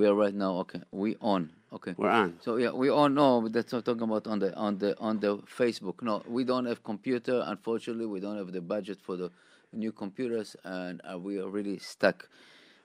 We 0.00 0.06
are 0.06 0.14
right 0.14 0.32
now. 0.32 0.52
Okay, 0.60 0.80
we 0.92 1.16
on. 1.20 1.50
Okay. 1.74 1.94
We're 1.98 2.08
on. 2.08 2.38
So 2.40 2.56
yeah, 2.56 2.70
we 2.70 2.88
all 2.88 3.10
know 3.10 3.42
but 3.42 3.52
that's 3.52 3.70
what 3.70 3.80
I'm 3.80 3.84
talking 3.84 4.08
about 4.08 4.26
on 4.26 4.38
the 4.38 4.56
on 4.56 4.78
the 4.78 4.98
on 4.98 5.20
the 5.20 5.36
Facebook. 5.58 6.00
No, 6.00 6.22
we 6.26 6.42
don't 6.42 6.64
have 6.64 6.82
computer. 6.82 7.44
Unfortunately, 7.44 8.06
we 8.06 8.18
don't 8.18 8.38
have 8.38 8.50
the 8.50 8.62
budget 8.62 8.98
for 9.02 9.18
the 9.18 9.30
new 9.74 9.92
computers, 9.92 10.56
and 10.64 11.02
uh, 11.04 11.18
we 11.18 11.38
are 11.38 11.50
really 11.50 11.78
stuck. 11.80 12.30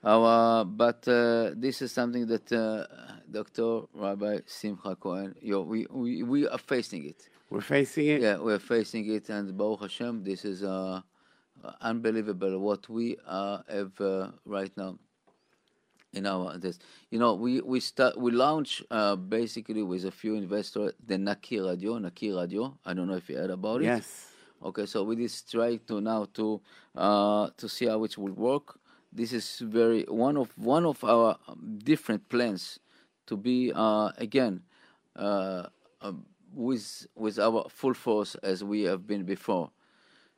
Our, 0.04 0.66
but 0.66 1.08
uh, 1.08 1.52
this 1.56 1.82
is 1.82 1.94
something 1.94 2.28
that 2.28 2.52
uh, 2.52 2.86
Dr. 3.32 3.84
Rabbi 3.94 4.40
Simcha 4.46 4.98
Cohen, 4.98 5.36
you, 5.42 5.62
we, 5.62 5.88
we 5.90 6.24
we 6.24 6.50
are 6.50 6.58
facing 6.58 7.06
it. 7.06 7.30
We're 7.50 7.62
facing 7.62 8.08
it. 8.08 8.22
Yeah, 8.24 8.40
we're 8.40 8.60
facing 8.60 9.10
it, 9.10 9.30
and 9.30 9.58
Baruch 9.58 9.84
Hashem, 9.84 10.26
this 10.26 10.44
is 10.44 10.64
uh, 10.64 11.00
unbelievable 11.80 12.60
what 12.60 12.90
we 12.90 13.16
uh, 13.26 13.60
have 13.70 14.02
uh, 14.02 14.32
right 14.46 14.76
now 14.76 14.98
in 16.16 16.26
our 16.26 16.58
this. 16.58 16.80
You 17.12 17.20
know, 17.20 17.36
we 17.36 17.62
we 17.62 17.80
start 17.80 18.18
we 18.18 18.32
launch 18.32 18.82
uh, 18.90 19.16
basically 19.16 19.84
with 19.84 20.06
a 20.06 20.12
few 20.12 20.36
investors 20.36 20.94
the 21.06 21.18
Naki 21.18 21.60
Radio, 21.60 22.00
Naki 22.00 22.32
Radio. 22.32 22.78
I 22.86 22.94
don't 22.94 23.08
know 23.08 23.16
if 23.16 23.30
you 23.30 23.38
heard 23.38 23.52
about 23.52 23.82
it. 23.82 23.86
Yes. 23.86 24.32
Okay, 24.64 24.86
so 24.88 25.04
we 25.04 25.16
just 25.16 25.52
try 25.52 25.76
to 25.88 26.02
now 26.02 26.26
to 26.34 26.62
uh, 26.96 27.50
to 27.58 27.70
see 27.70 27.86
how 27.86 28.04
it 28.04 28.18
will 28.18 28.34
work. 28.34 28.80
This 29.12 29.32
is 29.34 29.60
very 29.60 30.04
one 30.04 30.38
of 30.38 30.50
one 30.58 30.86
of 30.86 31.04
our 31.04 31.38
different 31.84 32.28
plans 32.30 32.80
to 33.28 33.38
be 33.38 33.72
uh, 33.76 34.12
again 34.18 34.64
uh, 35.16 35.68
uh, 36.02 36.14
with 36.54 37.06
with 37.16 37.38
our 37.40 37.68
full 37.70 37.94
force 37.94 38.36
as 38.44 38.64
we 38.64 38.84
have 38.84 39.06
been 39.06 39.24
before. 39.24 39.70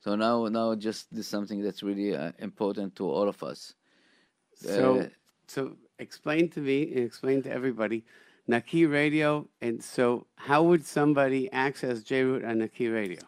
So 0.02 0.16
now 0.16 0.48
now 0.48 0.76
just 0.76 1.10
this 1.12 1.26
is 1.26 1.28
something 1.28 1.62
that's 1.62 1.84
really 1.84 2.16
uh, 2.16 2.32
important 2.40 2.96
to 2.98 3.10
all 3.10 3.30
of 3.30 3.42
us. 3.44 3.76
So, 4.56 5.00
Uh, 5.00 5.10
so 5.48 5.76
explain 6.00 6.50
to 6.50 6.60
me 6.60 6.84
and 6.94 7.06
explain 7.06 7.42
to 7.44 7.52
everybody, 7.52 8.04
Naki 8.48 8.86
Radio, 8.86 9.48
and 9.62 9.84
so 9.84 10.28
how 10.36 10.64
would 10.64 10.86
somebody 10.86 11.52
access 11.52 12.00
JRoot 12.02 12.48
on 12.48 12.60
Naki 12.60 12.88
Radio? 12.88 13.20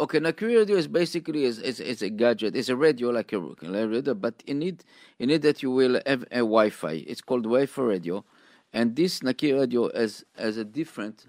Okay, 0.00 0.20
Cree 0.32 0.56
radio 0.56 0.76
is 0.76 0.86
basically 0.86 1.44
is 1.44 1.58
it's, 1.58 1.80
it's 1.80 2.02
a 2.02 2.08
gadget. 2.08 2.54
It's 2.54 2.68
a 2.68 2.76
radio 2.76 3.10
like 3.10 3.32
a 3.32 3.40
radio, 3.40 4.14
but 4.14 4.44
in 4.46 4.62
it, 4.62 4.84
in 5.18 5.28
it 5.28 5.42
that 5.42 5.60
you 5.60 5.72
will 5.72 6.00
have 6.06 6.22
a 6.30 6.38
Wi-Fi. 6.38 7.04
It's 7.08 7.20
called 7.20 7.42
Wi-Fi 7.42 7.82
radio, 7.82 8.24
and 8.72 8.94
this 8.94 9.24
Naki 9.24 9.52
radio 9.52 9.90
has 9.92 10.24
has 10.36 10.56
a 10.56 10.64
different. 10.64 11.26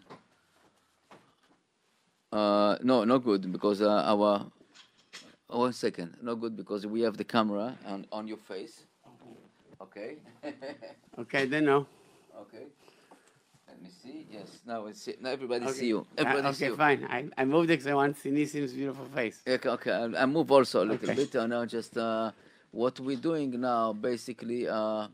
Uh, 2.32 2.78
no, 2.84 3.04
not 3.06 3.24
good 3.24 3.52
because 3.52 3.82
uh, 3.82 4.04
our. 4.06 4.52
One 5.48 5.74
second, 5.74 6.18
not 6.22 6.36
good 6.36 6.56
because 6.56 6.86
we 6.86 7.02
have 7.02 7.18
the 7.18 7.24
camera 7.24 7.76
on 7.88 8.06
on 8.12 8.28
your 8.28 8.38
face. 8.38 8.86
Okay. 9.82 10.18
Okay, 11.18 11.46
then 11.48 11.66
no. 11.66 11.86
okay. 12.42 12.64
Let 13.68 13.82
me 13.82 13.90
see. 14.02 14.26
Yes, 14.32 14.60
now 14.66 14.86
it's 14.86 15.10
now 15.20 15.32
everybody 15.32 15.66
Okay. 15.66 15.74
see 15.74 15.88
you. 15.88 16.00
Uh, 16.18 16.22
Everybody 16.22 16.54
see 16.54 16.66
okay, 16.66 16.72
you. 16.72 16.78
fine. 16.78 17.04
I, 17.10 17.26
I 17.38 17.44
moved 17.46 17.66
it 17.70 17.74
because 17.74 17.88
I 17.88 17.94
want 17.94 18.16
to 18.16 18.22
see 18.22 18.32
Nissim's 18.32 18.72
beautiful 18.74 19.06
face. 19.14 19.42
Okay, 19.46 19.68
okay. 19.70 19.92
I, 19.92 20.24
I 20.24 20.26
move 20.26 20.50
also 20.50 20.84
a 20.84 20.86
little 20.86 21.10
Okay. 21.10 21.16
bit. 21.26 21.36
Uh, 21.36 21.46
now, 21.48 21.66
just 21.66 21.98
uh, 21.98 22.32
what 22.72 23.00
we're 23.02 23.18
doing 23.18 23.60
now, 23.60 23.92
basically. 23.92 24.66
Uh, 24.70 25.08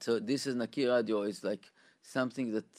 so 0.00 0.20
this 0.20 0.46
is 0.46 0.54
Naki 0.54 0.86
Radio. 0.86 1.22
Is 1.22 1.42
like 1.42 1.68
something 2.02 2.52
that 2.52 2.70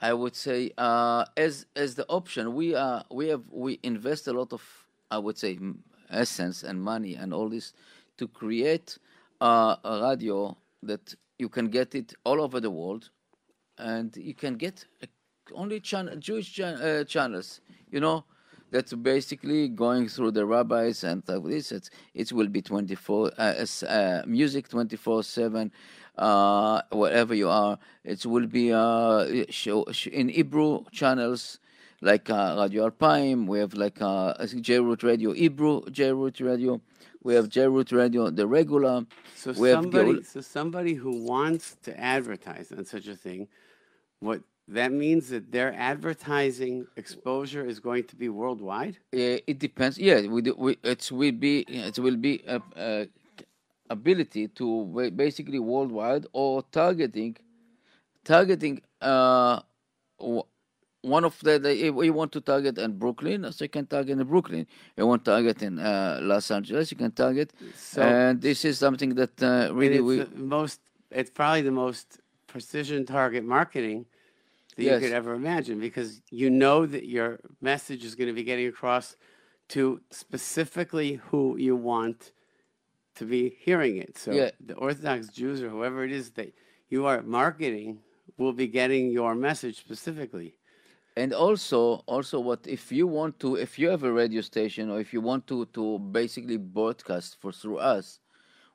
I 0.00 0.12
would 0.12 0.36
say 0.36 0.70
uh, 0.78 1.24
as 1.36 1.66
as 1.74 1.96
the 1.96 2.06
option. 2.08 2.54
We 2.54 2.76
are 2.76 3.02
we 3.10 3.26
have 3.28 3.42
we 3.50 3.80
invest 3.82 4.28
a 4.28 4.32
lot 4.32 4.52
of 4.52 4.62
I 5.10 5.18
would 5.18 5.36
say 5.36 5.58
essence 6.10 6.62
and 6.62 6.80
money 6.80 7.16
and 7.16 7.34
all 7.34 7.48
this 7.48 7.72
to 8.18 8.28
create 8.28 8.98
uh, 9.42 9.76
a 9.84 10.08
radio 10.08 10.56
that 10.84 11.14
you 11.38 11.48
can 11.48 11.66
get 11.68 11.94
it 11.94 12.14
all 12.24 12.40
over 12.40 12.60
the 12.60 12.70
world 12.70 13.10
and 13.78 14.16
you 14.16 14.34
can 14.34 14.54
get 14.54 14.84
a, 15.02 15.06
only 15.54 15.80
chan- 15.80 16.14
Jewish 16.20 16.52
chan- 16.52 16.80
uh, 16.80 17.04
channels, 17.04 17.60
you 17.90 18.00
know, 18.00 18.24
that's 18.70 18.94
basically 18.94 19.68
going 19.68 20.08
through 20.08 20.30
the 20.30 20.46
rabbis 20.46 21.04
and 21.04 21.22
stuff. 21.24 21.44
This 21.44 21.72
it's, 21.72 21.90
it 22.14 22.32
will 22.32 22.48
be 22.48 22.62
twenty 22.62 22.94
four 22.94 23.32
uh, 23.36 23.66
uh, 23.88 24.22
music 24.26 24.68
twenty 24.68 24.96
four 24.96 25.22
seven, 25.24 25.72
uh, 26.16 26.80
wherever 26.92 27.34
you 27.34 27.48
are. 27.48 27.78
It 28.04 28.24
will 28.24 28.46
be 28.46 28.72
uh, 28.72 29.44
show, 29.50 29.84
in 30.10 30.28
Hebrew 30.28 30.84
channels 30.92 31.58
like 32.02 32.28
uh, 32.28 32.56
Radio 32.58 32.90
Alpaim. 32.90 33.46
We 33.46 33.60
have 33.60 33.74
like 33.74 34.02
uh, 34.02 34.34
J-Root 34.46 35.02
Radio 35.02 35.32
Hebrew, 35.32 35.82
J-Root 35.90 36.40
Radio. 36.40 36.80
We 37.22 37.34
have 37.34 37.48
J-Root 37.48 37.92
Radio, 37.92 38.30
the 38.30 38.46
regular. 38.46 39.06
So 39.36 39.52
we 39.52 39.70
somebody, 39.70 40.22
so 40.24 40.40
somebody 40.40 40.94
who 40.94 41.24
wants 41.24 41.76
to 41.84 41.98
advertise 41.98 42.72
on 42.72 42.84
such 42.84 43.06
a 43.06 43.14
thing, 43.16 43.48
what 44.18 44.42
that 44.68 44.92
means 44.92 45.28
that 45.28 45.52
their 45.52 45.72
advertising 45.74 46.86
exposure 46.96 47.64
is 47.64 47.78
going 47.78 48.04
to 48.04 48.16
be 48.16 48.28
worldwide. 48.28 48.96
Uh, 49.14 49.38
it 49.46 49.58
depends. 49.58 49.98
Yeah, 49.98 50.22
we 50.26 50.42
do, 50.42 50.54
we 50.58 50.78
it 50.82 51.10
will 51.12 51.32
be 51.32 51.60
it 51.68 51.98
will 51.98 52.16
be 52.16 52.42
a, 52.46 52.60
a 52.76 53.08
ability 53.90 54.48
to 54.48 55.10
basically 55.14 55.58
worldwide 55.58 56.26
or 56.32 56.62
targeting 56.72 57.36
targeting 58.24 58.80
uh 59.00 59.60
one 61.02 61.24
of 61.24 61.38
the, 61.40 61.58
the 61.58 61.74
you 61.74 62.12
want 62.12 62.32
to 62.32 62.40
target 62.40 62.78
in 62.78 62.96
Brooklyn, 62.98 63.52
so 63.52 63.64
you 63.64 63.68
can 63.68 63.86
target 63.86 64.18
in 64.18 64.26
Brooklyn. 64.26 64.66
You 64.96 65.06
want 65.06 65.24
to 65.24 65.30
target 65.32 65.62
in 65.62 65.78
uh, 65.78 66.20
Los 66.22 66.50
Angeles, 66.50 66.90
you 66.90 66.96
can 66.96 67.10
target. 67.12 67.52
So- 67.76 68.02
and 68.02 68.40
this 68.40 68.64
is 68.64 68.78
something 68.78 69.14
that 69.16 69.42
uh, 69.42 69.70
really 69.74 69.96
it's 69.96 70.30
we 70.32 70.38
most. 70.38 70.80
It's 71.10 71.30
probably 71.30 71.62
the 71.62 71.72
most 71.72 72.20
precision 72.46 73.04
target 73.04 73.44
marketing 73.44 74.06
that 74.76 74.82
Yes. 74.84 75.02
you 75.02 75.08
could 75.08 75.14
ever 75.16 75.34
imagine 75.34 75.78
because 75.80 76.22
you 76.30 76.48
know 76.48 76.86
that 76.86 77.04
your 77.06 77.40
message 77.60 78.04
is 78.04 78.14
going 78.14 78.28
to 78.28 78.32
be 78.34 78.44
getting 78.44 78.66
across 78.68 79.16
to 79.68 80.00
specifically 80.10 81.14
who 81.30 81.56
you 81.58 81.76
want 81.76 82.32
to 83.16 83.24
be 83.26 83.56
hearing 83.60 83.96
it. 83.98 84.16
So 84.16 84.32
Yeah. 84.32 84.50
the 84.64 84.74
Orthodox 84.74 85.28
Jews 85.28 85.62
or 85.62 85.68
whoever 85.68 86.04
it 86.04 86.12
is 86.12 86.30
that 86.32 86.54
you 86.88 87.04
are 87.06 87.22
marketing 87.22 87.98
will 88.38 88.54
be 88.54 88.66
getting 88.66 89.10
your 89.10 89.34
message 89.34 89.76
specifically. 89.78 90.54
And 91.16 91.32
also 91.32 92.02
also 92.06 92.40
what 92.40 92.66
if 92.66 92.90
you 92.90 93.06
want 93.06 93.38
to 93.40 93.56
if 93.56 93.78
you 93.78 93.88
have 93.88 94.02
a 94.02 94.12
radio 94.12 94.40
station 94.40 94.90
or 94.90 95.00
if 95.00 95.12
you 95.12 95.20
want 95.20 95.46
to 95.46 95.66
to 95.66 95.98
basically 95.98 96.56
broadcast 96.56 97.36
for 97.40 97.52
through 97.52 97.78
us 97.78 98.20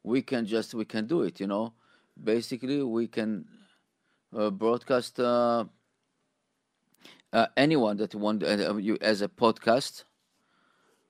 we 0.04 0.22
can 0.22 0.46
just 0.46 0.74
we 0.74 0.86
can 0.86 1.08
do 1.08 1.24
it 1.24 1.40
you 1.40 1.48
know? 1.48 1.74
Basically 2.24 2.84
we 2.84 3.08
can 3.08 3.46
uh, 4.38 4.50
broadcast 4.52 5.20
uh, 5.20 5.66
uh, 7.34 7.48
anyone 7.56 7.98
that 7.98 8.16
want 8.16 8.44
uh, 8.44 8.76
you 8.78 8.98
as 9.02 9.22
a 9.22 9.28
podcast. 9.28 10.04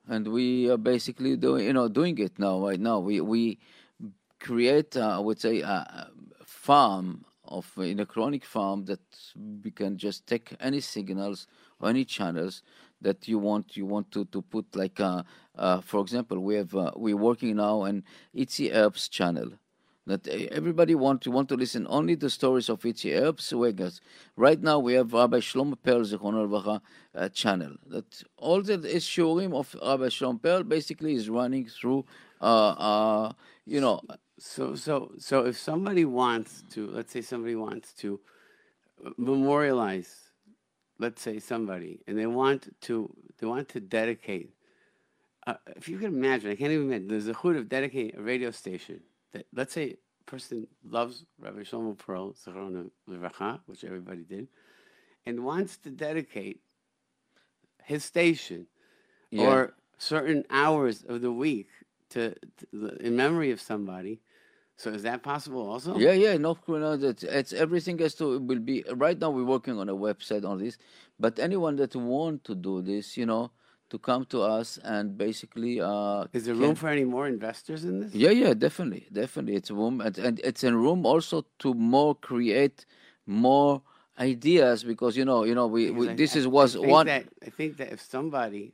And 0.07 0.27
we 0.29 0.69
are 0.69 0.77
basically 0.77 1.35
doing 1.35 1.66
you 1.66 1.73
know 1.73 1.89
doing 1.89 2.17
it 2.17 2.39
now 2.39 2.59
right 2.66 2.79
now. 2.79 2.99
We 2.99 3.19
we 3.21 3.59
create 4.39 4.97
uh, 4.97 5.17
i 5.17 5.19
would 5.19 5.39
say 5.39 5.61
a 5.61 5.67
a 5.67 6.11
farm 6.45 7.25
of 7.47 7.72
in 7.78 8.00
a 8.00 8.06
chronic 8.06 8.46
farm 8.46 8.85
that 8.85 9.00
we 9.63 9.72
can 9.72 9.97
just 9.97 10.28
take 10.28 10.56
any 10.59 10.80
signals 10.80 11.47
or 11.80 11.90
any 11.90 12.06
channels 12.06 12.63
that 13.02 13.28
you 13.28 13.38
want 13.38 13.78
you 13.78 13.85
want 13.85 14.12
to 14.12 14.25
to 14.25 14.41
put 14.41 14.66
like 14.75 15.00
uh, 15.00 15.24
uh 15.56 15.81
for 15.81 16.02
example 16.02 16.40
we 16.40 16.56
have 16.56 16.74
uh, 16.75 16.91
we're 16.96 17.18
working 17.18 17.56
now 17.58 17.81
on 17.81 18.03
Itzy 18.34 18.72
Herbs 18.72 19.08
channel 19.08 19.52
that 20.08 20.28
uh, 20.28 20.47
everybody 20.52 20.96
want 20.96 21.22
to 21.22 21.31
want 21.31 21.50
to 21.50 21.56
listen 21.56 21.85
only 21.90 22.16
the 22.16 22.30
stories 22.30 22.69
of 22.69 22.85
Itzy 22.85 23.13
Herbs 23.13 23.53
Vegas. 23.56 24.02
Right 24.35 24.62
now 24.62 24.79
we 24.79 24.94
have 24.94 25.14
Rabbi 25.14 25.40
Shlomo 25.40 25.75
Perl 25.81 26.81
uh, 27.16 27.29
channel 27.29 27.75
that 27.88 28.24
all 28.38 28.62
the 28.62 28.78
shiurim 28.78 29.53
of 29.53 29.75
Rabbi 29.81 30.08
Shlomo 30.08 30.41
Perl 30.41 30.64
basically 30.64 31.14
is 31.14 31.29
running 31.29 31.68
through 31.68 32.06
uh 32.40 32.69
uh 32.69 33.31
you 33.66 33.81
know 33.81 34.00
So, 34.39 34.75
so, 34.75 35.13
so 35.17 35.45
if 35.45 35.57
somebody 35.57 36.05
wants 36.05 36.63
to, 36.71 36.87
let's 36.87 37.11
say 37.11 37.21
somebody 37.21 37.55
wants 37.55 37.93
to 37.95 38.19
memorialize, 39.17 40.31
let's 40.99 41.22
say 41.22 41.39
somebody, 41.39 42.01
and 42.07 42.17
they 42.17 42.28
want 42.28 42.75
to, 42.81 43.13
they 43.39 43.47
want 43.47 43.69
to 43.69 43.79
dedicate. 43.79 44.53
Uh, 45.45 45.55
if 45.75 45.87
you 45.87 45.97
can 45.97 46.13
imagine, 46.13 46.51
I 46.51 46.55
can't 46.55 46.72
even 46.72 46.87
imagine. 46.87 47.07
There's 47.07 47.28
a 47.28 47.34
hood 47.34 47.55
of 47.55 47.69
dedicating 47.69 48.19
a 48.19 48.22
radio 48.22 48.51
station 48.51 49.01
that, 49.31 49.47
let's 49.53 49.73
say, 49.73 49.95
a 50.22 50.29
person 50.29 50.67
loves 50.83 51.25
Rabbi 51.40 51.61
Shlomo 51.61 51.97
Pearl, 51.97 52.33
Levracha, 53.09 53.61
which 53.66 53.83
everybody 53.83 54.23
did, 54.23 54.47
and 55.25 55.43
wants 55.43 55.78
to 55.78 55.90
dedicate 55.90 56.61
his 57.83 58.03
station 58.03 58.67
Yeah. 59.31 59.47
or 59.47 59.73
certain 59.97 60.43
hours 60.49 61.03
of 61.07 61.22
the 61.22 61.31
week 61.31 61.69
to, 62.09 62.35
to 62.72 62.97
in 62.99 63.16
memory 63.16 63.51
of 63.51 63.61
somebody. 63.61 64.22
So 64.78 64.91
is 64.91 65.02
that 65.03 65.24
possible 65.24 65.68
also? 65.72 65.97
Yeah, 65.97 66.12
yeah, 66.14 66.38
no, 66.38 66.56
no, 66.68 66.96
that 66.97 67.24
it's 67.24 67.52
everything 67.52 67.97
has 68.00 68.14
to 68.16 68.38
will 68.40 68.59
be 68.59 68.84
right 68.94 69.18
now. 69.20 69.32
We're 69.32 69.44
working 69.44 69.79
on 69.79 69.90
a 69.90 69.96
website 69.96 70.46
on 70.46 70.59
this, 70.59 70.78
but 71.20 71.40
anyone 71.40 71.76
that 71.78 71.96
want 71.96 72.44
to 72.46 72.53
do 72.53 72.84
this, 72.84 73.18
you 73.18 73.26
know, 73.26 73.50
to 73.90 73.97
come 73.97 74.26
to 74.26 74.41
us 74.41 74.78
and 74.84 75.18
basically. 75.18 75.82
Uh, 75.82 76.26
Is 76.32 76.46
there 76.46 76.53
can- 76.53 76.64
room 76.64 76.76
for 76.76 76.90
any 76.90 77.06
more 77.06 77.28
investors 77.28 77.85
in 77.85 78.02
this? 78.02 78.14
Yeah, 78.14 78.29
yeah, 78.29 78.53
definitely, 78.53 79.08
definitely. 79.12 79.56
It's 79.56 79.72
a 79.72 79.74
room, 79.74 80.00
and, 80.02 80.16
and 80.20 80.40
it's 80.44 80.64
a 80.64 80.72
room 80.72 81.08
also 81.08 81.44
to 81.59 81.74
more 81.74 82.14
create 82.14 82.85
more 83.26 83.82
ideas 84.20 84.84
because 84.84 85.18
you 85.18 85.26
know, 85.26 85.44
you 85.44 85.56
know, 85.56 85.66
we, 85.66 85.90
we 85.90 86.09
I- 86.09 86.14
this 86.16 86.35
I- 86.35 86.40
is 86.40 86.47
was 86.47 86.76
I 86.76 86.85
one. 86.85 87.08
That, 87.08 87.26
I 87.44 87.50
think 87.50 87.78
that 87.78 87.91
if 87.91 88.02
somebody, 88.02 88.74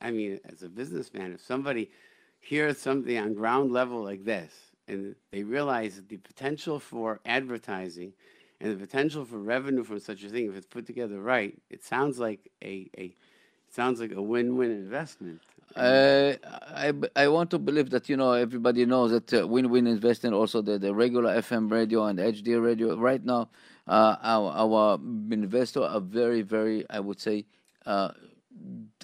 I 0.00 0.12
mean, 0.12 0.38
as 0.44 0.62
a 0.62 0.68
businessman, 0.68 1.32
if 1.32 1.40
somebody 1.44 1.90
hears 2.38 2.78
something 2.78 3.18
on 3.18 3.34
ground 3.34 3.72
level 3.72 4.00
like 4.04 4.24
this, 4.24 4.52
and 4.88 5.14
they 5.30 5.42
realize 5.42 6.02
the 6.08 6.16
potential 6.18 6.78
for 6.78 7.20
advertising 7.24 8.12
and 8.60 8.72
the 8.72 8.76
potential 8.76 9.24
for 9.24 9.38
revenue 9.38 9.84
from 9.84 9.98
such 9.98 10.22
a 10.24 10.28
thing, 10.28 10.48
if 10.48 10.56
it's 10.56 10.66
put 10.66 10.86
together 10.86 11.20
right, 11.20 11.56
it 11.70 11.84
sounds 11.84 12.18
like 12.18 12.50
a, 12.62 12.90
a 12.96 13.04
it 13.04 13.74
sounds 13.74 14.00
like 14.00 14.12
a 14.12 14.22
win-win 14.22 14.70
investment. 14.70 15.40
Uh, 15.74 16.34
I, 16.68 16.92
I 17.16 17.28
want 17.28 17.50
to 17.50 17.58
believe 17.58 17.90
that 17.90 18.08
you 18.08 18.16
know 18.16 18.32
everybody 18.32 18.86
knows 18.86 19.10
that 19.10 19.34
uh, 19.34 19.46
win-win 19.46 19.88
investing 19.88 20.32
also 20.32 20.62
the, 20.62 20.78
the 20.78 20.94
regular 20.94 21.34
FM 21.34 21.70
radio 21.70 22.04
and 22.04 22.18
HD 22.20 22.62
radio 22.62 22.96
right 22.96 23.24
now 23.24 23.48
uh, 23.88 24.16
our 24.22 24.52
our 24.52 24.94
investors 25.32 25.82
are 25.82 26.00
very 26.00 26.42
very 26.42 26.88
I 26.88 27.00
would 27.00 27.20
say 27.20 27.46
uh, 27.86 28.10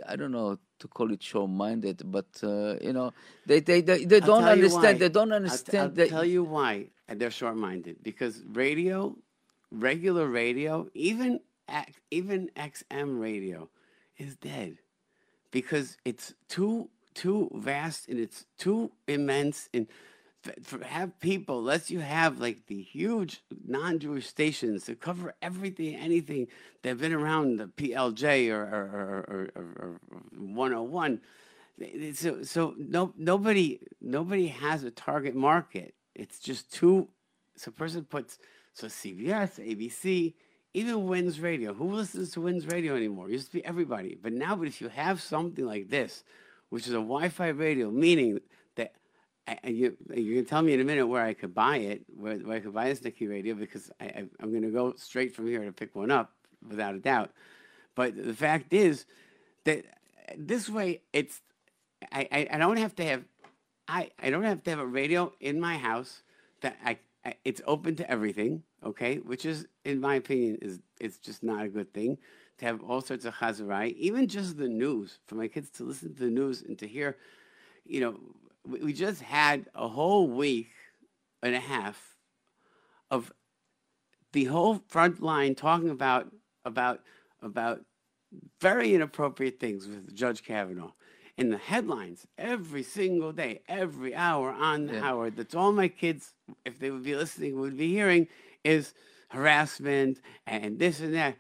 I 0.07 0.15
don't 0.15 0.31
know 0.31 0.59
to 0.81 0.89
call 0.89 1.13
it 1.13 1.23
show-minded 1.23 2.03
but 2.11 2.27
uh, 2.43 2.75
you 2.81 2.93
know 2.93 3.13
they 3.47 3.61
they 3.61 3.81
they, 3.81 4.05
they 4.05 4.21
don't 4.21 4.45
understand 4.45 4.99
they 4.99 5.09
don't 5.09 5.33
I'll 5.33 5.39
t- 5.41 5.45
understand 5.45 6.01
I'll, 6.01 6.09
tell 6.09 6.25
you 6.25 6.43
why 6.43 6.87
they're 7.19 7.31
short-minded 7.31 8.03
because 8.03 8.43
radio, 8.53 9.17
regular 9.71 10.27
radio, 10.27 10.89
even 10.95 11.41
even 12.11 12.51
XM 12.57 13.21
radio, 13.21 13.69
is 14.17 14.37
dead 14.37 14.79
because 15.51 15.97
it's 16.05 16.35
too 16.49 16.89
too 17.15 17.51
vast 17.55 18.09
and 18.09 18.19
it's 18.19 18.47
too 18.59 18.93
immense 19.09 19.69
and 19.75 19.87
have 20.85 21.19
people 21.21 21.63
lets 21.63 21.91
you 21.91 22.01
have 22.01 22.41
like 22.41 22.67
the 22.67 22.81
huge 22.81 23.43
non-Jewish 23.67 24.27
stations 24.27 24.85
to 24.85 24.95
cover 24.95 25.35
everything, 25.43 25.95
anything 25.97 26.49
that've 26.83 27.01
been 27.01 27.13
around 27.13 27.59
the 27.59 27.67
PLJ 27.67 28.51
or 28.51 28.63
or, 28.63 28.85
or, 28.85 29.25
or, 29.29 29.51
or, 29.57 29.65
or 29.77 30.01
101. 30.39 31.21
So, 32.15 32.43
so 32.43 32.75
no, 32.79 33.13
nobody, 33.17 33.81
nobody 34.01 34.49
has 34.49 34.85
a 34.85 34.91
target 34.91 35.35
market. 35.35 35.95
It's 36.15 36.39
just 36.39 36.73
too. 36.73 37.09
So, 37.57 37.71
person 37.71 38.05
puts 38.05 38.39
so 38.73 38.87
CBS, 38.87 39.59
ABC, 39.59 40.35
even 40.73 41.07
Wins 41.07 41.41
Radio. 41.41 41.75
Who 41.75 41.93
listens 41.93 42.31
to 42.33 42.41
Wins 42.41 42.67
Radio 42.67 42.97
anymore? 42.97 43.29
It 43.29 43.33
used 43.33 43.47
to 43.47 43.53
be 43.53 43.65
everybody, 43.65 44.19
but 44.21 44.33
now, 44.33 44.57
but 44.57 44.69
if 44.69 44.81
you 44.81 44.89
have 44.89 45.21
something 45.21 45.67
like 45.67 45.91
this, 45.91 46.25
which 46.71 46.87
is 46.87 46.93
a 46.93 46.97
Wi-Fi 46.97 47.49
radio, 47.49 47.91
meaning 47.91 48.41
you 49.65 49.97
you're 50.15 50.37
gonna 50.37 50.47
tell 50.47 50.63
me 50.63 50.75
in 50.75 50.81
a 50.81 50.85
minute 50.85 51.07
where 51.07 51.25
I 51.25 51.35
could 51.35 51.55
buy 51.55 51.79
it, 51.79 52.03
where, 52.17 52.37
where 52.39 52.57
I 52.57 52.61
could 52.61 52.75
buy 52.75 52.89
this 52.89 53.03
Nicky 53.03 53.27
radio 53.27 53.55
because 53.55 53.91
I, 54.01 54.05
I 54.05 54.25
I'm 54.41 54.53
gonna 54.53 54.71
go 54.71 54.95
straight 54.97 55.35
from 55.35 55.47
here 55.47 55.65
to 55.65 55.73
pick 55.73 55.95
one 55.95 56.11
up 56.11 56.33
without 56.67 56.95
a 56.95 56.99
doubt. 56.99 57.31
But 57.95 58.17
the 58.17 58.35
fact 58.35 58.73
is 58.73 59.07
that 59.65 59.85
this 60.37 60.69
way 60.69 61.03
it's 61.13 61.41
I, 62.13 62.29
I, 62.31 62.49
I 62.53 62.59
don't 62.59 62.79
have 62.79 62.95
to 62.97 63.05
have 63.05 63.25
I, 63.91 64.11
I 64.23 64.31
don't 64.31 64.45
have 64.45 64.63
to 64.65 64.71
have 64.71 64.79
a 64.79 64.87
radio 64.87 65.33
in 65.41 65.61
my 65.61 65.77
house 65.77 66.23
that 66.61 66.77
I, 66.85 66.99
I 67.25 67.35
it's 67.45 67.61
open 67.67 67.97
to 67.97 68.09
everything, 68.09 68.63
okay? 68.85 69.17
Which 69.17 69.45
is, 69.45 69.67
in 69.85 70.01
my 70.01 70.15
opinion, 70.15 70.59
is 70.63 70.79
it's 71.01 71.19
just 71.19 71.43
not 71.43 71.65
a 71.65 71.69
good 71.69 71.93
thing 71.93 72.19
to 72.59 72.67
have 72.67 72.83
all 72.85 73.01
sorts 73.01 73.25
of 73.25 73.35
chazarai, 73.35 73.95
even 73.97 74.29
just 74.29 74.59
the 74.59 74.69
news 74.69 75.19
for 75.27 75.35
my 75.35 75.49
kids 75.49 75.71
to 75.71 75.85
listen 75.85 76.15
to 76.15 76.21
the 76.21 76.31
news 76.31 76.63
and 76.63 76.79
to 76.79 76.87
hear, 76.87 77.17
you 77.85 78.01
know, 78.01 78.21
we, 78.67 78.93
just 78.93 79.23
had 79.23 79.67
a 79.75 79.89
whole 79.89 80.29
week 80.29 80.71
and 81.43 81.55
a 81.55 81.61
half 81.61 82.17
of 83.11 83.33
the 84.33 84.45
whole 84.45 84.83
front 84.89 85.21
line 85.21 85.55
talking 85.55 85.91
about 85.91 86.31
about 86.65 87.01
about 87.43 87.81
very 88.61 88.95
inappropriate 88.95 89.59
things 89.59 89.89
with 89.89 90.15
Judge 90.15 90.45
Kavanaugh. 90.45 90.93
In 91.37 91.49
the 91.51 91.57
headlines, 91.57 92.27
every 92.37 92.83
single 92.83 93.33
day, 93.33 93.63
every 93.67 94.15
hour 94.15 94.51
on 94.51 94.87
the 94.87 94.95
Yeah. 94.95 95.09
hour, 95.11 95.31
that's 95.31 95.55
all 95.55 95.73
my 95.73 95.89
kids, 95.89 96.35
if 96.67 96.79
they 96.79 96.91
would 96.91 97.03
be 97.03 97.17
listening, 97.17 97.59
would 97.59 97.79
be 97.79 97.89
hearing 97.89 98.29
is 98.63 98.93
harassment 99.31 100.21
and 100.47 100.79
this 100.79 101.01
and 101.01 101.15
that. 101.15 101.39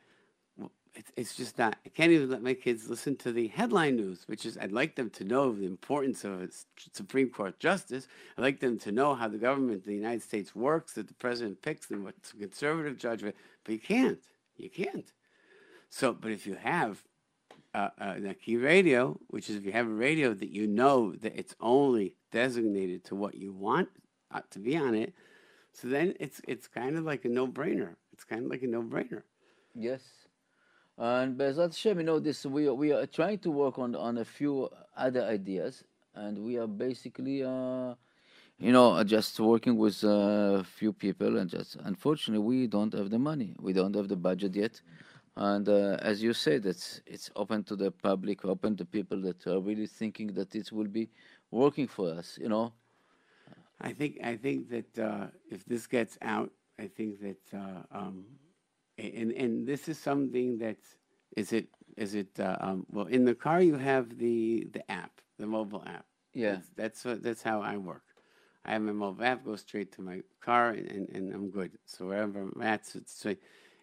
It's, 0.94 1.12
it's 1.16 1.36
just 1.36 1.56
not, 1.58 1.76
I 1.86 1.88
can't 1.88 2.10
even 2.10 2.30
let 2.30 2.42
my 2.42 2.54
kids 2.54 2.90
listen 2.90 3.16
to 3.18 3.32
the 3.32 3.48
headline 3.48 3.96
news, 3.96 4.24
which 4.26 4.44
is 4.44 4.58
I'd 4.58 4.72
like 4.72 4.96
them 4.96 5.08
to 5.10 5.24
know 5.24 5.52
the 5.52 5.66
importance 5.66 6.24
of 6.24 6.42
a 6.42 6.48
Supreme 6.92 7.30
Court 7.30 7.58
justice. 7.60 8.08
I'd 8.36 8.42
like 8.42 8.60
them 8.60 8.78
to 8.80 8.92
know 8.92 9.14
how 9.14 9.28
the 9.28 9.38
government 9.38 9.78
of 9.78 9.84
the 9.84 9.94
United 9.94 10.22
States 10.22 10.54
works, 10.54 10.94
that 10.94 11.06
the 11.06 11.14
president 11.14 11.62
picks, 11.62 11.90
and 11.90 12.04
what's 12.04 12.32
a 12.32 12.36
conservative 12.36 12.98
judgment. 12.98 13.36
But 13.64 13.72
you 13.72 13.80
can't. 13.80 14.18
You 14.56 14.68
can't. 14.68 15.12
So, 15.90 16.12
but 16.12 16.32
if 16.32 16.46
you 16.46 16.54
have 16.54 17.02
uh, 17.74 17.90
uh, 18.00 18.14
the 18.18 18.34
key 18.34 18.56
radio, 18.56 19.18
which 19.28 19.48
is 19.48 19.56
if 19.56 19.64
you 19.64 19.72
have 19.72 19.86
a 19.86 19.90
radio 19.90 20.34
that 20.34 20.50
you 20.50 20.66
know 20.66 21.12
that 21.16 21.38
it's 21.38 21.54
only 21.60 22.16
designated 22.32 23.04
to 23.04 23.14
what 23.14 23.34
you 23.34 23.52
want 23.52 23.88
uh, 24.32 24.40
to 24.50 24.58
be 24.58 24.76
on 24.76 24.94
it, 24.94 25.14
so 25.72 25.88
then 25.88 26.14
it's 26.18 26.40
it's 26.48 26.66
kind 26.66 26.96
of 26.98 27.04
like 27.04 27.24
a 27.24 27.28
no 27.28 27.46
brainer. 27.46 27.94
It's 28.12 28.24
kind 28.24 28.44
of 28.44 28.50
like 28.50 28.62
a 28.62 28.66
no 28.66 28.82
brainer. 28.82 29.22
Yes. 29.74 30.02
And 31.00 31.38
Bezat 31.38 31.72
Hashem, 31.72 31.98
you 31.98 32.04
know, 32.04 32.18
this 32.18 32.44
we 32.44 32.68
are, 32.68 32.74
we 32.74 32.92
are 32.92 33.06
trying 33.06 33.38
to 33.38 33.50
work 33.50 33.78
on 33.78 33.94
on 33.96 34.18
a 34.18 34.24
few 34.24 34.68
other 34.94 35.22
ideas, 35.22 35.82
and 36.14 36.36
we 36.44 36.58
are 36.58 36.66
basically, 36.66 37.42
uh, 37.42 37.94
you 38.58 38.70
know, 38.70 38.92
uh, 38.92 39.02
just 39.02 39.40
working 39.40 39.78
with 39.78 40.04
a 40.04 40.62
few 40.62 40.92
people, 40.92 41.38
and 41.38 41.48
just 41.48 41.76
unfortunately 41.84 42.44
we 42.44 42.66
don't 42.66 42.92
have 42.92 43.08
the 43.08 43.18
money, 43.18 43.56
we 43.58 43.72
don't 43.72 43.96
have 43.96 44.08
the 44.08 44.16
budget 44.16 44.54
yet, 44.54 44.78
and 45.36 45.70
uh, 45.70 45.96
as 46.02 46.22
you 46.22 46.34
said, 46.34 46.66
it's 46.66 47.00
it's 47.06 47.30
open 47.34 47.64
to 47.64 47.76
the 47.76 47.90
public, 47.90 48.44
open 48.44 48.76
to 48.76 48.84
people 48.84 49.22
that 49.22 49.46
are 49.46 49.58
really 49.58 49.86
thinking 49.86 50.34
that 50.34 50.54
it 50.54 50.70
will 50.70 50.88
be 51.00 51.08
working 51.50 51.86
for 51.88 52.10
us, 52.10 52.38
you 52.38 52.50
know. 52.50 52.74
I 53.80 53.94
think 53.94 54.18
I 54.22 54.36
think 54.36 54.68
that 54.68 54.98
uh, 54.98 55.26
if 55.50 55.64
this 55.64 55.86
gets 55.86 56.18
out, 56.20 56.50
I 56.78 56.88
think 56.88 57.22
that 57.22 57.58
uh, 57.58 57.98
um, 57.98 58.26
and 59.00 59.32
and 59.32 59.66
this 59.66 59.88
is 59.88 59.98
something 59.98 60.58
that 60.58 60.76
is 61.36 61.52
it 61.52 61.68
is 61.96 62.14
it 62.14 62.38
uh, 62.38 62.56
um, 62.60 62.86
well 62.90 63.06
in 63.06 63.24
the 63.24 63.34
car 63.34 63.60
you 63.60 63.76
have 63.76 64.18
the 64.18 64.68
the 64.72 64.90
app, 64.90 65.20
the 65.38 65.46
mobile 65.46 65.82
app. 65.86 66.06
Yeah. 66.32 66.52
That's 66.52 66.68
that's, 66.76 67.04
what, 67.04 67.22
that's 67.22 67.42
how 67.42 67.60
I 67.62 67.76
work. 67.76 68.02
I 68.64 68.72
have 68.72 68.82
my 68.82 68.92
mobile 68.92 69.24
app, 69.24 69.44
go 69.44 69.56
straight 69.56 69.92
to 69.92 70.02
my 70.02 70.20
car, 70.40 70.70
and, 70.70 70.88
and, 70.90 71.08
and 71.08 71.34
I'm 71.34 71.50
good. 71.50 71.72
So 71.86 72.06
wherever 72.06 72.40
I'm 72.40 72.62
at, 72.62 72.86
so 72.86 72.98
it's 72.98 73.26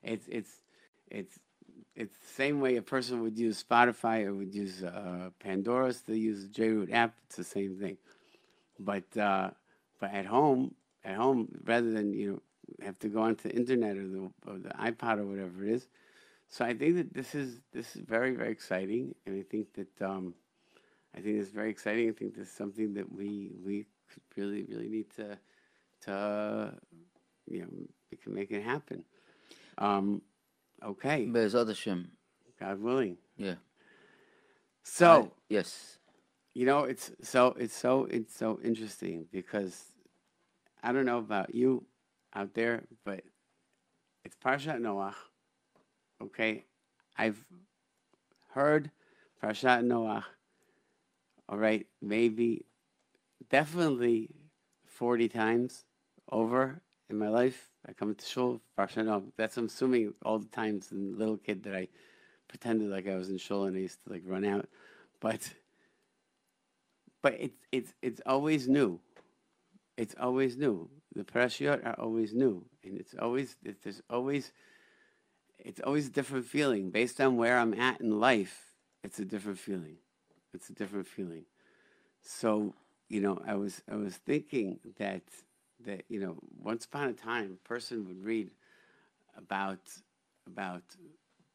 it's 0.04 0.28
it's 0.28 0.52
it's 1.10 1.40
it's 1.96 2.18
the 2.18 2.34
same 2.34 2.62
way 2.62 2.76
a 2.76 2.82
person 2.82 3.22
would 3.24 3.38
use 3.38 3.64
Spotify 3.64 4.26
or 4.26 4.36
would 4.36 4.54
use 4.54 4.84
uh, 4.84 5.32
Pandora 5.40 5.94
to 5.94 6.16
use 6.16 6.48
the 6.48 6.50
JRoot 6.50 6.94
app. 6.94 7.16
It's 7.26 7.38
the 7.38 7.44
same 7.44 7.78
thing. 7.80 7.98
But 8.80 9.18
uh, 9.18 9.50
but 10.00 10.14
at 10.14 10.28
home, 10.28 10.76
at 11.04 11.16
home, 11.16 11.48
rather 11.66 11.92
than 11.92 12.14
you 12.14 12.32
know 12.32 12.42
have 12.82 12.98
to 13.00 13.10
go 13.10 13.22
onto 13.22 13.50
the 13.50 13.56
internet 13.56 13.98
or 13.98 14.08
the 14.08 14.32
or 14.48 14.58
the 14.60 14.70
iPod 14.70 15.20
or 15.20 15.26
whatever 15.26 15.64
it 15.66 15.72
is. 15.72 15.88
So 16.50 16.64
I 16.66 16.74
think 16.74 16.96
that 16.96 17.14
this 17.14 17.36
is 17.36 17.60
this 17.74 17.96
is 17.96 18.02
very 18.02 18.32
very 18.32 18.52
exciting, 18.52 19.16
and 19.26 19.38
I 19.40 19.44
think 19.44 19.74
that 19.74 20.02
um, 20.02 20.34
I 21.16 21.20
think 21.22 21.40
it's 21.40 21.50
very 21.52 21.70
exciting. 21.70 22.10
I 22.10 22.14
think 22.14 22.36
this 22.36 22.48
is 22.48 22.54
something 22.54 22.94
that 22.96 23.12
we 23.12 23.52
we 23.66 23.86
really 24.36 24.64
really 24.70 24.90
need 24.90 25.10
to 25.18 25.38
to 26.06 26.74
you 27.48 27.62
know 27.62 27.68
we 28.12 28.18
can 28.18 28.34
make 28.34 28.52
it 28.52 28.64
happen. 28.64 29.04
Um, 29.78 30.22
okay, 30.84 31.26
Bezat 31.28 31.68
Hashem, 31.68 32.12
God 32.60 32.80
willing. 32.82 33.18
yeah. 33.38 33.56
So. 34.84 35.24
I- 35.24 35.32
yes, 35.50 35.98
You 36.54 36.66
know, 36.66 36.84
it's 36.86 37.12
so 37.22 37.56
it's 37.60 37.76
so 37.76 38.06
it's 38.10 38.36
so 38.36 38.60
interesting 38.64 39.28
because 39.32 39.76
I 40.82 40.92
don't 40.92 41.06
know 41.06 41.20
about 41.20 41.54
you 41.54 41.84
out 42.38 42.54
there, 42.54 42.84
but 43.04 43.22
it's 44.24 44.36
Parshat 44.36 44.80
Noach. 44.80 45.16
Okay, 46.22 46.66
I've 47.18 47.44
heard 48.52 48.92
Parshat 49.44 49.84
Noach. 49.84 50.24
All 51.50 51.58
right, 51.58 51.88
maybe, 52.02 52.66
definitely, 53.50 54.30
forty 54.86 55.28
times 55.28 55.86
over 56.32 56.82
in 57.10 57.18
my 57.18 57.30
life. 57.30 57.70
I 57.88 57.94
come 57.94 58.14
to 58.14 58.26
shul 58.26 58.62
Parshat 58.78 59.06
Noach. 59.06 59.32
That's 59.36 59.58
I'm 59.58 59.66
assuming 59.66 60.14
all 60.24 60.38
the 60.38 60.50
times 60.50 60.92
as 60.92 61.00
a 61.00 61.18
little 61.18 61.38
kid 61.38 61.64
that 61.64 61.76
I 61.76 61.88
pretended 62.48 62.90
like 62.90 63.08
I 63.08 63.16
was 63.16 63.30
in 63.30 63.40
shul 63.40 63.66
and 63.66 63.76
I 63.76 63.80
used 63.80 64.04
to 64.06 64.14
like 64.14 64.24
run 64.26 64.46
out, 64.46 64.70
but 65.20 65.54
but 67.24 67.36
it's 67.40 67.58
it's 67.72 67.94
it's 68.04 68.22
always 68.28 68.68
new. 68.68 69.00
It's 69.98 70.14
always 70.20 70.56
new. 70.56 70.88
The 71.18 71.24
parashiyot 71.24 71.84
are 71.86 72.00
always 72.00 72.34
new, 72.36 72.66
and 72.84 73.00
it's 73.00 73.16
always 73.16 73.58
it- 73.64 73.82
there's 73.82 74.04
always 74.10 74.54
it's 75.58 75.82
always 75.82 76.08
a 76.08 76.12
different 76.12 76.46
feeling 76.46 76.92
based 76.92 77.20
on 77.20 77.38
where 77.38 77.58
I'm 77.58 77.74
at 77.74 78.00
in 78.02 78.20
life. 78.20 78.76
It's 79.04 79.20
a 79.20 79.26
different 79.26 79.58
feeling. 79.60 79.98
It's 80.54 80.70
a 80.70 80.74
different 80.74 81.08
feeling. 81.08 81.46
So, 82.22 82.76
you 83.10 83.22
know, 83.22 83.42
I 83.48 83.56
was 83.56 83.82
I 83.92 83.96
was 83.96 84.18
thinking 84.18 84.80
that 85.00 85.24
that 85.86 86.04
you 86.10 86.20
know, 86.20 86.38
once 86.62 86.86
upon 86.86 87.10
a 87.10 87.14
time, 87.14 87.54
a 87.54 87.68
person 87.68 88.06
would 88.08 88.24
read 88.24 88.52
about 89.36 89.80
about 90.46 90.84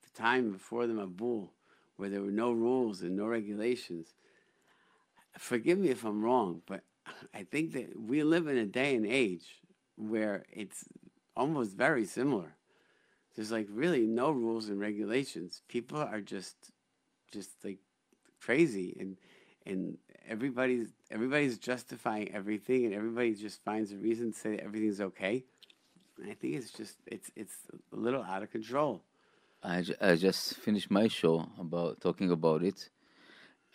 the 0.02 0.20
time 0.22 0.52
before 0.52 0.88
the 0.88 0.94
Mabul, 0.94 1.50
where 1.96 2.10
there 2.10 2.22
were 2.22 2.32
no 2.32 2.52
rules 2.52 3.02
and 3.02 3.16
no 3.16 3.26
regulations. 3.26 4.14
Forgive 5.38 5.78
me 5.78 5.90
if 5.90 6.04
I'm 6.04 6.22
wrong, 6.22 6.62
but 6.66 6.82
I 7.34 7.44
think 7.44 7.72
that 7.72 7.98
we 7.98 8.22
live 8.22 8.46
in 8.46 8.58
a 8.58 8.66
day 8.66 8.94
and 8.94 9.06
age 9.06 9.60
where 9.96 10.44
it's 10.52 10.84
almost 11.36 11.76
very 11.76 12.04
similar. 12.04 12.56
There's 13.34 13.50
like 13.50 13.66
really 13.70 14.06
no 14.06 14.30
rules 14.30 14.68
and 14.68 14.80
regulations. 14.80 15.62
People 15.68 15.98
are 15.98 16.20
just 16.20 16.56
just 17.32 17.50
like 17.64 17.78
crazy 18.40 18.96
and 19.00 19.16
and 19.64 19.96
everybody's 20.28 20.88
everybody's 21.10 21.58
justifying 21.58 22.32
everything 22.34 22.84
and 22.84 22.94
everybody 22.94 23.34
just 23.34 23.62
finds 23.64 23.92
a 23.92 23.96
reason 23.96 24.32
to 24.32 24.38
say 24.38 24.56
everything's 24.58 25.00
okay. 25.00 25.44
And 26.18 26.30
I 26.30 26.34
think 26.34 26.54
it's 26.54 26.70
just 26.70 26.96
it's 27.06 27.30
it's 27.36 27.56
a 27.92 27.96
little 27.96 28.22
out 28.22 28.42
of 28.42 28.50
control. 28.50 29.02
I, 29.62 29.84
I 30.00 30.16
just 30.16 30.56
finished 30.56 30.90
my 30.90 31.06
show 31.06 31.46
about 31.58 32.00
talking 32.00 32.30
about 32.32 32.64
it, 32.64 32.90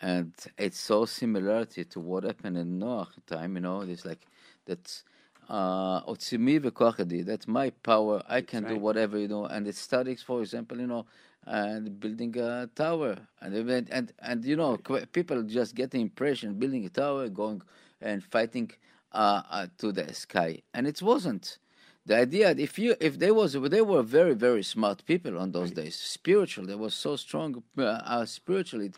and 0.01 0.33
it's 0.57 0.79
so 0.79 1.05
similarity 1.05 1.83
to 1.85 1.99
what 1.99 2.23
happened 2.23 2.57
in 2.57 2.79
Noah 2.79 3.07
time. 3.25 3.55
You 3.55 3.61
know, 3.61 3.81
it's 3.81 4.05
like 4.05 4.25
that's 4.65 5.03
uh, 5.49 6.01
otzimi 6.03 6.59
v'kochadi. 6.59 7.25
That's 7.25 7.47
my 7.47 7.69
power. 7.71 8.21
I 8.27 8.41
can 8.41 8.63
do 8.65 8.75
whatever 8.77 9.17
you 9.17 9.27
know. 9.27 9.45
And 9.45 9.67
it 9.67 9.75
studies, 9.75 10.21
for 10.21 10.41
example, 10.41 10.79
you 10.79 10.87
know, 10.87 11.05
and 11.45 11.99
building 11.99 12.37
a 12.37 12.67
tower, 12.75 13.17
and 13.41 13.55
even- 13.55 13.87
and 13.91 14.11
and 14.19 14.43
you 14.45 14.55
know, 14.55 14.77
people 15.11 15.41
just 15.43 15.75
get 15.75 15.91
the 15.91 16.01
impression 16.01 16.53
building 16.55 16.85
a 16.85 16.89
tower, 16.89 17.29
going 17.29 17.61
and 18.01 18.23
fighting 18.23 18.69
uh, 19.13 19.41
uh, 19.49 19.67
to 19.79 19.91
the 19.91 20.13
sky, 20.13 20.61
and 20.73 20.85
it 20.87 21.01
wasn't. 21.01 21.57
The 22.05 22.15
idea 22.17 22.51
if 22.51 22.77
you 22.79 22.95
if 22.99 23.19
they 23.19 23.31
was 23.31 23.53
they 23.53 23.81
were 23.81 24.03
very 24.03 24.33
very 24.33 24.63
smart 24.63 25.05
people 25.05 25.37
on 25.39 25.51
those 25.51 25.71
days, 25.71 25.95
spiritual. 25.95 26.65
They 26.65 26.75
were 26.75 26.89
so 26.91 27.15
strong 27.15 27.63
uh, 27.77 27.81
uh, 27.83 28.25
spiritually. 28.25 28.91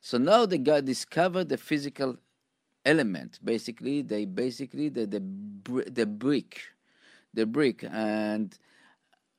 So 0.00 0.18
now 0.18 0.46
they 0.46 0.58
got 0.58 0.84
discovered 0.84 1.48
the 1.48 1.58
physical 1.58 2.16
element. 2.84 3.38
Basically, 3.44 4.02
they 4.02 4.24
basically 4.24 4.88
the 4.88 5.06
the 5.06 5.20
the 5.90 6.06
brick, 6.06 6.62
the 7.34 7.46
brick, 7.46 7.84
and 7.90 8.56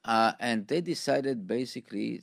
uh, 0.06 0.34
and 0.40 0.68
they 0.68 0.82
decided 0.82 1.48
basically, 1.48 2.22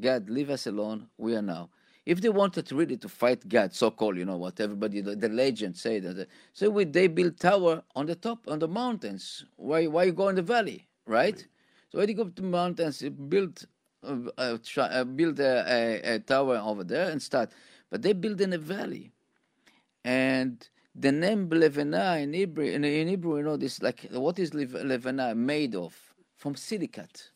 God 0.00 0.28
leave 0.30 0.50
us 0.50 0.66
alone. 0.66 1.08
We 1.18 1.36
are 1.36 1.42
now. 1.42 1.70
If 2.06 2.22
they 2.22 2.30
wanted 2.30 2.72
really 2.72 2.96
to 2.98 3.08
fight 3.08 3.46
God, 3.48 3.74
so 3.74 3.90
called, 3.90 4.16
you 4.16 4.24
know 4.24 4.38
what 4.38 4.60
everybody 4.60 5.02
the, 5.02 5.14
the 5.14 5.28
legends 5.28 5.82
say 5.82 6.00
that. 6.00 6.28
So 6.54 6.70
we, 6.70 6.84
they 6.84 7.06
built 7.06 7.38
tower 7.38 7.82
on 7.94 8.06
the 8.06 8.14
top 8.14 8.48
on 8.48 8.60
the 8.60 8.68
mountains. 8.68 9.44
Why 9.56 9.86
why 9.86 10.04
you 10.04 10.12
go 10.12 10.28
in 10.28 10.36
the 10.36 10.42
valley, 10.42 10.88
right? 11.06 11.46
So 11.90 11.98
when 11.98 12.08
you 12.08 12.14
go 12.14 12.24
to 12.24 12.42
the 12.42 12.48
mountains, 12.48 13.02
you 13.02 13.10
build 13.10 13.64
uh, 14.04 14.16
uh, 14.38 14.58
try, 14.64 14.86
uh, 14.86 15.04
build 15.04 15.40
a, 15.40 15.64
a, 15.68 16.14
a 16.14 16.18
tower 16.20 16.58
over 16.58 16.84
there 16.84 17.10
and 17.10 17.22
start. 17.22 17.52
But 17.90 18.02
they 18.02 18.12
build 18.12 18.40
in 18.40 18.52
a 18.52 18.58
valley 18.58 19.12
and 20.04 20.68
the 20.94 21.12
name 21.12 21.48
Levena 21.50 22.22
in 22.22 22.32
Hebrew, 22.34 22.66
in, 22.66 22.84
in 22.84 23.08
Hebrew, 23.08 23.38
you 23.38 23.44
know, 23.44 23.56
this 23.56 23.82
like 23.82 24.08
what 24.10 24.38
is 24.38 24.54
Lev- 24.54 24.70
Levena 24.70 25.36
made 25.36 25.74
of? 25.76 25.96
From 26.36 26.56
silicate. 26.56 27.30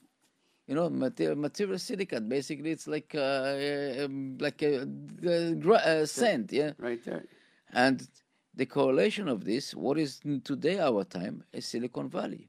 You 0.67 0.75
know, 0.77 0.91
material, 0.91 1.37
material 1.37 1.79
silicate. 1.79 2.29
Basically, 2.29 2.71
it's 2.71 2.87
like 2.89 3.15
uh, 3.15 4.05
um, 4.05 4.39
like 4.41 4.63
a, 4.63 4.83
uh, 5.27 5.73
uh, 5.75 6.07
sand, 6.07 6.51
yeah. 6.53 6.73
Right 6.79 7.05
there. 7.05 7.25
And 7.73 8.09
the 8.55 8.67
correlation 8.67 9.29
of 9.29 9.45
this, 9.45 9.75
what 9.75 9.99
is 9.99 10.21
today 10.45 10.79
our 10.81 11.05
time, 11.05 11.45
is 11.53 11.67
Silicon 11.67 12.09
Valley. 12.11 12.49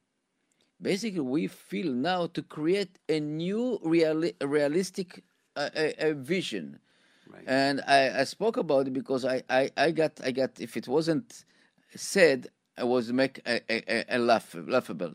Basically, 0.84 1.22
we 1.22 1.48
feel 1.48 1.92
now 1.94 2.28
to 2.28 2.42
create 2.44 3.00
a 3.08 3.20
new 3.20 3.80
reali- 3.86 4.36
realistic 4.42 5.24
uh, 5.56 5.70
a, 5.76 6.10
a 6.10 6.14
vision. 6.14 6.80
Right. 7.34 7.44
And 7.48 7.82
I, 7.88 8.20
I 8.22 8.24
spoke 8.26 8.58
about 8.58 8.88
it 8.88 8.94
because 8.94 9.24
I, 9.26 9.42
I, 9.50 9.72
I 9.78 9.92
got 9.92 10.20
I 10.24 10.32
got 10.32 10.60
if 10.60 10.76
it 10.78 10.88
wasn't 10.88 11.46
said, 11.96 12.48
I 12.78 12.84
was 12.84 13.12
make 13.14 13.40
a, 13.48 13.62
a, 13.70 14.18
a 14.18 14.20
laugh 14.20 14.56
laughable. 14.68 15.14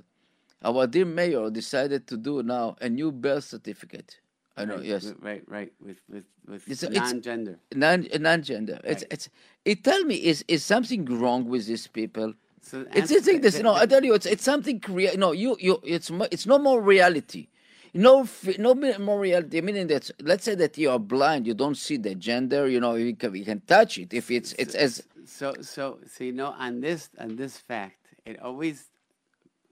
Our 0.65 0.87
dear 0.89 1.05
mayor 1.05 1.51
decided 1.51 2.07
to 2.09 2.17
do 2.17 2.43
now 2.43 2.77
a 2.81 2.89
new 2.89 3.13
birth 3.13 3.45
certificate. 3.45 4.19
I 4.57 4.65
know, 4.65 4.77
right, 4.77 4.85
yes, 4.85 5.15
Right, 5.21 5.43
right. 5.47 5.73
With 5.85 5.99
with 6.09 6.25
with 6.49 6.63
It's- 6.69 6.83
it's- 6.83 7.13
non-gender. 7.13 7.59
non 7.75 8.09
non-gender. 8.19 8.81
It's 8.85 9.05
it's. 9.11 9.29
It 9.65 9.85
tell 9.85 10.03
me 10.05 10.17
is 10.17 10.45
is 10.49 10.65
something 10.65 11.05
wrong 11.05 11.45
with 11.45 11.67
these 11.67 11.87
people? 11.87 12.33
So 12.69 12.85
It's 12.93 13.11
it's 13.11 13.27
like 13.27 13.41
this. 13.41 13.59
No, 13.61 13.75
I 13.75 13.87
tell 13.87 14.05
you, 14.05 14.13
it's 14.13 14.27
it's 14.27 14.45
something 14.45 14.79
crea- 14.79 15.17
No, 15.17 15.33
you 15.33 15.57
you 15.59 15.81
it's 15.85 16.11
it's 16.31 16.47
no 16.47 16.59
more 16.59 16.83
reality. 16.83 17.49
No, 17.95 18.29
no 18.59 18.75
more 18.75 19.19
reality. 19.19 19.63
Meaning 19.63 19.87
that 19.87 20.11
let's 20.21 20.45
say 20.45 20.55
that 20.57 20.77
you 20.77 20.91
are 20.91 20.99
blind, 20.99 21.47
you 21.47 21.55
don't 21.55 21.77
see 21.77 21.97
the 21.97 22.15
gender. 22.15 22.69
You 22.69 22.81
know, 22.81 22.95
you 22.97 23.17
can, 23.17 23.35
you 23.35 23.45
can 23.45 23.61
touch 23.63 23.97
it 23.97 24.13
if 24.13 24.31
it's 24.31 24.53
it's 24.59 24.75
as 24.75 25.03
So 25.25 25.55
so 25.63 25.99
so 26.07 26.25
you 26.25 26.33
know 26.33 26.55
on 26.59 26.81
this 26.81 27.09
on 27.19 27.37
this 27.37 27.57
fact, 27.57 28.03
it 28.27 28.39
always 28.41 28.85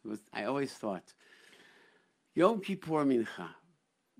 was. 0.02 0.20
I 0.32 0.44
always 0.44 0.72
thought 0.72 1.12
Yom 2.34 2.60
Kippur 2.60 3.04
Mincha. 3.04 3.48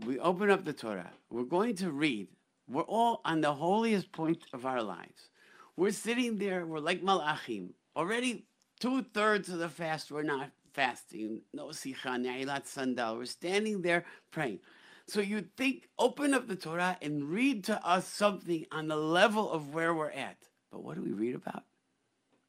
We 0.04 0.18
open 0.18 0.50
up 0.50 0.64
the 0.64 0.75
Torah. 0.75 1.11
We're 1.30 1.45
going 1.45 1.76
to 1.76 1.90
read. 1.90 2.28
We're 2.68 2.83
all 2.83 3.23
on 3.25 3.40
the 3.40 3.54
holiest 3.54 4.12
point 4.12 4.45
of 4.52 4.66
our 4.66 4.83
lives. 4.83 5.30
We're 5.78 5.92
sitting 5.92 6.37
there. 6.37 6.66
We're 6.66 6.80
like 6.80 7.02
malachim. 7.02 7.71
Already 7.97 8.45
two 8.80 9.02
thirds 9.02 9.49
of 9.49 9.59
the 9.59 9.68
fast. 9.68 10.11
We're 10.11 10.23
not 10.23 10.50
fasting. 10.73 11.42
No 11.52 11.66
sicha, 11.66 12.18
ne'ilat 12.18 12.66
sandal. 12.66 13.16
We're 13.16 13.26
standing 13.26 13.83
there 13.83 14.04
praying. 14.30 14.61
So 15.09 15.21
you'd 15.21 15.56
think, 15.56 15.88
open 15.99 16.35
up 16.35 16.49
the 16.49 16.56
Torah 16.56 16.99
and 17.00 17.25
read 17.25 17.64
to 17.64 17.87
us 17.87 18.09
something 18.09 18.66
on 18.73 18.88
the 18.88 18.97
level 18.97 19.50
of 19.50 19.73
where 19.73 19.95
we're 19.95 20.11
at. 20.11 20.37
But 20.71 20.83
what 20.83 20.97
do 20.97 21.02
we 21.02 21.12
read 21.12 21.37
about? 21.37 21.62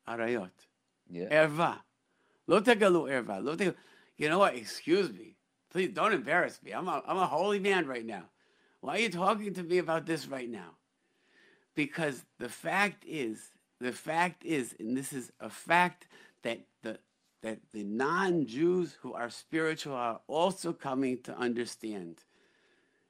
Arayot. 0.07 0.49
yeah. 1.09 1.47
Erva. 1.47 1.79
Lo 2.47 2.61
tagalu 2.61 3.09
erva. 3.09 3.43
Lo 3.43 3.55
tagalu. 3.55 3.75
You 4.17 4.29
know 4.29 4.39
what? 4.39 4.55
Excuse 4.55 5.11
me. 5.11 5.35
Please 5.71 5.89
don't 5.89 6.13
embarrass 6.13 6.59
me. 6.63 6.71
I'm 6.71 6.87
a, 6.87 7.03
I'm 7.07 7.17
a 7.17 7.27
holy 7.27 7.59
man 7.59 7.85
right 7.85 8.05
now. 8.05 8.23
Why 8.81 8.95
are 8.95 8.99
you 8.99 9.09
talking 9.09 9.53
to 9.53 9.63
me 9.63 9.77
about 9.77 10.05
this 10.05 10.27
right 10.27 10.49
now? 10.49 10.77
Because 11.75 12.23
the 12.39 12.49
fact 12.49 13.03
is, 13.05 13.51
the 13.79 13.91
fact 13.91 14.43
is, 14.43 14.75
and 14.79 14.97
this 14.97 15.13
is 15.13 15.31
a 15.39 15.49
fact 15.49 16.07
that 16.43 16.61
the 16.81 16.99
that 17.43 17.59
the 17.71 17.83
non-Jews 17.83 18.97
who 19.01 19.13
are 19.13 19.29
spiritual 19.29 19.93
are 19.93 20.19
also 20.27 20.73
coming 20.73 21.21
to 21.21 21.37
understand. 21.37 22.23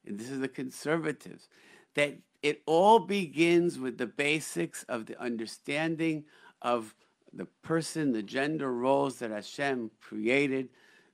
And 0.05 0.19
this 0.19 0.29
is 0.29 0.39
the 0.39 0.47
conservatives, 0.47 1.47
that 1.95 2.17
it 2.43 2.61
all 2.65 2.99
begins 2.99 3.79
with 3.79 3.97
the 3.97 4.05
basics 4.05 4.83
of 4.83 5.05
the 5.05 5.19
understanding 5.19 6.25
of 6.61 6.93
the 7.33 7.47
person, 7.63 8.11
the 8.11 8.23
gender 8.23 8.71
roles 8.71 9.19
that 9.19 9.31
Hashem 9.31 9.91
created, 9.99 10.69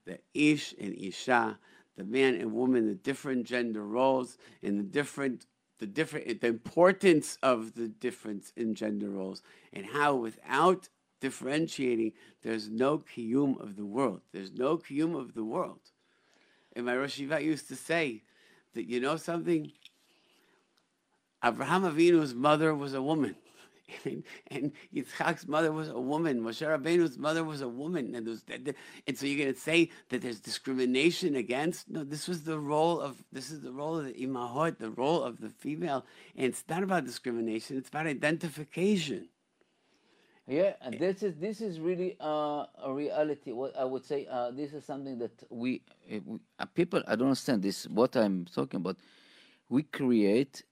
the 0.06 0.20
Ish 0.34 0.74
and 0.80 0.96
Isha, 0.96 1.58
the 1.96 2.04
man 2.04 2.36
and 2.36 2.52
woman, 2.52 2.88
the 2.88 2.96
different 2.96 3.46
gender 3.46 3.84
roles, 3.84 4.38
and 4.62 4.80
the 4.80 4.84
different 4.84 5.46
the 5.84 5.88
different 5.88 6.40
the 6.40 6.48
importance 6.48 7.38
of 7.44 7.76
the 7.76 7.90
difference 7.90 8.54
in 8.56 8.74
gender 8.74 9.10
roles, 9.10 9.44
and 9.74 9.86
how 9.86 10.16
without 10.16 10.88
differentiating, 11.20 12.14
there's 12.42 12.70
no 12.70 13.00
kiyum 13.00 13.60
of 13.60 13.76
the 13.76 13.84
world. 13.86 14.22
There's 14.32 14.54
no 14.54 14.78
kiyum 14.78 15.14
of 15.14 15.34
the 15.34 15.44
world. 15.44 15.82
And 16.74 16.86
my 16.86 16.96
Rosh 16.96 17.20
Yeshiva 17.20 17.44
used 17.44 17.68
to 17.68 17.76
say 17.76 18.24
that 18.76 18.88
you 18.88 19.02
know 19.02 19.18
something. 19.18 19.74
Abraham 21.44 21.84
Avinu's 21.84 22.34
mother 22.34 22.74
was 22.74 22.94
a 22.94 23.02
woman. 23.02 23.36
And, 24.06 24.24
and 24.48 24.72
Yitzchak's 24.94 25.48
mother 25.48 25.72
was 25.72 25.90
a 25.90 26.00
woman. 26.00 26.42
Moshe 26.42 26.66
Rabbeinu's 26.66 27.18
mother 27.18 27.44
was 27.44 27.62
a 27.62 27.68
woman. 27.68 28.16
And, 28.16 28.28
there's- 28.28 28.44
and 29.08 29.18
so 29.18 29.26
you're 29.26 29.44
going 29.44 29.54
to 29.54 29.60
say 29.60 29.90
that 30.10 30.22
there's 30.22 30.40
discrimination 30.40 31.36
against? 31.36 31.90
No, 31.90 32.04
this 32.04 32.28
was 32.28 32.44
the 32.44 32.60
role 32.60 33.00
of, 33.02 33.24
this 33.32 33.52
is 33.52 33.62
the 33.62 33.72
role 33.72 34.00
of 34.00 34.06
the 34.06 34.14
imahot, 34.14 34.80
the 34.80 34.92
role 34.92 35.24
of 35.24 35.40
the 35.42 35.50
female. 35.50 36.06
And 36.36 36.48
it's 36.48 36.64
not 36.70 36.84
about 36.84 37.06
discrimination, 37.06 37.78
it's 37.78 37.90
about 37.90 38.08
identification. 38.08 39.30
Yeah, 40.48 40.74
and 40.82 41.00
this 41.00 41.24
is 41.24 41.36
this 41.38 41.62
is 41.62 41.80
really 41.80 42.18
uh, 42.20 42.66
a 42.84 42.94
reality. 42.94 43.54
What 43.54 43.78
I 43.78 43.86
would 43.86 44.04
say, 44.06 44.28
uh, 44.30 44.52
this 44.52 44.74
is 44.74 44.84
something 44.84 45.18
that 45.20 45.32
we, 45.50 45.82
uh, 46.12 46.18
we 46.26 46.40
uh, 46.60 46.66
people. 46.66 47.02
I 47.08 47.16
don't 47.16 47.30
understand 47.30 47.64
this. 47.64 47.88
What 47.88 48.18
I'm 48.18 48.46
talking 48.46 48.80
about, 48.82 48.98
we 49.70 49.84
create 49.84 50.64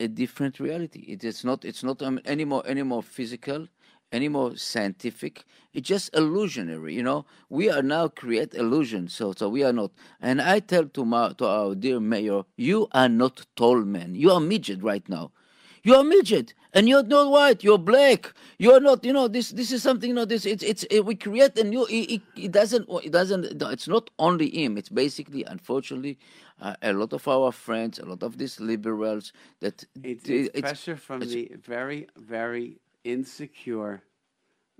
a 0.00 0.08
different 0.08 0.58
reality. 0.60 1.00
It 1.08 1.24
is 1.24 1.44
not. 1.44 1.64
It's 1.64 1.84
not 1.84 2.02
um, 2.02 2.20
any 2.24 2.44
more 2.44 2.62
any 2.66 2.82
more 2.82 3.02
physical, 3.02 3.68
any 4.12 4.28
more 4.28 4.56
scientific. 4.56 5.44
It's 5.72 5.88
just 5.88 6.14
illusionary. 6.16 6.94
You 6.94 7.02
know, 7.04 7.26
we 7.48 7.70
are 7.70 7.82
now 7.82 8.08
create 8.08 8.54
illusion. 8.54 9.08
So 9.08 9.32
so 9.32 9.48
we 9.48 9.62
are 9.64 9.72
not. 9.72 9.92
And 10.20 10.40
I 10.42 10.60
tell 10.60 10.86
to 10.86 11.04
my 11.04 11.32
to 11.34 11.46
our 11.46 11.74
dear 11.74 12.00
mayor, 12.00 12.42
you 12.56 12.88
are 12.92 13.08
not 13.08 13.46
tall 13.56 13.82
man. 13.84 14.14
You 14.14 14.32
are 14.32 14.40
midget 14.40 14.82
right 14.82 15.08
now. 15.08 15.32
You're 15.82 16.00
a 16.00 16.04
midget, 16.04 16.54
and 16.74 16.88
you're 16.88 17.02
not 17.02 17.30
white. 17.30 17.64
You're 17.64 17.78
black. 17.78 18.32
You're 18.58 18.80
not. 18.80 19.04
You 19.04 19.12
know 19.12 19.28
this. 19.28 19.50
This 19.50 19.72
is 19.72 19.82
something. 19.82 20.08
You 20.08 20.14
know 20.14 20.24
this. 20.24 20.44
It's. 20.44 20.62
It's. 20.62 20.84
It, 20.84 21.00
we 21.04 21.14
create 21.14 21.58
a 21.58 21.64
new. 21.64 21.86
It, 21.86 22.12
it, 22.14 22.22
it 22.36 22.52
doesn't. 22.52 22.86
It 23.02 23.12
doesn't. 23.12 23.62
It's 23.62 23.88
not 23.88 24.10
only 24.18 24.50
him. 24.50 24.76
It's 24.76 24.90
basically, 24.90 25.44
unfortunately, 25.44 26.18
uh, 26.60 26.74
a 26.82 26.92
lot 26.92 27.12
of 27.12 27.26
our 27.26 27.52
friends, 27.52 27.98
a 27.98 28.04
lot 28.04 28.22
of 28.22 28.36
these 28.36 28.60
liberals 28.60 29.32
that. 29.60 29.84
It's, 30.02 30.28
it's 30.28 30.60
pressure 30.60 30.96
from 30.96 31.20
the 31.20 31.52
very, 31.64 32.08
very 32.16 32.78
insecure, 33.04 34.02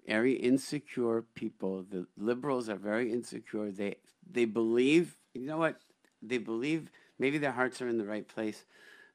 very 0.07 0.35
insecure 0.35 1.25
people. 1.35 1.85
The 1.91 2.07
liberals 2.19 2.69
are 2.69 2.77
very 2.77 3.11
insecure. 3.11 3.71
They 3.71 3.97
they 4.31 4.45
believe. 4.45 5.17
You 5.33 5.47
know 5.47 5.59
what? 5.59 5.81
They 6.21 6.39
believe. 6.39 6.91
Maybe 7.19 7.39
their 7.39 7.53
hearts 7.53 7.81
are 7.81 7.89
in 7.89 7.99
the 7.99 8.05
right 8.05 8.27
place, 8.27 8.65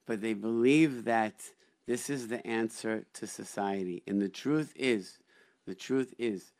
but 0.06 0.22
they 0.22 0.34
believe 0.34 1.06
that 1.06 1.52
this 1.88 2.10
is 2.10 2.28
the 2.28 2.46
answer 2.46 3.06
to 3.14 3.28
society. 3.28 4.04
And 4.08 4.22
the 4.22 4.30
truth 4.30 4.74
is, 4.76 5.20
the 5.66 5.76
truth 5.76 6.14
is 6.18 6.52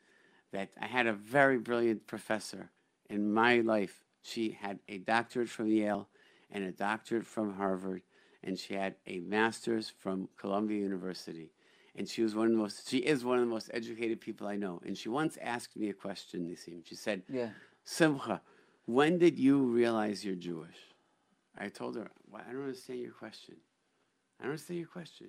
that 0.52 0.70
I 0.80 0.86
had 0.86 1.06
a 1.06 1.12
very 1.12 1.58
brilliant 1.58 2.06
professor 2.06 2.70
in 3.10 3.32
my 3.32 3.60
life. 3.60 4.04
She 4.22 4.50
had 4.50 4.78
a 4.88 4.98
doctorate 4.98 5.48
from 5.48 5.68
Yale 5.68 6.08
and 6.50 6.64
a 6.64 6.72
doctorate 6.72 7.26
from 7.26 7.54
Harvard, 7.54 8.02
and 8.42 8.58
she 8.58 8.74
had 8.74 8.96
a 9.06 9.20
master's 9.20 9.90
from 9.90 10.28
Columbia 10.36 10.78
University. 10.78 11.52
And 11.96 12.08
she 12.08 12.22
was 12.22 12.34
one 12.34 12.46
of 12.46 12.52
the 12.52 12.58
most, 12.58 12.88
she 12.88 12.98
is 12.98 13.24
one 13.24 13.38
of 13.38 13.44
the 13.44 13.50
most 13.50 13.70
educated 13.72 14.20
people 14.20 14.46
I 14.46 14.56
know. 14.56 14.80
And 14.84 14.96
she 14.96 15.08
once 15.08 15.38
asked 15.40 15.76
me 15.76 15.88
a 15.88 15.94
question, 15.94 16.46
Nissim. 16.46 16.86
She 16.86 16.94
said, 16.94 17.22
Yeah. 17.28 17.50
Simcha, 17.84 18.42
when 18.84 19.18
did 19.18 19.38
you 19.38 19.62
realize 19.62 20.24
you're 20.24 20.34
Jewish? 20.34 20.76
I 21.58 21.68
told 21.68 21.96
her, 21.96 22.10
well, 22.30 22.42
I 22.46 22.52
don't 22.52 22.62
understand 22.62 23.00
your 23.00 23.12
question. 23.12 23.56
I 24.38 24.44
don't 24.44 24.52
understand 24.52 24.78
your 24.78 24.88
question. 24.88 25.28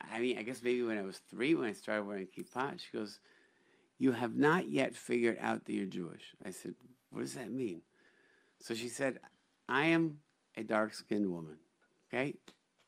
I 0.00 0.20
mean, 0.20 0.38
I 0.38 0.42
guess 0.42 0.62
maybe 0.62 0.82
when 0.82 0.98
I 0.98 1.02
was 1.02 1.20
three, 1.30 1.54
when 1.54 1.68
I 1.68 1.72
started 1.72 2.04
wearing 2.04 2.26
kippah, 2.26 2.78
she 2.78 2.96
goes, 2.96 3.20
You 3.98 4.12
have 4.12 4.34
not 4.34 4.68
yet 4.68 4.96
figured 4.96 5.38
out 5.40 5.64
that 5.64 5.72
you're 5.72 5.86
Jewish. 5.86 6.34
I 6.44 6.50
said, 6.50 6.74
What 7.10 7.20
does 7.20 7.34
that 7.34 7.50
mean? 7.50 7.82
So 8.60 8.74
she 8.74 8.88
said, 8.88 9.18
I 9.68 9.86
am 9.86 10.18
a 10.56 10.62
dark 10.62 10.94
skinned 10.94 11.30
woman. 11.30 11.56
Okay? 12.12 12.34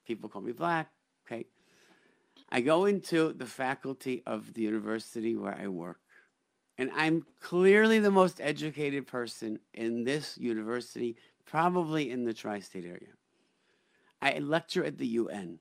People 0.06 0.28
call 0.28 0.42
me 0.42 0.52
black. 0.52 0.90
Okay? 1.26 1.46
I 2.50 2.60
go 2.60 2.84
into 2.84 3.32
the 3.32 3.46
faculty 3.46 4.22
of 4.26 4.54
the 4.54 4.62
university 4.62 5.34
where 5.34 5.56
I 5.60 5.68
work, 5.68 5.98
and 6.78 6.90
I'm 6.94 7.26
clearly 7.40 7.98
the 7.98 8.10
most 8.10 8.40
educated 8.40 9.06
person 9.06 9.58
in 9.72 10.04
this 10.04 10.36
university, 10.38 11.16
probably 11.46 12.10
in 12.10 12.24
the 12.24 12.34
tri 12.34 12.60
state 12.60 12.84
area. 12.84 13.14
I 14.22 14.38
lecture 14.38 14.84
at 14.84 14.98
the 14.98 15.06
UN. 15.06 15.58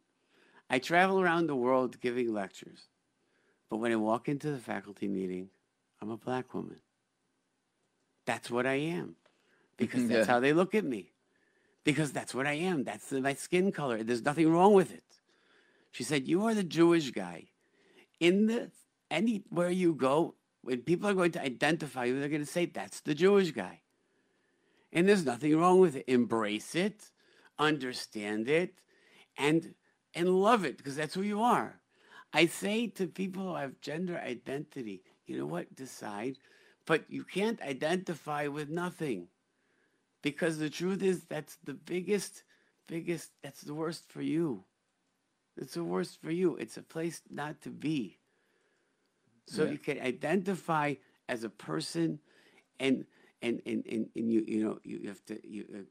I 0.70 0.80
travel 0.80 1.20
around 1.22 1.48
the 1.48 1.56
world 1.56 2.00
giving 2.00 2.34
lectures. 2.34 2.88
But 3.70 3.78
when 3.78 3.92
I 3.92 3.96
walk 3.98 4.30
into 4.30 4.52
the 4.52 4.60
faculty 4.60 5.08
meeting, 5.08 5.50
I'm 6.02 6.10
a 6.12 6.18
black 6.18 6.54
woman. 6.54 6.80
That's 8.26 8.50
what 8.52 8.66
I 8.66 8.76
am. 8.76 9.16
Because 9.78 10.08
that's 10.08 10.28
Yeah. 10.28 10.34
how 10.34 10.40
they 10.40 10.54
look 10.54 10.76
at 10.76 10.86
me. 10.86 11.12
Because 11.84 12.14
that's 12.14 12.34
what 12.34 12.48
I 12.48 12.54
am. 12.54 12.84
That's 12.84 13.12
my 13.12 13.34
skin 13.34 13.72
color. 13.72 14.04
There's 14.04 14.24
nothing 14.24 14.52
wrong 14.52 14.74
with 14.74 14.94
it. 14.94 15.04
She 15.92 16.04
said, 16.04 16.28
You 16.28 16.46
are 16.46 16.54
the 16.54 16.64
Jewish 16.64 17.12
guy. 17.12 17.46
In 18.20 18.48
the 18.48 18.72
anywhere 19.12 19.70
you 19.70 19.94
go, 19.94 20.36
when 20.62 20.82
people 20.82 21.10
are 21.10 21.14
going 21.14 21.32
to 21.34 21.42
identify 21.42 22.06
you, 22.06 22.20
they're 22.20 22.30
going 22.30 22.46
to 22.46 22.52
say, 22.52 22.66
That's 22.66 23.02
the 23.02 23.14
Jewish 23.16 23.52
guy. 23.52 23.82
And 24.94 25.10
there's 25.10 25.26
nothing 25.26 25.58
wrong 25.58 25.80
with 25.80 25.96
it. 25.98 26.06
Embrace 26.08 26.76
it, 26.76 27.12
understand 27.60 28.50
it, 28.50 28.76
and 29.38 29.76
and 30.16 30.30
love 30.30 30.66
it 30.66 30.78
because 30.78 30.96
that's 30.96 31.16
who 31.16 31.22
you 31.22 31.42
are. 31.42 31.80
I 32.34 32.48
say 32.48 32.88
to 32.88 33.08
people 33.08 33.44
who 33.50 33.56
have 33.56 33.82
gender 33.82 34.18
identity, 34.20 35.04
you 35.26 35.38
know 35.38 35.46
what? 35.46 35.76
Decide, 35.76 36.38
but 36.86 37.06
you 37.10 37.24
can't 37.24 37.62
identify 37.62 38.48
with 38.48 38.70
nothing. 38.70 39.28
Because 40.22 40.58
the 40.58 40.70
truth 40.70 41.04
is 41.04 41.26
that's 41.26 41.58
the 41.64 41.74
biggest, 41.74 42.44
biggest, 42.88 43.32
that's 43.44 43.62
the 43.62 43.74
worst 43.74 44.10
for 44.12 44.22
you. 44.22 44.66
It's 45.58 45.74
the 45.76 45.84
worst 45.84 46.22
for 46.22 46.32
you. 46.32 46.56
It's 46.58 46.78
a 46.78 46.84
place 46.84 47.22
not 47.30 47.62
to 47.62 47.70
be. 47.70 48.20
So 49.48 49.64
Yeah. 49.64 49.72
you 49.72 49.78
can 49.78 50.00
identify 50.00 50.96
as 51.30 51.44
a 51.44 51.50
person 51.50 52.20
and 52.80 53.06
and 53.42 53.62
and, 53.66 53.86
and, 53.88 54.10
and 54.16 54.32
you 54.32 54.44
you 54.48 54.64
know 54.64 54.80
you 54.84 55.08
have 55.08 55.24
to 55.26 55.40
you 55.48 55.66
uh, 55.74 55.82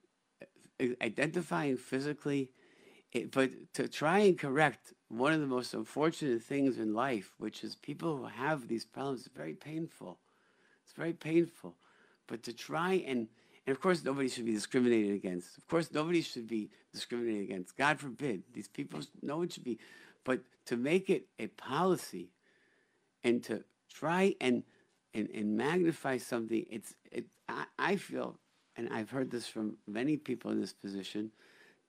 identifying 1.01 1.77
physically 1.77 2.51
it, 3.13 3.31
but 3.31 3.51
to 3.75 3.89
try 3.89 4.21
and 4.21 4.39
correct 4.39 4.95
one 5.09 5.33
of 5.33 5.41
the 5.41 5.47
most 5.47 5.75
unfortunate 5.75 6.43
things 6.43 6.79
in 6.79 6.95
life 6.95 7.33
which 7.39 7.63
is 7.63 7.77
people 7.77 8.17
who 8.17 8.25
have 8.25 8.69
these 8.69 8.87
problems 8.87 9.23
is 9.23 9.31
very 9.35 9.53
painful. 9.53 10.19
It's 10.85 10.95
very 10.95 11.13
painful. 11.13 11.77
But 12.27 12.43
to 12.45 12.53
try 12.53 13.05
and 13.07 13.29
and 13.67 13.77
of 13.77 13.81
course 13.81 14.03
nobody 14.03 14.29
should 14.29 14.47
be 14.47 14.55
discriminated 14.55 15.15
against. 15.15 15.57
Of 15.59 15.69
course 15.69 15.93
nobody 15.93 16.23
should 16.23 16.49
be 16.49 16.71
discriminated 16.93 17.45
against. 17.45 17.77
God 17.77 18.01
forbid. 18.01 18.43
These 18.53 18.69
people 18.69 19.01
no 19.21 19.37
one 19.39 19.49
should 19.49 19.65
be. 19.65 19.79
But 20.25 20.41
to 20.67 20.77
make 20.77 21.11
it 21.11 21.27
a 21.39 21.49
policy 21.49 22.31
and 23.23 23.43
to 23.45 23.65
try 23.93 24.35
and 24.41 24.63
and, 25.15 25.29
and 25.35 25.57
magnify 25.57 26.17
something 26.17 26.65
it's 26.71 26.95
it 27.11 27.27
I, 27.49 27.65
I 27.79 27.97
feel 27.97 28.39
and 28.77 28.89
i've 28.93 29.11
heard 29.11 29.31
this 29.31 29.47
from 29.47 29.77
many 29.87 30.17
people 30.17 30.51
in 30.51 30.61
this 30.61 30.73
position 30.73 31.31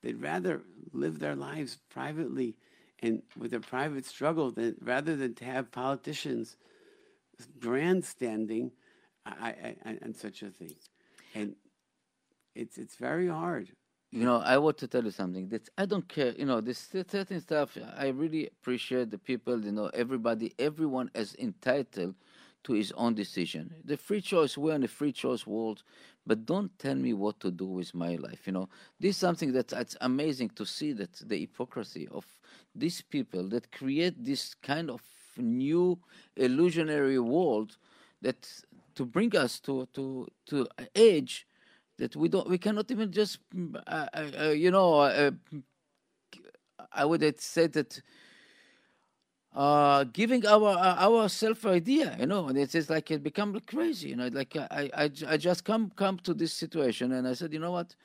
they'd 0.02 0.22
rather 0.22 0.62
live 0.92 1.20
their 1.20 1.36
lives 1.36 1.78
privately 1.90 2.56
and 3.02 3.22
with 3.38 3.54
a 3.54 3.60
private 3.60 4.06
struggle 4.06 4.52
than 4.52 4.76
rather 4.82 5.16
than 5.16 5.34
to 5.34 5.46
have 5.46 5.72
politicians 5.72 6.58
grandstanding 7.60 8.72
I, 9.26 9.76
I, 9.86 9.98
I, 10.04 10.12
such 10.14 10.44
a 10.44 10.50
thing 10.50 10.76
and 11.34 11.56
it's 12.56 12.78
it's 12.78 12.96
very 12.96 13.28
hard 13.28 13.72
you 14.14 14.26
know, 14.26 14.38
I 14.38 14.60
want 14.60 14.78
to 14.78 14.88
tell 14.88 15.04
you 15.04 15.10
something 15.10 15.50
that 15.50 15.68
I 15.76 15.88
don't 15.88 16.08
care. 16.08 16.34
You 16.38 16.46
know, 16.46 16.62
this 16.62 16.88
certain 17.10 17.42
stuff. 17.42 17.76
I 17.98 18.10
really 18.10 18.46
appreciate 18.46 19.10
the 19.10 19.18
people. 19.18 19.60
You 19.66 19.72
know, 19.72 19.88
everybody, 19.88 20.54
everyone 20.60 21.10
is 21.16 21.36
entitled 21.40 22.14
to 22.64 22.74
his 22.74 22.92
own 22.94 23.14
decision. 23.14 23.74
The 23.84 23.98
free 23.98 24.22
choice. 24.22 24.58
We're 24.58 24.76
in 24.76 24.84
a 24.84 24.88
free 24.88 25.12
choice 25.12 25.46
world, 25.46 25.84
but 26.26 26.46
don't 26.46 26.78
tell 26.80 26.96
me 26.96 27.14
what 27.14 27.40
to 27.42 27.52
do 27.52 27.66
with 27.66 27.94
my 27.94 28.16
life. 28.16 28.42
You 28.46 28.54
know, 28.54 28.70
this 29.00 29.12
is 29.12 29.18
something 29.18 29.52
that 29.54 29.74
it's 29.74 29.98
amazing 30.02 30.50
to 30.52 30.66
see 30.66 30.94
that 30.94 31.14
the 31.26 31.40
hypocrisy 31.40 32.08
of 32.12 32.26
these 32.76 33.02
people 33.02 33.48
that 33.50 33.72
create 33.72 34.24
this 34.24 34.54
kind 34.56 34.90
of 34.90 35.02
new 35.38 36.00
illusionary 36.36 37.20
world 37.20 37.78
that 38.22 38.48
to 38.96 39.06
bring 39.06 39.36
us 39.36 39.60
to 39.60 39.88
to 39.94 40.28
to 40.46 40.68
age 40.96 41.48
that 41.98 42.16
we 42.16 42.28
don't 42.30 42.48
we 42.50 42.58
cannot 42.58 42.90
even 42.92 43.12
just 43.12 43.40
mm, 43.56 43.76
uh, 43.88 44.08
uh, 44.14 44.30
uh, 44.40 44.50
you 44.50 44.72
know 44.72 45.00
uh, 45.00 45.32
I 46.92 47.06
would 47.06 47.22
have 47.22 47.40
said 47.40 47.74
that 47.74 48.02
uh, 49.56 50.04
giving 50.06 50.46
our 50.48 50.70
uh, 50.70 50.96
our 50.98 51.30
self 51.30 51.66
idea, 51.66 52.16
you 52.20 52.26
know, 52.26 52.48
and 52.48 52.58
it's 52.58 52.74
just 52.74 52.90
like 52.90 53.12
it 53.12 53.24
become 53.24 53.60
crazy, 53.68 54.10
you 54.10 54.16
know, 54.16 54.28
like 54.28 54.56
I, 54.56 54.90
I 54.94 55.12
I 55.28 55.38
just 55.38 55.64
come 55.64 55.92
come 55.96 56.18
to 56.20 56.34
this 56.34 56.54
situation 56.54 57.12
and 57.12 57.28
I 57.28 57.34
said, 57.34 57.54
you 57.54 57.60
know 57.60 57.72
what, 57.72 57.96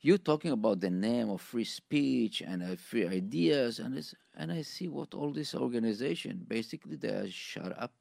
you 0.00 0.18
talking 0.18 0.52
about 0.52 0.80
the 0.80 0.90
name 0.90 1.30
of 1.30 1.40
free 1.40 1.64
speech 1.64 2.40
and 2.42 2.62
uh, 2.62 2.76
free 2.76 3.06
ideas 3.06 3.78
and 3.80 3.96
it's, 3.96 4.14
and 4.36 4.52
I 4.52 4.62
see 4.62 4.88
what 4.88 5.14
all 5.14 5.32
this 5.32 5.54
organization 5.54 6.44
basically 6.46 6.96
they 6.96 7.08
are 7.08 7.30
shut 7.30 7.76
up 7.78 7.92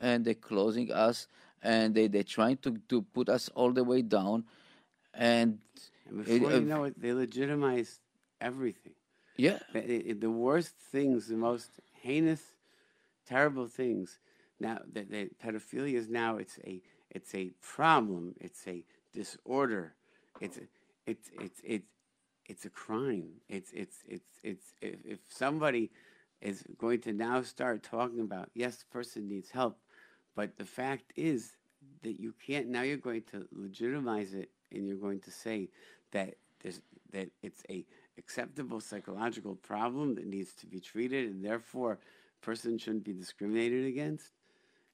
and 0.00 0.24
they're 0.24 0.34
closing 0.34 0.92
us 0.92 1.26
and 1.62 1.94
they 1.94 2.06
they're 2.08 2.22
trying 2.38 2.58
to 2.58 2.76
to 2.88 3.02
put 3.02 3.28
us 3.28 3.48
all 3.54 3.72
the 3.72 3.84
way 3.84 4.02
down 4.02 4.44
and 5.14 5.58
it- 6.14 6.16
before 6.16 6.52
uh, 6.52 6.58
you 6.60 6.66
know 6.66 6.84
it 6.84 7.00
they 7.00 7.12
legitimize 7.12 8.00
everything. 8.40 8.94
Yeah. 9.36 9.58
It- 9.74 10.20
the 10.20 10.30
worst 10.30 10.74
things, 10.92 11.28
the 11.28 11.36
most 11.36 11.70
heinous, 12.08 12.42
terrible 13.26 13.66
things. 13.66 14.18
Now 14.58 14.78
that 14.94 15.10
the 15.10 15.30
pedophilia 15.44 15.94
is 15.94 16.08
now 16.08 16.38
it's 16.38 16.58
a 16.64 16.82
it's 17.10 17.34
a 17.34 17.52
problem. 17.60 18.34
It's 18.40 18.66
a 18.66 18.84
disorder. 19.12 19.94
It's 20.40 20.56
a, 20.56 20.66
it's 21.06 21.30
it's 21.40 21.60
it's 21.64 21.86
it's 22.46 22.64
a 22.64 22.70
crime. 22.70 23.28
It's 23.48 23.70
it's 23.72 23.98
it's 24.08 24.32
it's 24.42 24.66
if, 24.80 24.96
if 25.04 25.18
somebody 25.28 25.90
is 26.40 26.64
going 26.78 27.00
to 27.02 27.12
now 27.12 27.42
start 27.42 27.82
talking 27.82 28.20
about 28.20 28.48
yes, 28.54 28.76
the 28.76 28.86
person 28.86 29.28
needs 29.28 29.50
help, 29.50 29.78
but 30.34 30.56
the 30.56 30.64
fact 30.64 31.12
is 31.14 31.56
that 32.02 32.18
you 32.18 32.32
can't 32.46 32.68
now 32.68 32.82
you're 32.82 32.96
going 33.10 33.26
to 33.30 33.46
legitimize 33.52 34.32
it 34.34 34.50
and 34.72 34.86
you're 34.86 35.04
going 35.08 35.20
to 35.20 35.30
say 35.30 35.68
that 36.12 36.34
there's 36.62 36.80
that 37.12 37.28
it's 37.42 37.62
a 37.70 37.84
acceptable 38.18 38.80
psychological 38.80 39.54
problem 39.56 40.14
that 40.14 40.26
needs 40.26 40.52
to 40.54 40.66
be 40.66 40.80
treated 40.80 41.30
and 41.30 41.44
therefore 41.44 41.98
person 42.40 42.78
shouldn't 42.78 43.04
be 43.04 43.12
discriminated 43.12 43.84
against 43.86 44.32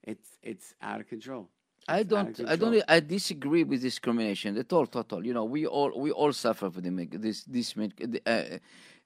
it's 0.02 0.38
it's 0.42 0.74
out 0.82 1.00
of 1.00 1.08
control 1.08 1.48
I 1.88 1.98
It's 2.00 2.08
don't. 2.08 2.40
I 2.48 2.56
don't. 2.56 2.82
I 2.88 3.00
disagree 3.00 3.62
with 3.62 3.82
discrimination 3.82 4.56
at 4.56 4.72
all. 4.72 4.87
Total. 4.87 5.24
You 5.24 5.34
know, 5.34 5.44
we 5.44 5.66
all 5.66 5.92
we 5.98 6.10
all 6.10 6.32
suffer 6.32 6.70
from 6.70 6.82
the, 6.82 7.06
this 7.06 7.44
this 7.44 7.74
uh, 8.26 8.58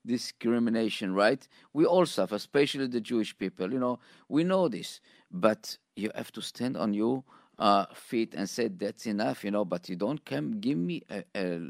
discrimination, 0.07 1.15
right? 1.15 1.47
We 1.73 1.85
all 1.87 2.07
suffer, 2.07 2.37
especially 2.37 2.87
the 2.87 3.01
Jewish 3.01 3.37
people. 3.37 3.73
You 3.73 3.81
know, 3.81 3.99
we 4.29 4.45
know 4.45 4.69
this, 4.69 5.01
but 5.31 5.77
you 5.97 6.11
have 6.15 6.31
to 6.33 6.41
stand 6.41 6.77
on 6.77 6.95
your 6.95 7.25
uh, 7.59 7.87
feet 7.95 8.35
and 8.35 8.49
say 8.49 8.69
that's 8.69 9.07
enough. 9.07 9.43
You 9.43 9.51
know, 9.51 9.65
but 9.65 9.89
you 9.89 9.97
don't 9.97 10.25
come 10.25 10.61
give 10.61 10.79
me 10.79 11.03
a, 11.11 11.25
a 11.35 11.61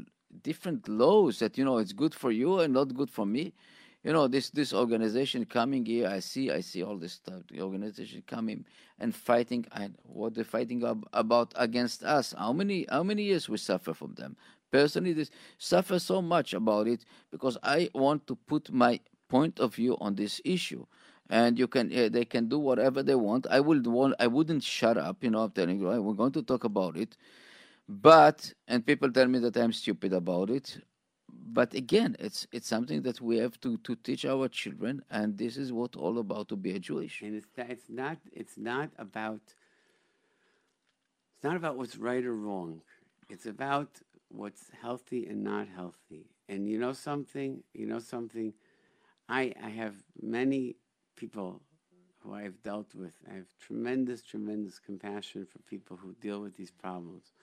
different 0.43 0.87
laws 0.87 1.39
that 1.39 1.57
you 1.57 1.65
know 1.65 1.77
it's 1.77 1.93
good 1.93 2.13
for 2.13 2.31
you 2.31 2.59
and 2.59 2.73
not 2.73 2.93
good 2.95 3.09
for 3.09 3.25
me. 3.25 3.53
You 4.03 4.13
know 4.13 4.27
this 4.27 4.49
this 4.49 4.73
organization 4.73 5.43
coming 5.45 5.85
here 5.85 6.07
i 6.07 6.19
see 6.19 6.51
i 6.51 6.61
see 6.61 6.81
all 6.83 6.97
this 6.97 7.13
stuff 7.13 7.41
the 7.51 7.59
organization 7.61 8.23
coming 8.25 8.63
and 8.97 9.13
fighting 9.13 9.65
and 9.73 9.95
what 10.03 10.33
they're 10.35 10.45
fighting 10.45 10.85
ab- 10.85 11.07
about 11.11 11.53
against 11.57 12.03
us. 12.03 12.33
How 12.37 12.53
many 12.53 12.85
how 12.89 13.03
many 13.03 13.23
years 13.23 13.49
we 13.49 13.57
suffer 13.57 13.93
from 13.93 14.13
them? 14.13 14.37
Personally 14.71 15.11
this 15.11 15.31
suffer 15.57 15.99
so 15.99 16.21
much 16.21 16.53
about 16.53 16.87
it 16.87 17.03
because 17.29 17.57
i 17.61 17.89
want 17.93 18.25
to 18.27 18.35
put 18.35 18.71
my 18.71 19.01
point 19.27 19.59
of 19.59 19.75
view 19.75 19.97
on 19.99 20.15
this 20.15 20.39
issue. 20.45 20.85
And 21.29 21.59
you 21.59 21.67
can 21.67 21.91
uh, 21.93 22.07
they 22.09 22.23
can 22.25 22.47
do 22.47 22.57
whatever 22.57 23.03
they 23.03 23.15
want. 23.15 23.47
I 23.49 23.59
would 23.59 23.85
want 23.85 24.15
i 24.19 24.27
wouldn't 24.27 24.63
shut 24.63 24.97
up 24.97 25.23
you 25.23 25.29
know 25.29 25.41
i'm 25.41 25.51
telling 25.51 25.77
you 25.79 25.89
right? 25.89 25.99
we're 25.99 26.13
going 26.13 26.31
to 26.31 26.41
talk 26.41 26.63
about 26.63 26.95
it 26.95 27.17
but 27.89 28.53
and 28.67 28.85
people 28.85 29.11
tell 29.11 29.27
me 29.27 29.39
that 29.39 29.57
i'm 29.57 29.73
stupid 29.73 30.13
about 30.13 30.49
it 30.51 30.79
but 31.51 31.73
again, 31.73 32.15
it's 32.19 32.47
it's 32.51 32.67
something 32.67 33.01
that 33.03 33.21
we 33.21 33.37
have 33.37 33.59
to, 33.61 33.77
to 33.79 33.95
teach 33.95 34.25
our 34.25 34.47
children, 34.47 35.03
and 35.09 35.37
this 35.37 35.57
is 35.57 35.73
what 35.73 35.95
all 35.95 36.19
about 36.19 36.49
to 36.49 36.55
be 36.55 36.71
a 36.75 36.79
Jewish. 36.79 37.21
And 37.21 37.35
it's 37.35 37.47
it's 37.57 37.89
not 37.89 38.17
it's 38.31 38.57
not 38.57 38.91
about 38.99 39.41
it's 41.35 41.43
not 41.43 41.55
about 41.55 41.77
what's 41.77 41.97
right 41.97 42.23
or 42.25 42.35
wrong. 42.35 42.81
It's 43.29 43.45
about 43.47 44.01
what's 44.29 44.69
healthy 44.81 45.25
and 45.27 45.43
not 45.43 45.67
healthy. 45.67 46.27
And 46.47 46.69
you 46.69 46.77
know 46.77 46.93
something, 46.93 47.63
you 47.73 47.87
know 47.87 47.99
something. 47.99 48.53
I 49.27 49.53
I 49.63 49.69
have 49.69 49.95
many 50.21 50.75
people 51.15 51.61
who 52.19 52.33
I've 52.33 52.61
dealt 52.63 52.93
with. 52.95 53.13
I 53.29 53.35
have 53.35 53.47
tremendous, 53.59 54.21
tremendous 54.21 54.79
compassion 54.79 55.45
for 55.45 55.59
people 55.59 55.97
who 55.97 56.13
deal 56.21 56.41
with 56.41 56.55
these 56.55 56.71
problems. 56.71 57.33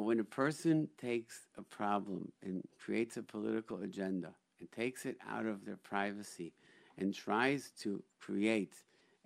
But 0.00 0.06
when 0.06 0.20
a 0.20 0.24
person 0.24 0.88
takes 0.98 1.42
a 1.58 1.62
problem 1.62 2.32
and 2.42 2.66
creates 2.82 3.18
a 3.18 3.22
political 3.22 3.82
agenda 3.82 4.30
and 4.58 4.72
takes 4.72 5.04
it 5.04 5.18
out 5.28 5.44
of 5.44 5.66
their 5.66 5.76
privacy 5.76 6.54
and 6.96 7.14
tries 7.14 7.70
to 7.82 8.02
create 8.18 8.72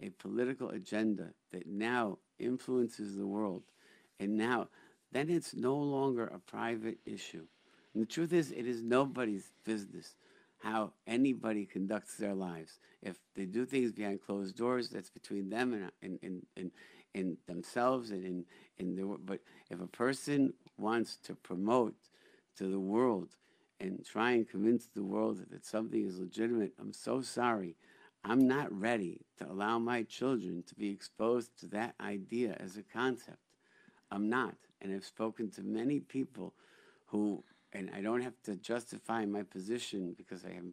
a 0.03 0.09
political 0.09 0.71
agenda 0.71 1.29
that 1.53 1.69
now 1.69 2.19
influences 2.41 3.17
the 3.17 3.25
world, 3.25 3.63
and 4.19 4.37
now 4.37 4.67
then 5.13 5.31
it's 5.31 5.55
no 5.55 5.77
longer 5.77 6.27
a 6.27 6.41
private 6.41 6.99
issue. 7.07 7.47
And 7.95 8.03
the 8.03 8.07
truth 8.09 8.33
is, 8.33 8.51
it 8.51 8.67
is 8.67 8.83
nobody's 8.83 9.53
business 9.65 10.17
how 10.59 10.93
anybody 11.07 11.67
conducts 11.67 12.17
their 12.17 12.35
lives. 12.35 12.81
If 13.01 13.17
they 13.37 13.45
do 13.45 13.65
things 13.65 13.93
behind 13.93 14.27
closed 14.27 14.57
doors, 14.57 14.89
that's 14.89 15.11
between 15.11 15.51
them 15.51 15.73
and, 15.73 15.93
and, 16.03 16.19
and, 16.21 16.47
and, 16.57 16.71
in 17.15 17.37
themselves 17.47 18.11
and 18.11 18.25
in, 18.25 18.45
in 18.79 18.97
their 18.97 19.07
but 19.07 19.41
if 19.71 19.81
a 19.81 19.87
person 19.87 20.53
wants 20.79 21.17
to 21.17 21.35
promote 21.35 21.95
to 22.57 22.69
the 22.69 22.81
world 22.81 23.31
and 23.81 24.05
try 24.05 24.33
and 24.33 24.49
convince 24.49 24.87
the 24.87 25.03
world 25.03 25.41
that 25.51 25.65
something 25.65 26.07
is 26.07 26.19
legitimate 26.19 26.73
i'm 26.81 26.93
so 26.93 27.21
sorry 27.21 27.77
i'm 28.25 28.47
not 28.47 28.73
ready 28.79 29.21
to 29.39 29.51
allow 29.51 29.79
my 29.79 30.03
children 30.03 30.63
to 30.67 30.75
be 30.75 30.91
exposed 30.91 31.51
to 31.59 31.67
that 31.67 31.95
idea 32.01 32.57
as 32.61 32.77
a 32.77 32.83
concept 32.83 33.39
i'm 34.11 34.29
not 34.29 34.55
and 34.81 34.95
i've 34.95 35.05
spoken 35.05 35.51
to 35.51 35.63
many 35.63 36.01
people 36.01 36.55
who 37.07 37.43
and 37.73 37.91
i 37.95 38.01
don't 38.01 38.23
have 38.23 38.41
to 38.43 38.57
justify 38.57 39.25
my 39.25 39.43
position 39.43 40.15
because 40.17 40.45
i 40.45 40.51
am 40.51 40.73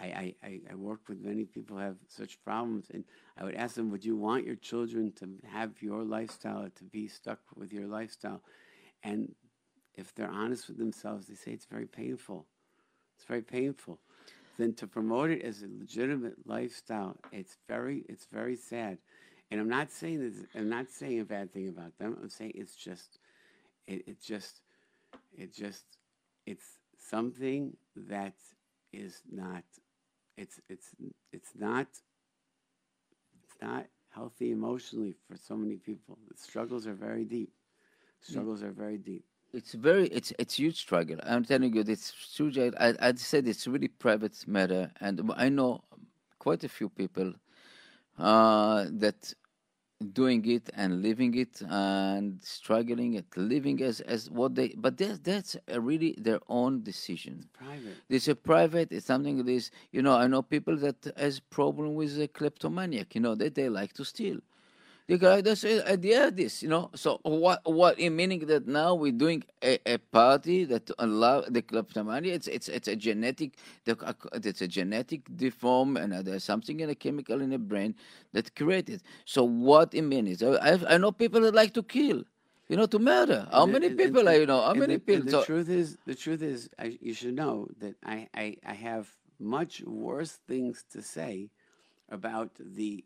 I, 0.00 0.34
I, 0.42 0.60
I 0.70 0.74
work 0.74 1.00
with 1.08 1.20
many 1.20 1.44
people 1.44 1.76
who 1.76 1.82
have 1.82 1.96
such 2.06 2.42
problems, 2.44 2.86
and 2.92 3.04
I 3.36 3.44
would 3.44 3.54
ask 3.54 3.74
them, 3.74 3.90
would 3.90 4.04
you 4.04 4.16
want 4.16 4.46
your 4.46 4.54
children 4.56 5.12
to 5.16 5.28
have 5.50 5.82
your 5.82 6.04
lifestyle 6.04 6.62
or 6.64 6.68
to 6.70 6.84
be 6.84 7.08
stuck 7.08 7.40
with 7.56 7.72
your 7.72 7.86
lifestyle? 7.86 8.40
And 9.02 9.34
if 9.94 10.14
they're 10.14 10.30
honest 10.30 10.68
with 10.68 10.78
themselves, 10.78 11.26
they 11.26 11.34
say 11.34 11.52
it's 11.52 11.66
very 11.66 11.86
painful. 11.86 12.46
It's 13.16 13.26
very 13.26 13.42
painful. 13.42 13.98
Then 14.58 14.74
to 14.74 14.86
promote 14.86 15.30
it 15.30 15.42
as 15.42 15.62
a 15.62 15.68
legitimate 15.68 16.34
lifestyle, 16.46 17.16
it's 17.32 17.56
very, 17.68 18.04
it's 18.08 18.26
very 18.32 18.56
sad. 18.56 18.98
And 19.50 19.60
I'm 19.60 19.68
not 19.68 19.90
saying 19.90 20.20
this, 20.20 20.44
I'm 20.54 20.68
not 20.68 20.90
saying 20.90 21.20
a 21.20 21.24
bad 21.24 21.52
thing 21.52 21.68
about 21.68 21.96
them. 21.98 22.16
I'm 22.20 22.28
saying 22.28 22.52
it's 22.54 22.74
just, 22.74 23.18
it, 23.86 24.02
it 24.06 24.22
just, 24.22 24.60
it 25.36 25.54
just, 25.54 25.84
it's 26.46 26.78
something 26.98 27.76
that 27.96 28.34
is 28.92 29.22
not 29.30 29.64
it's 30.36 30.60
it's 30.68 30.88
it's 31.32 31.50
not 31.58 31.86
it's 33.42 33.56
not 33.60 33.86
healthy 34.10 34.50
emotionally 34.50 35.14
for 35.28 35.36
so 35.36 35.56
many 35.56 35.76
people. 35.76 36.18
The 36.30 36.38
struggles 36.38 36.86
are 36.86 36.94
very 36.94 37.24
deep. 37.24 37.52
Struggles 38.20 38.62
are 38.62 38.72
very 38.72 38.98
deep. 38.98 39.24
It's 39.52 39.72
very 39.74 40.08
it's 40.08 40.32
it's 40.38 40.54
huge 40.58 40.76
struggle. 40.78 41.18
I'm 41.22 41.44
telling 41.44 41.74
you, 41.74 41.84
it's 41.86 42.12
huge. 42.36 42.58
I 42.58 42.70
I 43.00 43.14
said 43.14 43.46
it's 43.48 43.66
really 43.66 43.88
private 43.88 44.46
matter, 44.46 44.90
and 45.00 45.30
I 45.36 45.48
know 45.48 45.82
quite 46.38 46.64
a 46.64 46.68
few 46.68 46.88
people 46.88 47.34
uh, 48.18 48.86
that 48.90 49.34
doing 50.12 50.44
it 50.46 50.70
and 50.74 51.02
living 51.02 51.34
it 51.34 51.62
and 51.68 52.42
struggling 52.42 53.16
at 53.16 53.24
living 53.36 53.82
as 53.82 54.00
as 54.02 54.30
what 54.30 54.54
they 54.54 54.68
but 54.76 54.96
that's 54.96 55.18
that's 55.20 55.56
really 55.76 56.14
their 56.18 56.40
own 56.48 56.82
decision 56.82 57.34
it's 57.38 57.46
private 57.46 57.98
it's 58.08 58.28
a 58.28 58.34
private 58.34 58.92
it's 58.92 59.06
something 59.06 59.38
that 59.38 59.48
is 59.48 59.70
you 59.90 60.02
know 60.02 60.14
i 60.14 60.26
know 60.26 60.42
people 60.42 60.76
that 60.76 60.96
has 61.16 61.40
problem 61.40 61.94
with 61.94 62.20
a 62.20 62.28
kleptomaniac 62.28 63.14
you 63.14 63.20
know 63.20 63.34
that 63.34 63.54
they 63.54 63.68
like 63.68 63.92
to 63.92 64.04
steal 64.04 64.38
the 65.08 65.18
guy 65.18 65.40
that's 65.40 65.64
idea 65.64 66.30
this 66.30 66.62
you 66.62 66.68
know? 66.68 66.90
So 66.94 67.18
what 67.24 67.60
what 67.64 67.98
in 67.98 68.14
meaning 68.14 68.40
that 68.46 68.68
now 68.68 68.94
we're 68.94 69.12
doing 69.12 69.42
a, 69.62 69.78
a 69.86 69.98
party 69.98 70.64
that 70.66 70.90
allow 70.98 71.40
the 71.42 71.62
kleptomania 71.62 72.34
it's 72.34 72.46
it's 72.46 72.68
it's 72.68 72.88
a 72.88 72.96
genetic 72.96 73.56
uh, 73.88 74.12
it's 74.34 74.62
a 74.62 74.68
genetic 74.68 75.22
deform 75.36 75.96
and 75.96 76.12
uh, 76.12 76.22
there's 76.22 76.44
something 76.44 76.80
in 76.80 76.90
a 76.90 76.94
chemical 76.94 77.40
in 77.40 77.50
the 77.50 77.58
brain 77.58 77.94
that 78.32 78.54
created 78.54 79.02
so 79.24 79.42
what 79.44 79.94
it 79.94 80.02
means 80.02 80.42
I, 80.42 80.78
I 80.88 80.98
know 80.98 81.10
people 81.10 81.40
that 81.42 81.54
like 81.54 81.74
to 81.74 81.82
kill 81.82 82.24
you 82.68 82.76
know 82.76 82.86
to 82.86 82.98
murder. 82.98 83.48
How 83.50 83.64
and 83.64 83.72
many 83.72 83.88
the, 83.88 83.96
people 83.96 84.28
are 84.28 84.34
you 84.36 84.46
know? 84.46 84.62
How 84.62 84.74
many 84.74 84.94
the, 84.96 85.00
people 85.00 85.24
the 85.24 85.30
so, 85.30 85.44
truth 85.44 85.68
is 85.70 85.96
the 86.06 86.14
truth 86.14 86.42
is 86.42 86.68
I, 86.78 86.98
you 87.00 87.14
should 87.14 87.34
know 87.34 87.68
that 87.80 87.96
I, 88.04 88.28
I 88.34 88.56
i 88.66 88.74
have 88.74 89.08
much 89.40 89.82
worse 89.82 90.32
things 90.46 90.84
to 90.92 91.02
say 91.02 91.50
about 92.10 92.50
the 92.58 93.04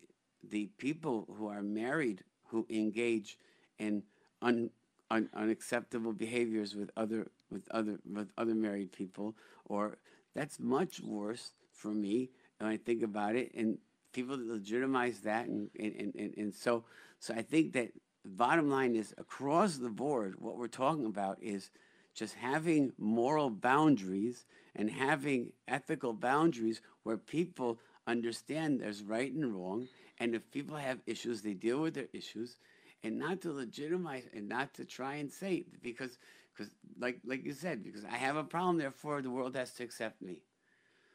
the 0.48 0.66
people 0.78 1.26
who 1.36 1.48
are 1.48 1.62
married 1.62 2.24
who 2.46 2.66
engage 2.68 3.38
in 3.78 4.02
un, 4.42 4.70
un, 5.10 5.28
unacceptable 5.34 6.12
behaviors 6.12 6.74
with 6.76 6.90
other 6.96 7.30
with 7.50 7.66
other 7.70 7.98
with 8.10 8.30
other 8.36 8.54
married 8.54 8.92
people, 8.92 9.34
or 9.66 9.98
that's 10.34 10.58
much 10.58 11.00
worse 11.00 11.52
for 11.72 11.88
me 11.88 12.30
when 12.58 12.70
I 12.70 12.76
think 12.76 13.02
about 13.02 13.36
it. 13.36 13.52
And 13.54 13.78
people 14.12 14.36
legitimize 14.38 15.20
that, 15.20 15.46
and 15.46 15.70
and, 15.78 16.14
and, 16.14 16.34
and 16.36 16.54
so 16.54 16.84
so 17.18 17.34
I 17.34 17.42
think 17.42 17.72
that 17.72 17.92
bottom 18.24 18.70
line 18.70 18.94
is 18.94 19.14
across 19.18 19.76
the 19.76 19.90
board, 19.90 20.34
what 20.38 20.56
we're 20.56 20.68
talking 20.68 21.06
about 21.06 21.38
is 21.42 21.70
just 22.14 22.34
having 22.34 22.92
moral 22.98 23.48
boundaries 23.50 24.44
and 24.76 24.90
having 24.90 25.52
ethical 25.66 26.12
boundaries 26.12 26.80
where 27.02 27.16
people 27.16 27.78
understand 28.06 28.80
there's 28.80 29.02
right 29.02 29.32
and 29.32 29.54
wrong 29.54 29.88
and 30.22 30.36
if 30.36 30.48
people 30.52 30.76
have 30.76 31.00
issues, 31.04 31.42
they 31.42 31.52
deal 31.52 31.80
with 31.80 31.94
their 31.94 32.06
issues, 32.12 32.56
and 33.02 33.18
not 33.18 33.40
to 33.40 33.52
legitimize 33.52 34.22
and 34.32 34.48
not 34.48 34.72
to 34.74 34.84
try 34.84 35.14
and 35.16 35.32
say 35.32 35.64
because 35.82 36.16
because 36.54 36.72
like 36.96 37.18
like 37.24 37.44
you 37.44 37.52
said 37.52 37.82
because 37.82 38.04
I 38.04 38.18
have 38.18 38.36
a 38.36 38.44
problem, 38.44 38.78
therefore 38.78 39.20
the 39.20 39.30
world 39.30 39.56
has 39.56 39.72
to 39.74 39.82
accept 39.82 40.22
me. 40.22 40.42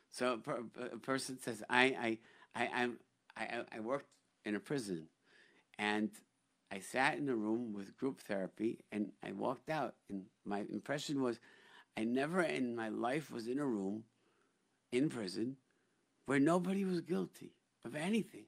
So 0.09 0.33
a, 0.33 0.37
per, 0.37 0.63
a 0.93 0.97
person 0.97 1.39
says 1.39 1.63
I 1.69 2.17
I 2.53 2.63
I 2.63 2.69
I'm, 2.81 2.97
I 3.37 3.63
I 3.77 3.79
worked 3.79 4.09
in 4.43 4.55
a 4.55 4.59
prison, 4.59 5.07
and 5.79 6.09
I 6.69 6.79
sat 6.79 7.17
in 7.17 7.29
a 7.29 7.35
room 7.35 7.71
with 7.71 7.97
group 7.97 8.19
therapy, 8.19 8.79
and 8.91 9.13
I 9.23 9.31
walked 9.31 9.69
out, 9.69 9.95
and 10.09 10.23
my 10.43 10.65
impression 10.69 11.21
was 11.21 11.39
I 11.95 12.03
never 12.03 12.41
in 12.41 12.75
my 12.75 12.89
life 12.89 13.31
was 13.31 13.47
in 13.47 13.57
a 13.57 13.65
room 13.65 14.03
in 14.91 15.07
prison 15.07 15.55
where 16.25 16.41
nobody 16.41 16.83
was 16.83 16.99
guilty 16.99 17.53
of 17.85 17.95
anything. 17.95 18.47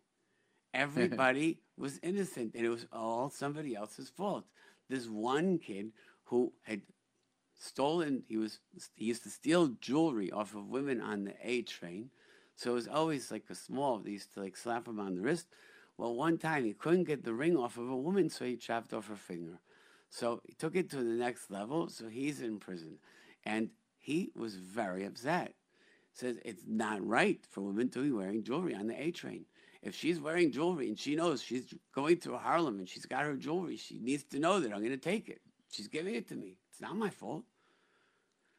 Everybody 0.73 1.59
was 1.77 1.99
innocent, 2.03 2.53
and 2.55 2.65
it 2.65 2.69
was 2.69 2.85
all 2.91 3.29
somebody 3.29 3.75
else's 3.75 4.09
fault. 4.09 4.45
This 4.89 5.07
one 5.07 5.57
kid 5.59 5.91
who 6.25 6.53
had 6.63 6.81
stolen, 7.57 8.23
he 8.27 8.37
was 8.37 8.59
he 8.95 9.05
used 9.05 9.23
to 9.23 9.29
steal 9.29 9.69
jewelry 9.81 10.31
off 10.31 10.55
of 10.55 10.69
women 10.69 11.01
on 11.01 11.25
the 11.25 11.33
A 11.43 11.63
train, 11.63 12.11
so 12.55 12.71
it 12.71 12.75
was 12.75 12.87
always 12.87 13.31
like 13.31 13.45
a 13.49 13.55
small. 13.55 13.99
They 13.99 14.11
used 14.11 14.33
to 14.35 14.41
like 14.41 14.57
slap 14.57 14.87
him 14.87 14.99
on 14.99 15.15
the 15.15 15.21
wrist. 15.21 15.47
Well, 15.97 16.15
one 16.15 16.37
time 16.37 16.65
he 16.65 16.73
couldn't 16.73 17.05
get 17.05 17.23
the 17.23 17.33
ring 17.33 17.57
off 17.57 17.77
of 17.77 17.89
a 17.89 17.97
woman, 17.97 18.29
so 18.29 18.45
he 18.45 18.55
chopped 18.55 18.93
off 18.93 19.07
her 19.07 19.15
finger. 19.15 19.59
So 20.09 20.41
he 20.45 20.53
took 20.53 20.75
it 20.75 20.89
to 20.91 20.97
the 20.97 21.03
next 21.03 21.51
level. 21.51 21.89
So 21.89 22.07
he's 22.07 22.41
in 22.41 22.59
prison, 22.59 22.99
and 23.45 23.69
he 23.97 24.31
was 24.35 24.55
very 24.55 25.05
upset. 25.05 25.55
says 26.13 26.37
it's 26.45 26.63
not 26.67 27.05
right 27.05 27.39
for 27.49 27.61
women 27.61 27.89
to 27.89 28.03
be 28.03 28.11
wearing 28.11 28.43
jewelry 28.43 28.75
on 28.75 28.87
the 28.87 29.01
A 29.01 29.11
train. 29.11 29.45
If 29.81 29.95
she's 29.95 30.19
wearing 30.19 30.51
jewelry 30.51 30.89
and 30.89 30.99
she 30.99 31.15
knows 31.15 31.41
she's 31.41 31.73
going 31.95 32.17
through 32.17 32.37
Harlem 32.37 32.79
and 32.79 32.89
she's 32.89 33.05
got 33.05 33.23
her 33.23 33.35
jewelry, 33.35 33.77
she 33.77 33.99
needs 33.99 34.23
to 34.25 34.39
know 34.39 34.59
that 34.59 34.73
I'm 34.73 34.79
going 34.79 34.91
to 34.91 34.97
take 34.97 35.29
it. 35.29 35.39
She's 35.71 35.87
giving 35.87 36.15
it 36.15 36.27
to 36.29 36.35
me. 36.35 36.57
It's 36.71 36.81
not 36.81 36.97
my 36.97 37.09
fault. 37.09 37.43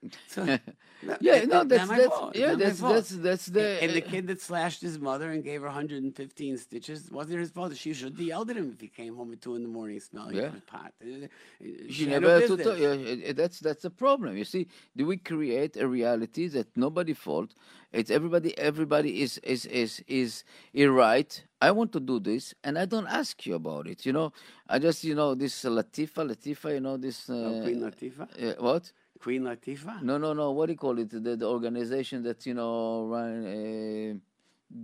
So, 0.26 0.44
yeah, 1.20 1.44
no, 1.44 1.64
that's 1.64 1.88
that's 1.88 2.14
fault. 2.16 2.36
Yeah, 2.36 2.54
that's 2.54 2.78
that's 2.80 3.10
that's 3.10 3.46
the 3.46 3.82
And 3.82 3.92
the 3.96 4.00
kid 4.00 4.26
that 4.28 4.40
slashed 4.40 4.80
his 4.82 4.98
mother 4.98 5.30
and 5.30 5.42
gave 5.42 5.60
her 5.60 5.66
115 5.66 6.58
stitches 6.58 7.10
wasn't 7.10 7.40
his 7.40 7.50
fault. 7.50 7.76
She 7.76 7.92
should 7.92 8.12
have 8.12 8.20
yelled 8.20 8.50
at 8.50 8.56
him 8.56 8.70
if 8.74 8.80
he 8.80 8.88
came 8.88 9.16
home 9.16 9.32
at 9.32 9.40
two 9.40 9.54
in 9.56 9.62
the 9.62 9.68
morning 9.68 10.00
smelling 10.00 10.36
Yeah. 10.36 10.50
pot. 10.66 10.92
She, 11.00 11.90
she 11.92 12.06
never 12.06 12.40
to 12.40 12.56
tell- 12.56 12.76
yeah, 12.76 13.32
that's 13.32 13.60
that's 13.60 13.82
the 13.82 13.90
problem 13.90 14.36
you 14.36 14.44
see 14.44 14.66
do 14.96 15.06
we 15.06 15.16
create 15.16 15.76
a 15.76 15.86
reality 15.86 16.48
that 16.48 16.68
nobody 16.76 17.12
fault 17.12 17.54
it's 17.92 18.10
everybody 18.10 18.56
everybody 18.58 19.22
is 19.22 19.38
is 19.38 19.66
is 19.66 20.02
is 20.06 20.44
right 20.88 21.44
i 21.60 21.70
want 21.70 21.92
to 21.92 22.00
do 22.00 22.18
this 22.20 22.54
and 22.64 22.78
i 22.78 22.84
don't 22.84 23.06
ask 23.08 23.46
you 23.46 23.54
about 23.54 23.86
it 23.86 24.06
you 24.06 24.12
know 24.12 24.32
i 24.68 24.78
just 24.78 25.04
you 25.04 25.14
know 25.14 25.34
this 25.34 25.64
latifa 25.64 26.22
latifa 26.30 26.72
you 26.74 26.80
know 26.80 26.96
this 26.96 27.28
uh, 27.28 27.34
Oh, 27.34 27.60
Queen 27.62 27.80
Latifah? 27.80 28.28
uh, 28.42 28.54
what 28.62 28.92
Queen 29.20 29.42
Latifah? 29.42 30.02
no 30.02 30.18
no 30.18 30.32
no 30.32 30.50
what 30.52 30.66
do 30.66 30.72
you 30.72 30.78
call 30.78 30.98
it 30.98 31.10
the, 31.10 31.36
the 31.36 31.46
organization 31.46 32.22
that 32.22 32.44
you 32.46 32.54
know 32.54 33.06
run 33.06 33.46
uh, 33.46 34.14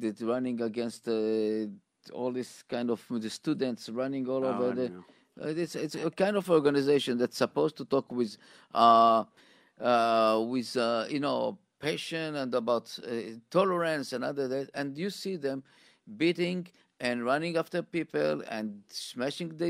that 0.00 0.20
running 0.20 0.60
against 0.60 1.08
uh, 1.08 1.66
all 2.12 2.32
this 2.32 2.62
kind 2.64 2.90
of 2.90 3.02
the 3.10 3.30
students 3.30 3.88
running 3.88 4.28
all 4.28 4.44
Oh, 4.44 4.48
over 4.50 4.72
the 4.72 4.90
know. 4.90 5.04
uh, 5.42 5.48
It's 5.48 5.74
it's 5.74 5.94
a 5.94 6.10
kind 6.10 6.36
of 6.36 6.50
organization 6.50 7.18
that's 7.18 7.36
supposed 7.36 7.76
to 7.78 7.84
talk 7.84 8.10
with, 8.12 8.36
uh, 8.74 9.24
uh, 9.80 10.44
with 10.48 10.76
uh, 10.76 11.04
you 11.08 11.20
know, 11.20 11.58
passion 11.80 12.36
and 12.36 12.54
about 12.54 12.98
uh, 13.06 13.10
tolerance 13.50 14.12
and 14.12 14.24
other 14.24 14.48
that, 14.48 14.70
and 14.74 14.96
you 14.96 15.10
see 15.10 15.36
them 15.36 15.62
beating 16.16 16.66
and 17.00 17.24
running 17.24 17.56
after 17.56 17.82
people 17.82 18.42
and 18.48 18.82
smashing 18.88 19.50
the 19.56 19.68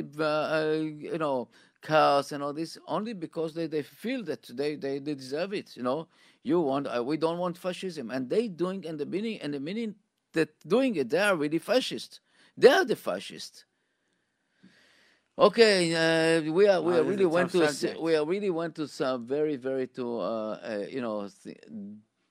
you 1.00 1.18
know 1.18 1.48
cars 1.82 2.32
and 2.32 2.42
all 2.42 2.52
this 2.52 2.78
only 2.86 3.12
because 3.12 3.54
they, 3.54 3.66
they 3.66 3.82
feel 3.82 4.22
that 4.24 4.42
they, 4.56 4.76
they, 4.76 4.98
they 4.98 5.14
deserve 5.14 5.52
it. 5.52 5.76
You 5.76 5.82
know, 5.82 6.08
you 6.42 6.60
want 6.60 6.86
uh, 6.86 7.02
we 7.02 7.16
don't 7.16 7.38
want 7.38 7.58
fascism, 7.58 8.10
and 8.10 8.28
they 8.28 8.48
doing 8.48 8.86
and 8.86 8.98
the 8.98 9.06
meaning 9.06 9.40
and 9.40 9.54
the 9.54 9.60
meaning 9.60 9.94
that 10.32 10.50
doing 10.66 10.96
it 10.96 11.10
they 11.10 11.18
are 11.18 11.36
really 11.36 11.58
fascist. 11.58 12.20
They 12.56 12.68
are 12.68 12.84
the 12.84 12.96
fascists. 12.96 13.64
Okay, 15.38 15.92
uh, 15.92 16.50
we 16.50 16.66
are 16.66 16.80
we 16.80 16.94
are 16.94 17.02
really 17.02 17.26
went 17.26 17.50
to 17.50 17.68
subject. 17.68 18.00
we 18.00 18.16
are 18.16 18.24
really 18.24 18.48
went 18.48 18.74
to 18.76 18.88
some 18.88 19.26
very 19.26 19.56
very 19.56 19.86
to 19.88 20.18
uh, 20.18 20.24
uh, 20.24 20.84
you 20.88 21.02
know 21.02 21.28
th- 21.44 21.58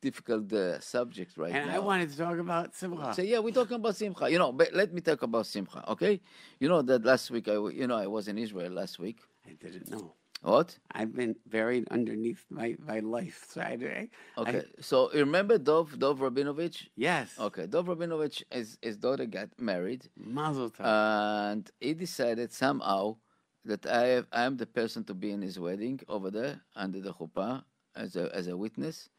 difficult 0.02 0.52
uh, 0.54 0.80
subject 0.80 1.38
right 1.38 1.54
And 1.54 1.70
now. 1.70 1.76
I 1.76 1.80
wanted 1.80 2.10
to 2.12 2.18
talk 2.18 2.38
about 2.40 2.74
Simcha. 2.74 3.14
So 3.14 3.22
yeah, 3.22 3.40
we're 3.40 3.54
talking 3.54 3.76
about 3.76 3.96
Simcha. 3.96 4.30
You 4.30 4.40
know, 4.40 4.52
but 4.52 4.74
let 4.74 4.92
me 4.92 5.02
talk 5.02 5.22
about 5.22 5.46
Simcha. 5.46 5.84
Okay, 5.92 6.20
you 6.60 6.68
know 6.68 6.82
that 6.82 7.06
last 7.06 7.30
week 7.30 7.48
I 7.48 7.58
you 7.80 7.86
know 7.86 7.96
I 7.96 8.08
was 8.08 8.28
in 8.28 8.40
Israel 8.40 8.72
last 8.72 8.98
week. 8.98 9.20
I 9.48 9.54
didn't 9.54 9.90
know. 9.92 10.14
What? 10.42 10.78
I've 10.92 11.14
been 11.16 11.36
buried 11.48 11.88
underneath 11.90 12.46
my, 12.50 12.76
my 12.80 13.00
life. 13.00 13.46
So 13.50 13.62
I, 13.62 13.78
eh? 13.82 14.06
I, 14.38 14.42
Okay, 14.42 14.58
I- 14.60 14.82
so 14.82 15.12
you 15.14 15.20
remember 15.20 15.58
Dov 15.58 15.98
Dov 15.98 16.20
Rabinovich? 16.20 16.88
yes. 16.96 17.34
Okay, 17.40 17.66
Dov 17.68 17.88
Rabinovich 17.88 18.44
his 18.52 18.78
his 18.82 18.98
daughter 18.98 19.26
got 19.26 19.50
married. 19.60 20.08
Mazel 20.18 20.70
tov. 20.70 20.86
and 20.86 21.72
he 21.80 21.94
decided 21.94 22.52
somehow 22.52 23.18
that 23.64 23.86
I 23.88 24.04
have, 24.16 24.28
I 24.32 24.44
am 24.44 24.58
the 24.58 24.68
person 24.68 25.04
to 25.06 25.14
be 25.16 25.32
in 25.32 25.42
his 25.42 25.58
wedding 25.60 26.00
over 26.08 26.30
there 26.30 26.62
under 26.76 27.00
the 27.02 27.14
chuppah 27.14 27.64
as 27.96 28.16
a 28.16 28.30
as 28.36 28.48
a 28.48 28.56
witness, 28.56 29.10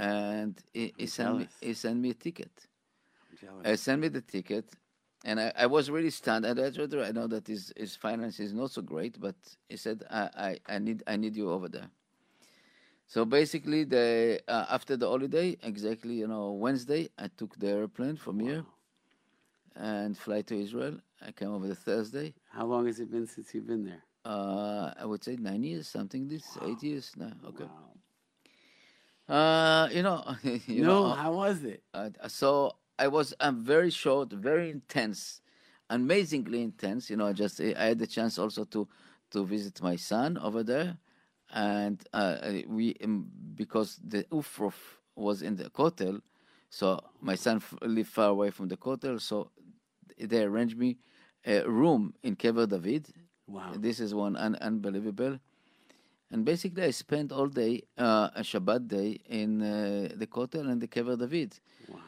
and 0.00 0.58
he, 0.72 0.92
he 0.98 1.06
sent 1.06 1.36
me 1.38 1.48
he 1.60 1.74
sent 1.74 2.00
me 2.00 2.10
a 2.10 2.14
ticket. 2.14 2.50
I'm 3.30 3.36
jealous. 3.36 3.66
He 3.68 3.76
sent 3.76 4.00
me 4.02 4.08
the 4.08 4.22
ticket, 4.22 4.66
and 5.26 5.40
I, 5.40 5.52
I 5.56 5.66
was 5.66 5.90
really 5.90 6.10
stunned. 6.10 6.46
I 6.46 6.52
I 6.52 7.12
know 7.12 7.26
that 7.26 7.44
his 7.46 7.72
his 7.76 7.96
finance 7.96 8.38
is 8.40 8.54
not 8.54 8.70
so 8.70 8.80
great, 8.80 9.20
but 9.20 9.34
he 9.68 9.76
said 9.76 10.04
I, 10.08 10.22
I, 10.46 10.74
I 10.74 10.78
need 10.78 11.02
I 11.06 11.16
need 11.16 11.36
you 11.36 11.50
over 11.50 11.68
there. 11.68 11.90
So 13.08 13.24
basically, 13.24 13.82
the 13.84 14.40
uh, 14.48 14.66
after 14.70 14.96
the 14.96 15.08
holiday, 15.08 15.56
exactly 15.62 16.14
you 16.14 16.28
know 16.28 16.52
Wednesday, 16.52 17.08
I 17.18 17.28
took 17.36 17.58
the 17.58 17.68
airplane 17.68 18.16
from 18.16 18.38
here 18.38 18.64
and 19.74 20.16
fly 20.16 20.42
to 20.42 20.54
Israel. 20.58 20.96
I 21.20 21.32
came 21.32 21.50
over 21.52 21.66
the 21.66 21.74
Thursday. 21.74 22.32
How 22.52 22.66
long 22.66 22.86
has 22.86 23.00
it 23.00 23.10
been 23.10 23.26
since 23.26 23.52
you've 23.52 23.66
been 23.66 23.84
there? 23.84 24.02
Uh, 24.24 24.92
I 24.98 25.04
would 25.04 25.24
say 25.24 25.36
nine 25.36 25.62
years, 25.64 25.88
something 25.88 26.28
this, 26.28 26.46
eight 26.66 26.82
years. 26.82 27.12
No, 27.16 27.32
okay. 27.48 27.64
Wow. 27.64 29.34
Uh, 29.36 29.88
you 29.90 30.02
know, 30.02 30.22
you 30.66 30.82
no, 30.82 31.02
know, 31.02 31.08
how 31.14 31.32
was 31.32 31.64
it? 31.64 31.82
uh, 31.94 32.28
so 32.28 32.76
I 32.98 33.08
was 33.08 33.34
I'm 33.40 33.62
very 33.62 33.90
short, 33.90 34.32
very 34.32 34.70
intense, 34.70 35.40
amazingly 35.90 36.62
intense. 36.62 37.10
You 37.10 37.16
know, 37.16 37.26
I 37.26 37.32
just 37.32 37.60
I 37.60 37.74
had 37.88 37.98
the 37.98 38.06
chance 38.06 38.38
also 38.38 38.64
to 38.64 38.88
to 39.32 39.44
visit 39.44 39.82
my 39.82 39.96
son 39.96 40.38
over 40.38 40.62
there, 40.62 40.96
and 41.52 42.02
uh, 42.12 42.36
we 42.68 42.96
um, 43.02 43.28
because 43.54 44.00
the 44.06 44.24
Ufruf 44.24 44.74
was 45.14 45.42
in 45.42 45.56
the 45.56 45.70
hotel, 45.74 46.20
so 46.70 47.00
my 47.20 47.34
son 47.34 47.62
lived 47.82 48.08
far 48.10 48.28
away 48.30 48.50
from 48.50 48.68
the 48.68 48.78
hotel, 48.80 49.18
so 49.18 49.50
they 50.18 50.42
arranged 50.42 50.78
me 50.78 50.96
a 51.44 51.62
room 51.68 52.14
in 52.22 52.36
Kever 52.36 52.68
David. 52.68 53.08
Wow. 53.46 53.72
This 53.76 54.00
is 54.00 54.14
one 54.14 54.36
un- 54.36 54.56
unbelievable. 54.60 55.38
And 56.30 56.44
basically, 56.44 56.82
I 56.82 56.90
spent 56.90 57.30
all 57.30 57.46
day, 57.46 57.82
uh, 57.96 58.30
a 58.34 58.40
Shabbat 58.40 58.88
day, 58.88 59.20
in 59.28 59.62
uh, 59.62 60.08
the 60.16 60.26
Kotel 60.26 60.68
and 60.68 60.80
the 60.80 60.88
Kever 60.88 61.16
David. 61.16 61.54
Wow. 61.88 62.00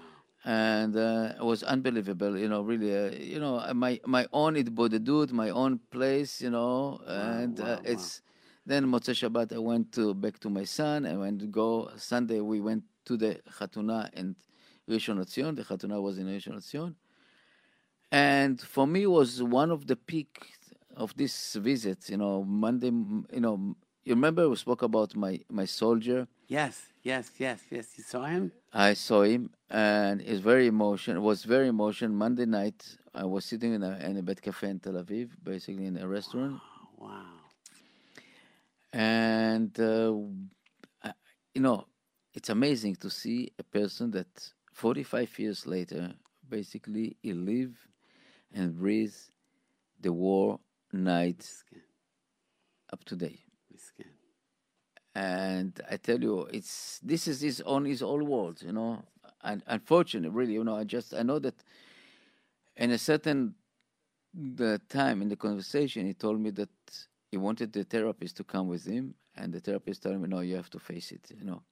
And 0.49 0.97
uh, 0.97 1.35
it 1.37 1.45
was 1.45 1.63
unbelievable, 1.63 2.39
you 2.39 2.49
know, 2.49 2.63
really, 2.63 2.97
uh, 2.97 3.11
you 3.11 3.39
know, 3.39 3.57
uh, 3.57 3.75
my, 3.75 4.01
my 4.07 4.27
own 4.33 4.55
Hitbodedut, 4.55 5.31
my 5.31 5.51
own 5.51 5.79
place, 5.91 6.41
you 6.41 6.49
know, 6.49 7.03
and 7.07 7.59
wow, 7.59 7.67
uh, 7.67 7.69
wow. 7.69 7.83
it's, 7.85 8.23
then 8.65 8.87
Motzei 8.87 9.13
Shabbat, 9.13 9.53
I 9.55 9.59
went 9.59 9.93
to 9.93 10.15
back 10.15 10.39
to 10.39 10.49
my 10.49 10.65
son. 10.65 11.05
I 11.05 11.19
went 11.19 11.41
to 11.41 11.47
go, 11.47 11.91
Sunday, 11.97 12.41
we 12.41 12.63
went 12.63 12.85
to 13.05 13.19
the 13.19 13.39
Chatuna 13.59 14.09
in 14.15 14.37
Rishon 14.89 15.19
LeZion. 15.19 15.55
The 15.55 15.65
Chatuna 15.65 16.01
was 16.01 16.17
in 16.17 16.27
Rishon 16.27 16.55
LeZion. 16.55 16.95
And 18.11 18.59
for 18.59 18.87
me, 18.87 19.07
was 19.07 19.43
one 19.43 19.71
of 19.71 19.87
the 19.87 19.97
peak 19.97 20.47
of 20.97 21.15
this 21.15 21.57
visit, 21.57 22.09
you 22.09 22.17
know, 22.17 22.43
Monday, 22.43 22.87
you 22.87 23.41
know, 23.41 23.77
you 24.03 24.15
remember 24.15 24.49
we 24.49 24.57
spoke 24.57 24.81
about 24.81 25.15
my, 25.15 25.41
my 25.51 25.67
soldier. 25.67 26.27
Yes, 26.49 26.87
yes, 27.03 27.31
yes, 27.39 27.61
yes. 27.71 27.87
You 27.99 28.05
saw 28.05 28.25
him? 28.25 28.53
I 28.73 28.95
saw 28.95 29.23
him, 29.23 29.51
and 29.69 30.21
it's 30.23 30.41
very 30.41 30.67
emotional. 30.67 31.23
Was 31.23 31.45
very 31.45 31.69
emotional. 31.69 32.11
Monday 32.13 32.47
night, 32.47 32.97
I 33.15 33.25
was 33.25 33.45
sitting 33.45 33.75
in 33.75 33.83
a, 33.83 33.99
in 33.99 34.17
a 34.17 34.23
Bet 34.23 34.41
Cafe 34.41 34.69
in 34.69 34.81
Tel 34.81 34.95
Aviv, 34.95 35.31
basically 35.43 35.85
in 35.87 35.99
a 35.99 36.09
restaurant, 36.09 36.59
Oh, 36.59 37.05
wow. 37.05 37.25
and 38.93 39.79
uh, 39.79 40.15
I- 41.03 41.15
you 41.55 41.61
know, 41.61 41.87
it's 42.35 42.49
amazing 42.49 42.97
to 42.97 43.11
see 43.11 43.53
a 43.59 43.63
person 43.63 44.11
that 44.13 44.53
45 44.73 45.39
years 45.39 45.67
later, 45.67 46.15
basically, 46.49 47.17
he 47.23 47.33
live 47.35 47.77
and 48.55 48.75
breathe 48.75 49.15
the 50.01 50.13
war 50.13 50.61
night 50.93 51.47
up 52.93 53.05
to 53.05 53.17
date. 53.17 53.41
And 55.19 55.73
I 55.91 55.97
tell 55.97 56.21
you, 56.29 56.35
it's 56.59 57.01
this 57.13 57.27
is 57.27 57.41
his 57.41 57.61
own 57.73 57.85
his 57.85 58.01
whole 58.01 58.23
world, 58.35 58.63
you 58.63 58.73
know. 58.73 59.03
And 59.43 59.63
unfortunately, 59.67 60.31
really, 60.41 60.53
you 60.55 60.65
know, 60.65 60.77
I 60.77 60.85
just 60.85 61.13
I 61.15 61.23
know 61.23 61.39
that 61.41 61.57
in 62.77 62.91
a 62.93 62.99
certain 62.99 63.55
the 64.35 64.81
time 64.89 65.23
in 65.23 65.29
the 65.29 65.37
conversation, 65.37 66.07
he 66.07 66.15
told 66.15 66.41
me 66.41 66.51
that 66.51 66.71
he 67.31 67.37
wanted 67.37 67.73
the 67.73 67.85
therapist 67.85 68.37
to 68.37 68.45
come 68.45 68.69
with 68.69 68.85
him, 68.87 69.15
and 69.37 69.53
the 69.53 69.61
therapist 69.61 70.03
told 70.05 70.21
me, 70.21 70.29
"No, 70.29 70.41
you 70.41 70.57
have 70.57 70.71
to 70.71 70.79
face 70.79 71.11
it," 71.13 71.25
you 71.39 71.45
know. 71.45 71.63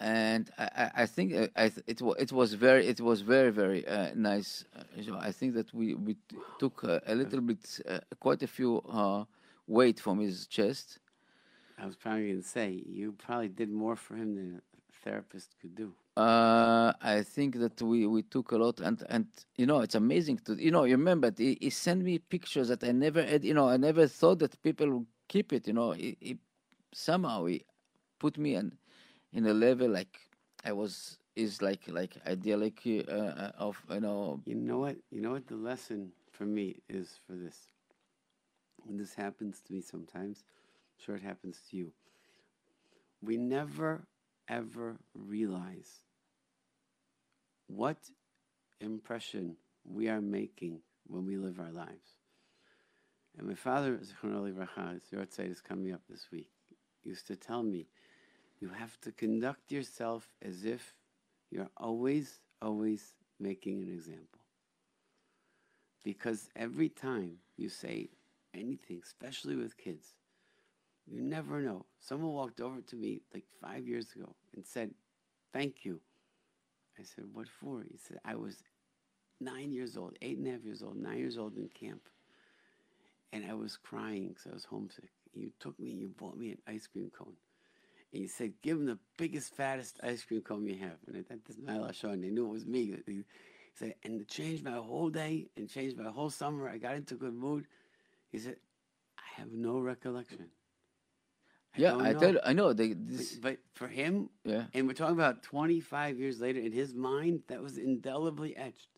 And 0.00 0.50
I, 0.58 0.64
I, 0.82 0.90
I 1.02 1.06
think 1.06 1.34
uh, 1.34 1.48
I, 1.56 1.72
it, 1.86 2.00
wa- 2.00 2.14
it 2.24 2.32
was 2.32 2.54
very 2.54 2.86
it 2.86 3.00
was 3.00 3.20
very 3.20 3.50
very 3.50 3.86
uh, 3.86 4.10
nice. 4.14 4.64
Uh, 4.74 5.16
I 5.18 5.32
think 5.32 5.54
that 5.54 5.72
we 5.74 5.94
we 5.94 6.16
took 6.58 6.84
uh, 6.84 7.00
a 7.06 7.14
little 7.14 7.40
bit 7.40 7.80
uh, 7.88 7.98
quite 8.20 8.42
a 8.42 8.46
few 8.46 8.80
uh, 8.88 9.24
weight 9.66 10.00
from 10.00 10.20
his 10.20 10.46
chest. 10.46 10.98
I 11.78 11.86
was 11.86 11.96
probably 11.96 12.28
going 12.28 12.42
to 12.42 12.48
say, 12.48 12.82
you 12.86 13.12
probably 13.12 13.48
did 13.48 13.70
more 13.70 13.96
for 13.96 14.16
him 14.16 14.34
than 14.34 14.60
a 14.60 14.92
therapist 15.04 15.56
could 15.60 15.74
do. 15.74 15.92
Uh, 16.16 16.92
I 17.02 17.22
think 17.22 17.56
that 17.56 17.80
we, 17.82 18.06
we 18.06 18.22
took 18.22 18.52
a 18.52 18.56
lot, 18.56 18.80
and, 18.80 19.02
and 19.10 19.26
you 19.56 19.66
know 19.66 19.80
it's 19.80 19.94
amazing 19.94 20.38
to 20.46 20.54
you 20.54 20.70
know 20.70 20.84
you 20.84 20.96
remember 20.96 21.30
he, 21.36 21.58
he 21.60 21.70
sent 21.70 22.02
me 22.02 22.18
pictures 22.18 22.68
that 22.68 22.82
I 22.82 22.92
never 22.92 23.22
had 23.22 23.44
you 23.44 23.54
know 23.54 23.68
I 23.68 23.76
never 23.76 24.06
thought 24.06 24.38
that 24.40 24.60
people 24.62 24.90
would 24.90 25.06
keep 25.28 25.52
it 25.52 25.66
you 25.66 25.74
know 25.74 25.92
he, 25.92 26.16
he 26.20 26.38
somehow 26.92 27.44
he 27.46 27.64
put 28.18 28.38
me 28.38 28.54
in 28.54 28.72
in 29.32 29.46
a 29.46 29.52
level 29.52 29.88
like 29.90 30.18
I 30.64 30.72
was 30.72 31.18
is 31.36 31.60
like 31.62 31.82
like 31.88 32.16
idyllic 32.26 32.80
uh, 32.86 33.12
uh, 33.12 33.50
of 33.58 33.82
you 33.90 34.00
know 34.00 34.40
You 34.46 34.54
know 34.54 34.78
what? 34.78 34.96
You 35.10 35.20
know 35.20 35.32
what 35.32 35.46
the 35.46 35.56
lesson 35.56 36.12
for 36.30 36.44
me 36.46 36.80
is 36.88 37.18
for 37.26 37.34
this? 37.34 37.68
This 38.90 39.14
happens 39.14 39.60
to 39.66 39.72
me 39.72 39.80
sometimes, 39.80 40.44
I'm 40.46 41.04
sure 41.04 41.16
it 41.16 41.22
happens 41.22 41.60
to 41.70 41.76
you. 41.76 41.92
we 43.22 43.36
never 43.36 44.06
ever 44.48 44.96
realize 45.14 45.90
what 47.66 47.98
impression 48.80 49.56
we 49.84 50.08
are 50.08 50.20
making 50.20 50.80
when 51.06 51.26
we 51.26 51.36
live 51.36 51.58
our 51.58 51.72
lives. 51.72 52.16
And 53.36 53.48
my 53.48 53.54
father, 53.54 53.98
Zichrono 53.98 54.50
Livracha, 54.50 54.94
his 54.94 55.02
Yahrzeit 55.12 55.50
is 55.50 55.60
coming 55.60 55.92
up 55.92 56.00
this 56.08 56.28
week, 56.32 56.50
used 57.04 57.26
to 57.26 57.36
tell 57.36 57.62
me, 57.62 57.86
you 58.60 58.68
have 58.68 58.98
to 59.02 59.12
conduct 59.12 59.72
yourself 59.72 60.28
as 60.40 60.64
if 60.64 60.94
you're 61.50 61.70
always, 61.76 62.40
always 62.62 63.14
making 63.38 63.82
an 63.82 63.90
example. 63.90 64.40
Because 66.04 66.48
every 66.56 66.88
time 66.88 67.38
you 67.56 67.68
say 67.68 68.08
anything, 68.56 69.00
especially 69.04 69.56
with 69.56 69.76
kids, 69.76 70.14
you 71.06 71.20
never 71.20 71.60
know. 71.60 71.86
Someone 72.00 72.32
walked 72.32 72.60
over 72.60 72.80
to 72.80 72.96
me 72.96 73.20
like 73.32 73.44
five 73.62 73.86
years 73.86 74.08
ago 74.14 74.34
and 74.54 74.64
said, 74.66 74.90
Thank 75.52 75.84
you. 75.84 76.00
I 76.98 77.02
said, 77.02 77.24
What 77.32 77.48
for? 77.48 77.82
He 77.88 77.96
said, 77.96 78.18
I 78.24 78.34
was 78.34 78.56
nine 79.40 79.72
years 79.72 79.96
old, 79.96 80.16
eight 80.22 80.38
and 80.38 80.46
a 80.48 80.52
half 80.52 80.64
years 80.64 80.82
old, 80.82 80.96
nine 80.96 81.18
years 81.18 81.38
old 81.38 81.56
in 81.56 81.68
camp. 81.68 82.02
And 83.32 83.44
I 83.48 83.54
was 83.54 83.76
crying 83.76 84.28
because 84.28 84.46
I 84.50 84.54
was 84.54 84.64
homesick. 84.64 85.10
You 85.34 85.50
took 85.60 85.78
me 85.78 85.90
you 85.90 86.08
bought 86.08 86.38
me 86.38 86.52
an 86.52 86.58
ice 86.66 86.86
cream 86.86 87.10
cone. 87.16 87.34
And 88.12 88.22
you 88.22 88.28
said, 88.28 88.54
Give 88.62 88.78
him 88.78 88.86
the 88.86 88.98
biggest, 89.16 89.54
fattest 89.54 90.00
ice 90.02 90.24
cream 90.24 90.40
cone 90.40 90.66
you 90.66 90.78
have. 90.78 90.96
And 91.06 91.16
I 91.16 91.22
thought, 91.22 91.44
This 91.44 91.56
is 91.56 91.62
my 91.62 91.74
Lashon. 91.74 92.22
They 92.22 92.30
knew 92.30 92.46
it 92.46 92.52
was 92.52 92.66
me. 92.66 92.96
He 93.06 93.22
said, 93.74 93.94
And 94.02 94.20
it 94.20 94.28
changed 94.28 94.64
my 94.64 94.72
whole 94.72 95.10
day 95.10 95.48
and 95.56 95.68
changed 95.68 95.98
my 95.98 96.10
whole 96.10 96.30
summer. 96.30 96.68
I 96.68 96.78
got 96.78 96.96
into 96.96 97.14
a 97.14 97.18
good 97.18 97.34
mood. 97.34 97.66
He 98.36 98.42
said, 98.42 98.56
I 99.16 99.40
have 99.40 99.50
no 99.50 99.78
recollection. 99.78 100.50
I 101.74 101.80
yeah, 101.80 101.96
I 101.98 102.12
know. 102.12 102.20
tell 102.20 102.36
I 102.44 102.52
know 102.52 102.74
they, 102.74 102.88
But, 102.92 103.16
this. 103.16 103.32
but 103.36 103.56
for 103.72 103.88
him, 103.88 104.28
Yeah, 104.44 104.64
and 104.74 104.86
we're 104.86 104.92
talking 104.92 105.14
about 105.14 105.42
25 105.42 106.18
years 106.20 106.38
later, 106.38 106.60
in 106.60 106.70
his 106.70 106.94
mind, 106.94 107.44
that 107.48 107.62
was 107.62 107.78
indelibly 107.78 108.54
etched. 108.54 108.88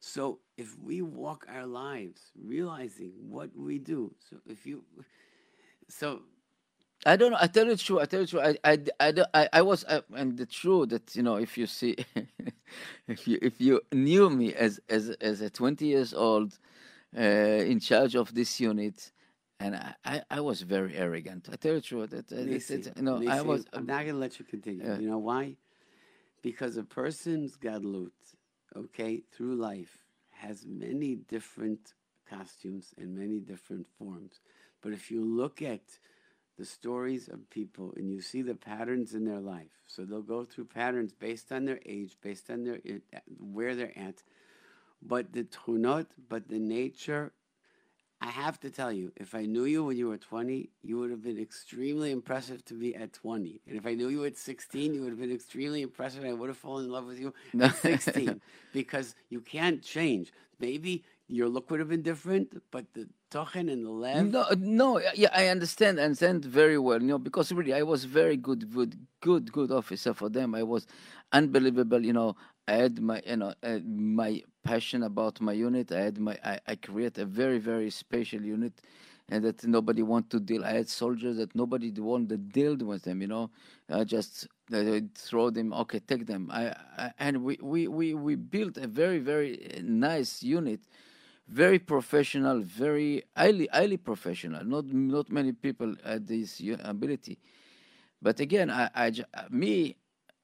So 0.00 0.40
if 0.56 0.76
we 0.76 1.02
walk 1.02 1.46
our 1.48 1.66
lives 1.66 2.20
realizing 2.36 3.12
what 3.30 3.50
we 3.56 3.78
do, 3.78 4.12
so 4.28 4.38
if 4.48 4.66
you, 4.66 4.82
so 5.88 6.22
I 7.06 7.14
don't 7.14 7.30
know. 7.30 7.38
I 7.40 7.46
tell 7.46 7.66
you 7.66 7.76
the 7.76 7.82
truth. 7.82 8.00
I 8.00 8.06
tell 8.06 8.20
you 8.22 8.26
the 8.26 8.30
truth. 8.32 8.58
I, 8.64 8.72
I, 8.72 8.78
I, 8.98 9.12
don't- 9.12 9.28
I, 9.34 9.48
I 9.52 9.62
was, 9.62 9.84
I, 9.88 10.02
and 10.16 10.36
the 10.36 10.46
truth 10.46 10.88
that 10.88 11.14
you 11.14 11.22
know, 11.22 11.36
if 11.36 11.56
you 11.56 11.68
see, 11.68 11.94
if 13.08 13.28
you, 13.28 13.38
if 13.40 13.60
you 13.60 13.82
knew 13.92 14.28
me 14.30 14.52
as, 14.52 14.80
as, 14.88 15.10
as 15.20 15.42
a 15.42 15.48
twenty 15.48 15.86
years 15.86 16.12
old, 16.12 16.58
uh, 17.16 17.20
in 17.20 17.80
charge 17.80 18.14
of 18.14 18.34
this 18.34 18.60
unit, 18.60 19.12
and 19.60 19.76
I, 19.76 19.94
I, 20.04 20.22
I 20.30 20.40
was 20.40 20.62
very 20.62 20.96
arrogant. 20.96 21.48
I 21.50 21.56
tell 21.56 21.72
you 21.72 21.80
the 21.80 21.86
truth. 21.86 22.10
That, 22.10 22.32
uh, 22.32 22.36
it's, 22.36 22.70
Nisi, 22.70 22.74
it's, 22.74 22.90
you 22.96 23.02
know, 23.02 23.22
I 23.28 23.42
was. 23.42 23.66
I'm 23.72 23.86
not 23.86 24.02
going 24.02 24.14
to 24.14 24.20
let 24.20 24.38
you 24.38 24.44
continue. 24.44 24.84
You 25.00 25.08
know 25.08 25.18
why? 25.18 25.56
Because 26.42 26.76
a 26.76 26.84
person's 26.84 27.56
gadlut, 27.56 28.12
okay, 28.76 29.22
through 29.32 29.56
life, 29.56 29.98
has 30.30 30.64
many 30.66 31.16
different 31.16 31.94
costumes 32.28 32.94
and 32.96 33.16
many 33.16 33.40
different 33.40 33.86
forms. 33.98 34.40
But 34.82 34.92
if 34.92 35.10
you 35.10 35.24
look 35.24 35.62
at 35.62 35.80
the 36.56 36.64
stories 36.64 37.28
of 37.28 37.50
people 37.50 37.92
and 37.96 38.10
you 38.10 38.20
see 38.20 38.42
the 38.42 38.54
patterns 38.54 39.14
in 39.14 39.24
their 39.24 39.40
life, 39.40 39.72
so 39.86 40.04
they'll 40.04 40.22
go 40.22 40.44
through 40.44 40.66
patterns 40.66 41.12
based 41.12 41.50
on 41.50 41.64
their 41.64 41.80
age, 41.86 42.16
based 42.22 42.50
on 42.50 42.64
their 42.64 42.78
where 43.40 43.74
they're 43.74 43.98
at. 43.98 44.22
But 45.00 45.32
the 45.32 45.44
tunot, 45.44 46.06
but 46.28 46.48
the 46.48 46.58
nature 46.58 47.32
I 48.20 48.30
have 48.30 48.58
to 48.60 48.70
tell 48.70 48.90
you, 48.90 49.12
if 49.16 49.34
I 49.34 49.44
knew 49.44 49.64
you 49.64 49.84
when 49.84 49.96
you 49.96 50.08
were 50.08 50.16
20, 50.16 50.70
you 50.82 50.98
would 50.98 51.10
have 51.10 51.22
been 51.22 51.38
extremely 51.38 52.10
impressive 52.10 52.64
to 52.64 52.74
me 52.74 52.94
at 52.94 53.12
20. 53.12 53.60
And 53.68 53.76
if 53.76 53.86
I 53.86 53.94
knew 53.94 54.08
you 54.08 54.24
at 54.24 54.36
16, 54.36 54.92
you 54.92 55.02
would 55.02 55.10
have 55.10 55.20
been 55.20 55.32
extremely 55.32 55.82
impressive. 55.82 56.24
And 56.24 56.30
I 56.30 56.32
would 56.32 56.48
have 56.48 56.56
fallen 56.58 56.86
in 56.86 56.90
love 56.90 57.06
with 57.06 57.20
you 57.20 57.32
at 57.60 57.76
16 57.76 58.40
because 58.72 59.14
you 59.28 59.40
can't 59.40 59.82
change. 59.82 60.32
Maybe 60.58 61.04
your 61.28 61.48
look 61.48 61.70
would 61.70 61.78
have 61.78 61.90
been 61.90 62.02
different, 62.02 62.60
but 62.72 62.86
the 62.92 63.08
tochen 63.30 63.68
and 63.68 63.86
the 63.86 63.90
lev. 63.90 64.26
No, 64.32 64.46
no, 64.58 65.00
yeah, 65.14 65.30
I 65.32 65.46
understand, 65.48 66.00
I 66.00 66.04
understand 66.04 66.44
very 66.44 66.78
well. 66.78 67.00
You 67.00 67.06
know, 67.06 67.18
because 67.18 67.52
really, 67.52 67.72
I 67.72 67.82
was 67.82 68.04
very 68.04 68.36
good, 68.36 68.72
good, 68.74 68.98
good, 69.20 69.52
good 69.52 69.70
officer 69.70 70.12
for 70.12 70.28
them. 70.28 70.56
I 70.56 70.64
was 70.64 70.88
unbelievable. 71.32 72.04
You 72.04 72.14
know, 72.14 72.36
I 72.68 72.72
had 72.74 73.00
my, 73.00 73.22
you 73.26 73.36
know, 73.36 73.54
uh, 73.62 73.78
my 73.86 74.42
passion 74.62 75.02
about 75.02 75.40
my 75.40 75.54
unit. 75.54 75.90
I 75.90 76.00
had 76.02 76.18
my, 76.18 76.38
I, 76.44 76.60
I 76.66 76.74
create 76.76 77.16
a 77.18 77.24
very, 77.24 77.58
very 77.58 77.88
special 77.90 78.42
unit, 78.42 78.74
and 79.30 79.42
that 79.44 79.64
nobody 79.66 80.02
want 80.02 80.28
to 80.30 80.38
deal. 80.40 80.64
I 80.64 80.72
had 80.72 80.88
soldiers 80.88 81.38
that 81.38 81.54
nobody 81.56 81.90
want 81.92 82.28
to 82.28 82.36
deal 82.36 82.76
with 82.76 83.04
them. 83.04 83.22
You 83.22 83.28
know, 83.28 83.50
I 83.90 84.04
just 84.04 84.48
uh, 84.72 85.00
throw 85.14 85.48
them. 85.48 85.72
Okay, 85.72 86.00
take 86.00 86.26
them. 86.26 86.50
I, 86.52 86.74
I 86.98 87.12
and 87.18 87.42
we, 87.42 87.58
we, 87.62 87.88
we, 87.88 88.12
we 88.14 88.34
built 88.34 88.76
a 88.76 88.86
very, 88.86 89.18
very 89.18 89.80
nice 89.82 90.42
unit 90.42 90.80
very 91.48 91.78
professional, 91.78 92.60
very 92.60 93.22
highly 93.34 93.68
highly 93.72 93.96
professional. 93.96 94.62
Not 94.66 94.84
not 94.92 95.30
many 95.32 95.52
people 95.52 95.94
had 96.04 96.26
this 96.26 96.60
ability, 96.84 97.38
but 98.20 98.40
again, 98.40 98.70
I, 98.70 98.90
I 98.94 99.12
me 99.50 99.96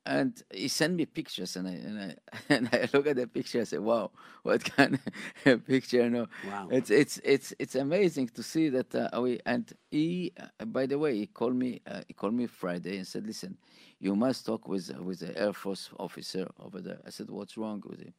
and 0.07 0.43
he 0.53 0.69
sent 0.69 0.95
me 0.95 1.07
pictures, 1.07 1.57
and 1.57 1.67
I 1.69 1.73
and 1.73 1.99
I 2.01 2.17
and 2.55 2.69
I 2.73 2.88
look 2.93 3.07
at 3.07 3.17
the 3.17 3.27
picture. 3.27 3.61
I 3.61 3.64
say, 3.64 3.79
"Wow, 3.79 4.11
what 4.43 4.64
kind 4.64 4.99
of 5.47 5.67
picture?" 5.67 6.03
You 6.03 6.11
know, 6.11 6.27
Wow. 6.49 6.69
it's 6.71 6.90
it's 6.90 7.21
it's 7.25 7.55
it's 7.59 7.75
amazing 7.75 8.29
to 8.29 8.43
see 8.43 8.69
that 8.71 8.95
uh, 8.95 9.21
we 9.21 9.40
and 9.47 9.73
he. 9.90 10.33
Uh, 10.61 10.64
by 10.67 10.87
the 10.87 10.99
way, 10.99 11.17
he 11.17 11.27
called 11.27 11.57
me. 11.57 11.81
Uh, 11.87 12.03
he 12.09 12.14
called 12.14 12.35
me 12.35 12.47
Friday 12.47 12.97
and 12.99 13.07
said, 13.07 13.27
"Listen, 13.27 13.57
you 13.99 14.14
must 14.14 14.45
talk 14.47 14.69
with 14.69 14.90
with 14.99 15.21
the 15.21 15.37
Air 15.38 15.53
Force 15.53 15.90
officer 15.99 16.49
over 16.59 16.81
there." 16.81 16.99
I 17.07 17.11
said, 17.11 17.31
"What's 17.31 17.57
wrong 17.57 17.83
with 17.87 18.01
him?" 18.01 18.14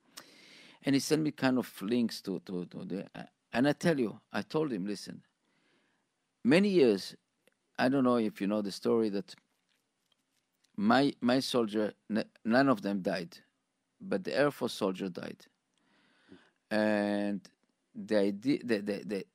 and 0.86 0.96
he 0.96 1.00
sent 1.00 1.22
me 1.24 1.32
kind 1.32 1.58
of 1.58 1.82
links 1.82 2.22
to 2.22 2.40
to, 2.46 2.66
to 2.66 2.86
the 2.86 3.06
and 3.54 3.68
I 3.68 3.72
tell 3.74 3.98
you, 3.98 4.20
I 4.34 4.42
told 4.42 4.72
him, 4.74 4.86
listen, 4.86 5.22
many 6.44 6.70
years, 6.70 7.16
I 7.80 7.88
don't 7.90 8.04
know 8.04 8.18
if 8.18 8.42
you 8.42 8.48
know 8.48 8.62
the 8.62 8.72
story 8.72 9.10
that 9.10 9.34
my 10.78 11.14
my 11.22 11.40
soldier, 11.40 11.94
n- 12.10 12.26
none 12.44 12.70
of 12.70 12.82
them 12.82 13.02
died, 13.02 13.38
but 14.02 14.24
the 14.24 14.38
Air 14.38 14.52
Force 14.52 14.74
soldier 14.74 15.10
died, 15.10 15.46
and 16.72 17.42
the 17.96 18.20
idea, 18.20 18.60
the, 18.64 18.80
the, 18.80 19.04
the 19.06 19.26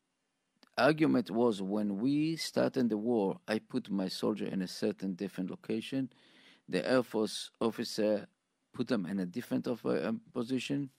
argument 0.78 1.30
was 1.30 1.62
when 1.62 1.98
we 1.98 2.36
started 2.36 2.88
the 2.88 2.98
war, 2.98 3.38
I 3.48 3.58
put 3.58 3.90
my 3.90 4.08
soldier 4.08 4.46
in 4.46 4.62
a 4.62 4.68
certain 4.68 5.14
different 5.14 5.50
location, 5.50 6.10
the 6.68 6.88
Air 6.88 7.02
Force 7.02 7.50
officer 7.60 8.26
put 8.72 8.88
them 8.88 9.06
in 9.06 9.18
a 9.20 9.26
different 9.26 9.66
of, 9.66 9.84
uh, 9.86 10.12
position. 10.32 10.90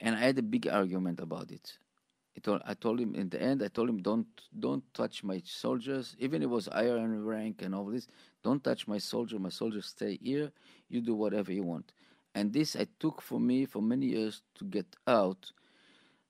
And 0.00 0.16
I 0.16 0.20
had 0.20 0.38
a 0.38 0.42
big 0.42 0.66
argument 0.68 1.20
about 1.20 1.50
it. 1.50 1.78
I 2.64 2.74
told 2.74 3.00
him 3.00 3.14
in 3.14 3.28
the 3.28 3.40
end. 3.40 3.62
I 3.62 3.68
told 3.68 3.88
him, 3.88 4.02
"Don't, 4.02 4.26
don't 4.58 4.82
touch 4.94 5.22
my 5.22 5.42
soldiers. 5.44 6.16
Even 6.18 6.42
it 6.42 6.50
was 6.50 6.68
iron 6.68 7.24
rank 7.24 7.62
and 7.62 7.74
all 7.74 7.86
this, 7.86 8.08
don't 8.42 8.62
touch 8.64 8.88
my 8.88 8.98
soldier. 8.98 9.38
My 9.38 9.50
soldiers 9.50 9.86
stay 9.86 10.18
here. 10.22 10.50
You 10.88 11.00
do 11.00 11.14
whatever 11.14 11.52
you 11.52 11.62
want." 11.62 11.92
And 12.34 12.52
this 12.52 12.76
I 12.76 12.86
took 12.98 13.20
for 13.20 13.38
me 13.38 13.66
for 13.66 13.82
many 13.82 14.06
years 14.06 14.42
to 14.54 14.64
get 14.64 14.96
out 15.06 15.52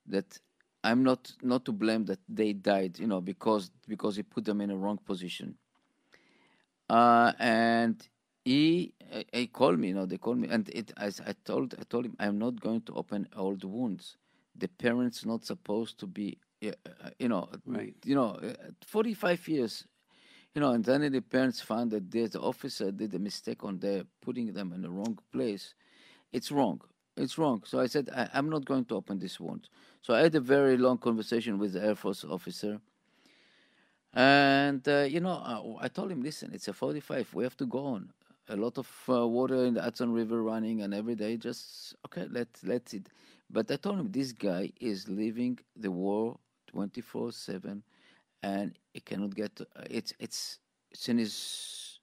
that 0.07 0.39
I'm 0.83 1.03
not 1.03 1.33
not 1.41 1.65
to 1.65 1.71
blame 1.71 2.05
that 2.05 2.19
they 2.27 2.53
died, 2.53 2.99
you 2.99 3.07
know, 3.07 3.21
because 3.21 3.71
because 3.87 4.17
he 4.17 4.23
put 4.23 4.45
them 4.45 4.61
in 4.61 4.69
a 4.69 4.75
wrong 4.75 4.99
position. 5.05 5.57
Uh, 6.89 7.31
and 7.39 8.07
he 8.43 8.93
he 9.31 9.47
called 9.47 9.79
me, 9.79 9.89
you 9.89 9.93
know, 9.93 10.05
they 10.05 10.17
called 10.17 10.37
me, 10.37 10.49
and 10.49 10.67
it 10.69 10.91
as 10.97 11.21
I 11.21 11.33
told 11.45 11.75
I 11.79 11.83
told 11.83 12.05
him 12.05 12.15
I'm 12.19 12.37
not 12.37 12.59
going 12.59 12.81
to 12.81 12.93
open 12.95 13.29
old 13.35 13.63
wounds. 13.63 14.17
The 14.55 14.67
parents 14.67 15.25
not 15.25 15.45
supposed 15.45 15.99
to 15.99 16.07
be, 16.07 16.37
uh, 16.65 16.71
uh, 16.85 17.09
you 17.19 17.29
know, 17.29 17.49
Right. 17.65 17.95
you 18.05 18.15
know, 18.15 18.31
uh, 18.35 18.71
45 18.85 19.47
years, 19.47 19.87
you 20.55 20.61
know, 20.61 20.71
and 20.71 20.83
then 20.85 21.11
the 21.11 21.21
parents 21.21 21.61
found 21.61 21.91
that 21.91 22.11
the 22.11 22.39
officer 22.39 22.91
did 22.91 23.13
a 23.15 23.19
mistake 23.19 23.63
on 23.63 23.79
their 23.79 24.03
putting 24.21 24.53
them 24.53 24.73
in 24.73 24.81
the 24.81 24.89
wrong 24.89 25.17
place. 25.31 25.73
It's 26.31 26.51
wrong. 26.51 26.81
It's 27.17 27.37
wrong. 27.37 27.63
So 27.65 27.79
I 27.79 27.87
said 27.87 28.09
I, 28.15 28.29
I'm 28.33 28.49
not 28.49 28.65
going 28.65 28.85
to 28.85 28.95
open 28.95 29.19
this 29.19 29.39
wound. 29.39 29.69
So 30.01 30.13
I 30.13 30.21
had 30.21 30.35
a 30.35 30.39
very 30.39 30.77
long 30.77 30.97
conversation 30.97 31.57
with 31.59 31.73
the 31.73 31.83
Air 31.83 31.95
Force 31.95 32.23
officer. 32.23 32.79
And 34.13 34.87
uh, 34.87 35.01
you 35.09 35.19
know, 35.19 35.77
I, 35.81 35.85
I 35.85 35.87
told 35.87 36.11
him, 36.11 36.21
listen, 36.21 36.51
it's 36.53 36.67
a 36.67 36.73
45. 36.73 37.33
We 37.33 37.43
have 37.43 37.57
to 37.57 37.65
go 37.65 37.85
on. 37.85 38.11
A 38.49 38.55
lot 38.57 38.77
of 38.77 38.87
uh, 39.09 39.25
water 39.27 39.65
in 39.65 39.73
the 39.75 39.81
Hudson 39.81 40.11
River 40.11 40.43
running, 40.43 40.81
and 40.81 40.93
every 40.93 41.15
day, 41.15 41.37
just 41.37 41.95
okay, 42.05 42.27
let 42.29 42.47
let 42.63 42.93
it. 42.93 43.07
But 43.53 43.69
I 43.69 43.75
told 43.75 43.99
him 43.99 44.11
this 44.11 44.31
guy 44.31 44.71
is 44.81 45.07
living 45.07 45.59
the 45.75 45.91
war 45.91 46.39
24/7, 46.73 47.83
and 48.41 48.77
he 48.93 48.99
cannot 48.99 49.35
get. 49.35 49.55
To, 49.57 49.67
it's 49.91 50.11
it's 50.19 50.57
it's 50.89 51.07
in 51.07 51.19
his 51.19 51.99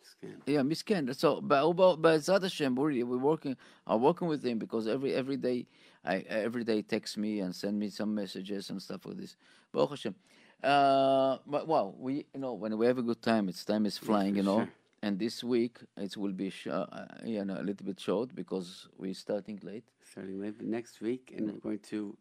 Scan. 0.00 0.42
yeah, 0.46 0.60
miscan. 0.60 1.12
So, 1.16 1.40
but 1.40 1.72
but 1.72 1.96
but 1.96 2.24
Hashem, 2.24 2.76
we 2.76 3.02
we're 3.02 3.18
working. 3.18 3.56
I'm 3.84 4.00
working 4.00 4.28
with 4.28 4.44
him 4.44 4.58
because 4.58 4.86
every 4.86 5.12
every 5.12 5.36
day, 5.36 5.66
I 6.04 6.18
every 6.28 6.62
day 6.62 6.82
text 6.82 7.18
me 7.18 7.40
and 7.40 7.52
send 7.52 7.76
me 7.80 7.90
some 7.90 8.14
messages 8.14 8.70
and 8.70 8.80
stuff 8.80 9.06
like 9.06 9.16
this. 9.16 9.36
Baruch 9.72 9.90
Hashem. 9.90 10.14
Uh, 10.62 11.38
but 11.46 11.66
well, 11.66 11.96
we 11.98 12.26
you 12.32 12.40
know 12.40 12.52
when 12.54 12.78
we 12.78 12.86
have 12.86 12.98
a 12.98 13.02
good 13.02 13.20
time, 13.20 13.48
it's 13.48 13.64
time 13.64 13.86
is 13.86 13.98
flying, 13.98 14.36
you 14.36 14.44
know. 14.44 14.60
sure. 14.60 14.85
And 15.06 15.20
this 15.20 15.44
week 15.44 15.78
it 15.96 16.16
will 16.16 16.32
be 16.32 16.50
sh- 16.50 16.66
uh, 16.66 16.86
uh, 16.90 17.06
you 17.24 17.44
know 17.44 17.56
a 17.60 17.62
little 17.62 17.86
bit 17.86 18.00
short 18.00 18.34
because 18.34 18.88
we're 18.98 19.14
starting 19.14 19.60
late. 19.62 19.84
starting 20.02 20.40
late 20.40 20.60
next 20.60 21.00
week, 21.00 21.32
and 21.36 21.46
we're 21.46 21.60
going 21.68 21.78
to 21.90 22.16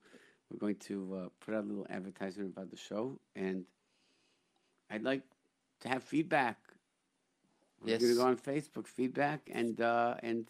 we're 0.47 0.59
going 0.59 0.75
to 0.89 0.95
uh, 1.17 1.29
put 1.43 1.55
out 1.55 1.63
a 1.63 1.67
little 1.67 1.87
advertisement 1.89 2.53
about 2.53 2.69
the 2.69 2.77
show, 2.77 3.19
and 3.35 3.65
I'd 4.91 5.01
like 5.01 5.23
to 5.79 5.89
have 5.89 6.03
feedback. 6.03 6.59
We're 7.81 7.97
gonna 7.97 8.13
go 8.13 8.27
on 8.27 8.37
Facebook 8.37 8.85
feedback, 8.85 9.49
and 9.51 9.81
uh, 9.81 10.15
and 10.21 10.45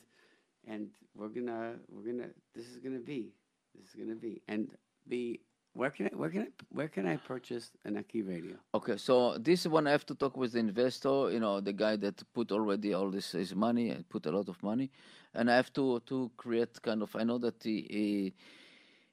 and 0.68 0.90
we're 1.16 1.30
gonna 1.30 1.76
we're 1.88 2.12
gonna 2.12 2.32
this 2.54 2.68
is 2.68 2.80
gonna 2.80 3.06
be 3.14 3.32
this 3.74 3.88
is 3.88 3.96
gonna 3.96 4.20
be 4.28 4.42
and 4.50 4.72
the 5.08 5.40
where 5.76 5.90
can 5.90 6.08
I 6.08 6.16
where 6.16 6.30
can 6.30 6.42
I 6.42 6.48
where 6.70 6.88
can 6.88 7.06
I 7.06 7.18
purchase 7.18 7.72
an 7.84 7.98
Aki 7.98 8.22
radio? 8.22 8.56
Okay, 8.74 8.98
so 8.98 9.38
this 9.38 9.68
one 9.68 9.88
I 9.88 9.92
have 9.92 10.06
to 10.06 10.16
talk 10.16 10.38
with 10.38 10.54
the 10.54 10.60
investor, 10.60 11.30
you 11.32 11.40
know, 11.40 11.60
the 11.60 11.74
guy 11.74 11.98
that 11.98 12.24
put 12.34 12.52
already 12.52 12.94
all 12.94 13.12
this 13.12 13.34
his 13.34 13.54
money 13.54 13.90
and 13.90 14.08
put 14.08 14.26
a 14.26 14.32
lot 14.32 14.48
of 14.48 14.62
money, 14.64 14.90
and 15.34 15.52
I 15.52 15.56
have 15.56 15.74
to 15.74 16.00
to 16.08 16.32
create 16.38 16.82
kind 16.82 17.02
of. 17.04 17.14
I 17.16 17.24
know 17.24 17.38
that 17.40 17.62
he 17.62 18.34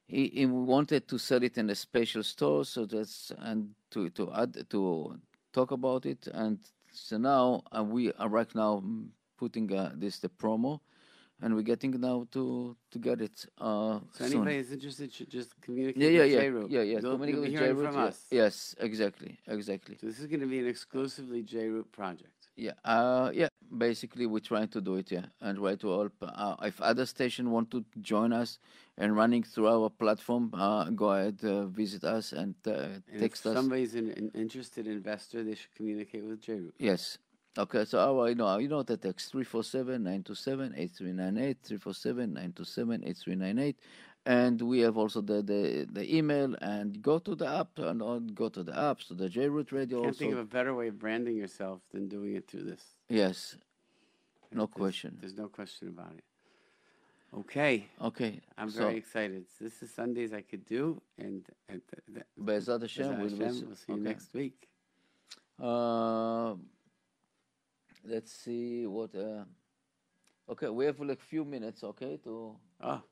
he, 0.06 0.28
he, 0.28 0.46
wanted 0.46 1.08
to 1.08 1.18
sell 1.18 1.42
it 1.42 1.58
in 1.58 1.68
a 1.70 1.74
special 1.74 2.22
store, 2.22 2.64
so 2.64 2.86
that's 2.86 3.32
and 3.38 3.70
to 3.90 4.10
to 4.10 4.32
add 4.32 4.70
to 4.70 5.18
talk 5.52 5.72
about 5.72 6.06
it, 6.06 6.28
and 6.32 6.58
so 6.92 7.18
now 7.18 7.62
uh, 7.76 7.82
we 7.82 8.12
are 8.12 8.28
right 8.28 8.54
now 8.54 8.82
mm, 8.84 9.08
putting 9.36 9.72
uh, 9.74 9.92
this 9.96 10.20
the 10.20 10.28
promo, 10.28 10.80
and 11.42 11.54
we're 11.54 11.62
getting 11.72 11.92
now 12.00 12.26
to 12.32 12.76
to 12.92 12.98
get 12.98 13.20
it 13.20 13.36
uh 13.60 13.98
So 14.12 14.24
soon. 14.24 14.32
anybody 14.32 14.56
is 14.64 14.72
interested 14.72 15.12
should 15.12 15.30
just 15.30 15.50
communicate 15.60 16.00
Yeah, 16.02 16.08
yeah, 16.10 16.22
with 16.22 16.32
yeah, 16.32 16.40
J-Root. 16.40 16.70
yeah, 16.70 16.82
yeah. 16.82 17.00
You'll, 17.02 17.12
Communicate 17.18 17.34
you'll 17.34 17.42
be 17.44 17.50
with 17.50 17.58
hearing 17.58 17.76
J-Root, 17.76 17.86
from 17.86 17.96
yeah. 17.96 18.08
us. 18.08 18.18
Yes, 18.30 18.74
exactly, 18.88 19.38
exactly. 19.46 19.94
So 20.00 20.06
this 20.06 20.18
is 20.20 20.26
going 20.26 20.40
to 20.40 20.46
be 20.46 20.60
an 20.64 20.68
exclusively 20.68 21.42
J-Root 21.42 21.90
project. 21.92 22.30
Yeah, 22.56 22.72
uh, 22.84 23.30
yeah. 23.32 23.48
Basically, 23.88 24.26
we're 24.26 24.40
trying 24.52 24.68
to 24.76 24.80
do 24.82 24.96
it, 24.96 25.10
yeah, 25.10 25.24
and 25.40 25.56
try 25.58 25.74
to 25.76 25.88
help. 25.88 26.12
Uh, 26.22 26.56
if 26.70 26.76
other 26.82 27.06
station 27.06 27.50
want 27.50 27.70
to 27.70 27.82
join 28.02 28.30
us 28.42 28.58
and 28.98 29.16
running 29.16 29.42
through 29.42 29.68
our 29.68 29.88
platform, 29.88 30.50
uh, 30.52 30.84
go 30.90 31.06
ahead, 31.16 31.38
uh, 31.42 31.64
visit 31.82 32.04
us 32.04 32.32
and 32.32 32.54
uh, 32.66 32.72
And 33.10 33.20
text 33.24 33.46
if 33.46 33.52
us. 33.52 33.54
somebody's 33.56 33.94
an, 33.94 34.10
an 34.20 34.30
interested 34.34 34.86
investor, 34.86 35.42
they 35.42 35.54
should 35.54 35.74
communicate 35.74 36.24
with 36.26 36.42
J-Root. 36.42 36.74
Yes. 36.78 37.16
Okay, 37.58 37.84
so 37.84 37.98
our, 37.98 38.30
you 38.30 38.34
know, 38.34 38.56
you 38.58 38.66
know 38.68 38.82
the 38.82 38.96
text 38.96 39.32
347-927-8398, 39.34 41.56
347-927-8398. 41.68 43.74
And 44.24 44.62
we 44.62 44.78
have 44.80 44.96
also 44.96 45.20
the, 45.20 45.42
the, 45.42 45.86
the 45.92 46.16
email 46.16 46.54
and 46.62 47.02
go 47.02 47.18
to 47.18 47.34
the 47.34 47.46
app 47.46 47.76
and 47.78 48.34
go 48.34 48.48
to 48.48 48.62
the 48.62 48.72
apps, 48.72 49.08
to 49.08 49.14
the 49.14 49.28
J-Root 49.28 49.70
Radio 49.72 49.98
Can't 49.98 50.06
also. 50.12 50.18
think 50.20 50.32
of 50.32 50.38
a 50.38 50.44
better 50.44 50.72
way 50.74 50.88
of 50.88 50.98
branding 50.98 51.36
yourself 51.36 51.80
than 51.92 52.08
doing 52.08 52.36
it 52.36 52.48
through 52.48 52.62
this. 52.64 52.82
yes, 53.08 53.56
no 54.52 54.64
There's- 54.66 54.74
question. 54.74 55.16
There's 55.20 55.36
no 55.36 55.48
question 55.48 55.88
about 55.88 56.12
it. 56.16 56.24
Okay, 57.34 57.88
Okay, 58.00 58.40
I'm 58.58 58.68
so 58.70 58.80
very 58.80 58.96
excited. 58.98 59.44
This 59.60 59.82
is 59.82 59.90
Sundays 59.90 60.32
I 60.34 60.42
could 60.42 60.64
do, 60.66 61.00
and, 61.18 61.42
and 61.68 61.80
th- 61.90 62.02
th- 62.14 62.26
Be'ezrat 62.44 62.82
Hashem, 62.82 63.06
Bezrat 63.06 63.18
we'll, 63.18 63.28
Hashem, 63.30 63.38
we'll, 63.38 63.62
we'll 63.68 63.76
see 63.76 63.92
you 63.94 63.98
next 63.98 64.34
week. 64.34 64.68
Uh, 65.58 66.54
let's 68.04 68.32
see 68.32 68.86
what. 68.86 69.14
Uh, 69.14 69.44
okay, 70.48 70.68
we 70.68 70.84
have 70.86 71.00
like 71.00 71.20
few 71.20 71.44
minutes. 71.44 71.82
Okay, 71.84 72.18
to 72.24 72.56
Oh, 72.80 73.02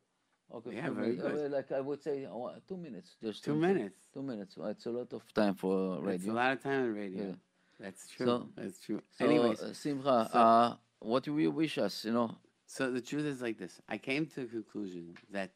okay, 0.54 0.74
Yeah, 0.76 0.90
very 0.90 1.12
minutes. 1.12 1.22
good. 1.22 1.52
Uh, 1.52 1.56
like 1.56 1.72
I 1.72 1.80
would 1.80 2.02
say, 2.02 2.24
uh, 2.26 2.48
two 2.66 2.76
minutes. 2.76 3.16
Just 3.22 3.44
two 3.44 3.52
to- 3.54 3.58
minutes. 3.60 3.96
Two 4.12 4.22
minutes. 4.22 4.56
Well, 4.56 4.68
It's 4.68 4.86
a 4.86 4.90
lot 4.90 5.12
of 5.12 5.32
time 5.32 5.54
for 5.54 5.96
That's 5.96 6.02
a 6.02 6.06
radio. 6.06 6.32
lot 6.34 6.52
of 6.52 6.62
time 6.62 6.82
on 6.82 6.94
radio. 6.94 7.26
Yeah. 7.28 7.34
That's 7.78 8.08
true. 8.08 8.26
So- 8.26 8.48
That's 8.56 8.80
true. 8.80 9.00
So, 9.16 9.24
Anyways, 9.24 9.62
uh, 9.62 9.72
Simcha, 9.74 10.28
so- 10.32 10.38
uh, 10.38 10.76
what 10.98 11.22
do 11.24 11.38
you 11.38 11.50
wish 11.50 11.78
us? 11.78 12.04
You 12.04 12.12
know, 12.12 12.36
So 12.66 12.88
the 12.92 13.00
truth 13.00 13.24
is 13.24 13.42
like 13.42 13.58
this. 13.58 13.80
I 13.88 13.98
came 13.98 14.26
to 14.26 14.40
the 14.42 14.46
conclusion 14.46 15.16
that 15.30 15.50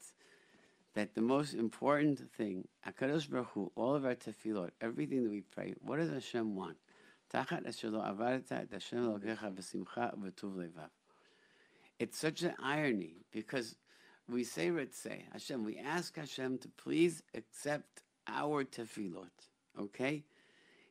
that 0.95 1.15
the 1.15 1.21
most 1.21 1.55
important 1.55 2.19
thing, 2.37 2.67
Hakadosh 2.87 3.29
Baruch 3.29 3.49
Hu, 3.55 3.71
all 3.77 3.95
of 3.97 4.05
our 4.05 4.15
tefillot, 4.15 4.71
everything 4.81 5.25
that 5.25 5.31
we 5.31 5.41
pray, 5.43 5.75
what 5.81 5.97
does 5.99 6.09
Hashem 6.11 6.55
want? 6.55 6.77
Tachat 7.35 7.67
asher 7.67 7.91
lo 7.91 8.01
avarta 8.01 8.53
et 8.53 8.69
Hashem 8.71 9.01
elokecha 9.01 9.53
v'simcha 9.53 10.17
v'tuv 10.17 10.55
levav. 10.55 10.91
It's 11.99 12.17
such 12.17 12.43
an 12.43 12.55
irony 12.63 13.25
because 13.33 13.75
we 14.29 14.45
say 14.45 14.69
Ritzeh, 14.69 15.23
Hashem, 15.33 15.65
we 15.65 15.77
ask 15.77 16.17
Hashem 16.17 16.59
to 16.59 16.69
please 16.69 17.25
accept 17.35 18.03
our 18.29 18.65
tefillot, 18.65 19.31
okay? 19.79 20.23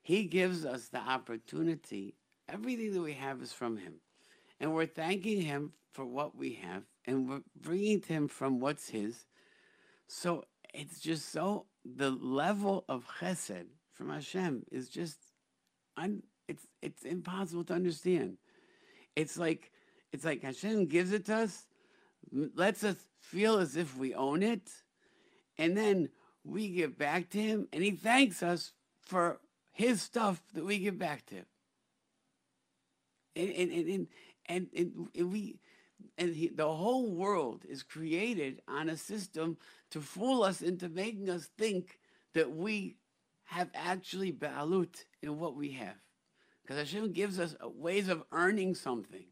He 0.02 0.26
gives 0.26 0.66
us 0.66 0.90
the 0.90 1.00
opportunity. 1.00 2.16
Everything 2.50 2.94
that 2.94 3.02
we 3.02 3.14
have 3.14 3.42
is 3.42 3.54
from 3.54 3.78
Him. 3.78 3.96
And 4.60 4.74
we're 4.74 4.86
thanking 4.86 5.42
Him 5.42 5.72
for 5.94 6.06
what 6.06 6.36
we 6.36 6.60
have, 6.62 6.84
and 7.06 7.30
we're 7.30 7.42
bringing 7.60 8.02
to 8.02 8.14
Him 8.14 8.28
from 8.28 8.60
what's 8.60 8.90
His. 8.90 9.26
So 10.08 10.44
it's 10.74 11.00
just 11.00 11.32
so, 11.32 11.68
the 11.86 12.12
level 12.12 12.84
of 12.90 13.06
chesed 13.20 13.68
from 13.94 14.10
Hashem 14.10 14.64
is 14.72 14.90
just, 14.90 15.18
un, 15.96 16.24
it's, 16.48 16.66
it's 16.82 17.04
impossible 17.04 17.64
to 17.66 17.74
understand. 17.74 18.38
It's 19.16 19.38
like, 19.38 19.72
it's 20.12 20.26
like 20.26 20.44
Hashem 20.44 20.88
gives 20.88 21.12
it 21.12 21.26
to 21.26 21.36
us, 21.36 21.66
lets 22.32 22.84
us 22.84 22.98
feel 23.20 23.58
as 23.60 23.76
if 23.76 23.98
we 23.98 24.14
own 24.14 24.44
it, 24.44 24.70
and 25.58 25.78
then 25.78 26.10
we 26.44 26.70
give 26.70 26.98
back 26.98 27.30
to 27.30 27.42
Him, 27.42 27.68
and 27.72 27.84
He 27.84 27.92
thanks 27.92 28.44
us 28.44 28.72
for 29.02 29.40
His 29.72 30.02
stuff 30.02 30.42
that 30.54 30.66
we 30.66 30.80
give 30.80 30.98
back 30.98 31.26
to 31.28 31.36
Him 31.36 31.46
and 33.36 33.50
and 33.52 33.72
and 33.72 34.08
and, 34.48 34.68
and, 34.76 35.10
and, 35.16 35.32
we 35.32 35.60
and 36.18 36.36
he, 36.36 36.50
the 36.50 36.72
whole 36.72 37.10
world 37.10 37.64
is 37.68 37.82
created 37.82 38.62
on 38.68 38.90
a 38.90 38.98
system 38.98 39.58
to 39.92 40.02
fool 40.02 40.44
us 40.44 40.62
into 40.62 40.90
making 40.90 41.30
us 41.30 41.50
think 41.58 42.00
that 42.34 42.52
we 42.52 42.98
have 43.46 43.70
actually 43.74 44.32
ba'alut 44.32 45.06
in 45.22 45.40
what 45.40 45.56
we 45.56 45.72
have. 45.72 45.96
Because 46.64 46.78
Hashem 46.78 47.12
gives 47.12 47.40
us 47.40 47.56
ways 47.62 48.08
of 48.10 48.24
earning 48.32 48.74
something. 48.74 49.26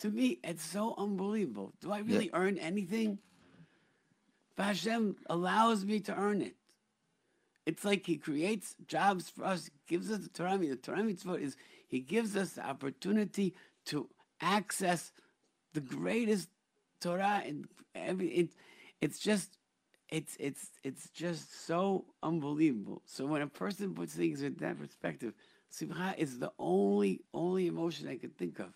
To 0.00 0.10
me, 0.10 0.38
it's 0.44 0.64
so 0.64 0.94
unbelievable. 0.96 1.72
Do 1.80 1.92
I 1.92 1.98
really 2.00 2.30
earn 2.32 2.58
anything? 2.58 3.18
But 4.56 4.64
Hashem 4.64 5.16
allows 5.28 5.84
me 5.84 6.00
to 6.00 6.14
earn 6.14 6.42
it. 6.42 6.54
It's 7.66 7.84
like 7.84 8.06
He 8.06 8.16
creates 8.16 8.76
jobs 8.86 9.28
for 9.30 9.44
us, 9.44 9.70
gives 9.88 10.10
us 10.10 10.20
the 10.20 10.28
Torah. 10.28 10.58
The 10.58 10.76
Torah 10.76 11.02
mitzvot 11.02 11.40
is 11.40 11.56
He 11.88 12.00
gives 12.00 12.36
us 12.36 12.52
the 12.52 12.66
opportunity 12.66 13.54
to 13.86 14.08
access 14.40 15.12
the 15.72 15.80
greatest 15.80 16.48
Torah 17.00 17.42
and 17.44 17.66
every. 17.94 18.28
It, 18.28 18.50
it's 19.00 19.18
just, 19.18 19.56
it's 20.14 20.36
it's 20.40 20.70
it's 20.84 21.10
just 21.10 21.52
so 21.66 22.06
unbelievable. 22.22 23.02
So 23.06 23.26
when 23.26 23.42
a 23.42 23.48
person 23.48 23.94
puts 23.94 24.14
things 24.14 24.42
in 24.42 24.56
that 24.56 24.78
perspective, 24.78 25.34
simcha 25.70 26.14
is 26.18 26.38
the 26.38 26.52
only 26.58 27.20
only 27.34 27.66
emotion 27.68 28.08
I 28.08 28.16
could 28.18 28.36
think 28.36 28.60
of. 28.60 28.72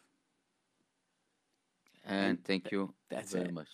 and 2.05 2.43
thank 2.45 2.71
you 2.73 2.95
that's 3.11 3.35
very 3.35 3.51
it. 3.51 3.53
much. 3.53 3.69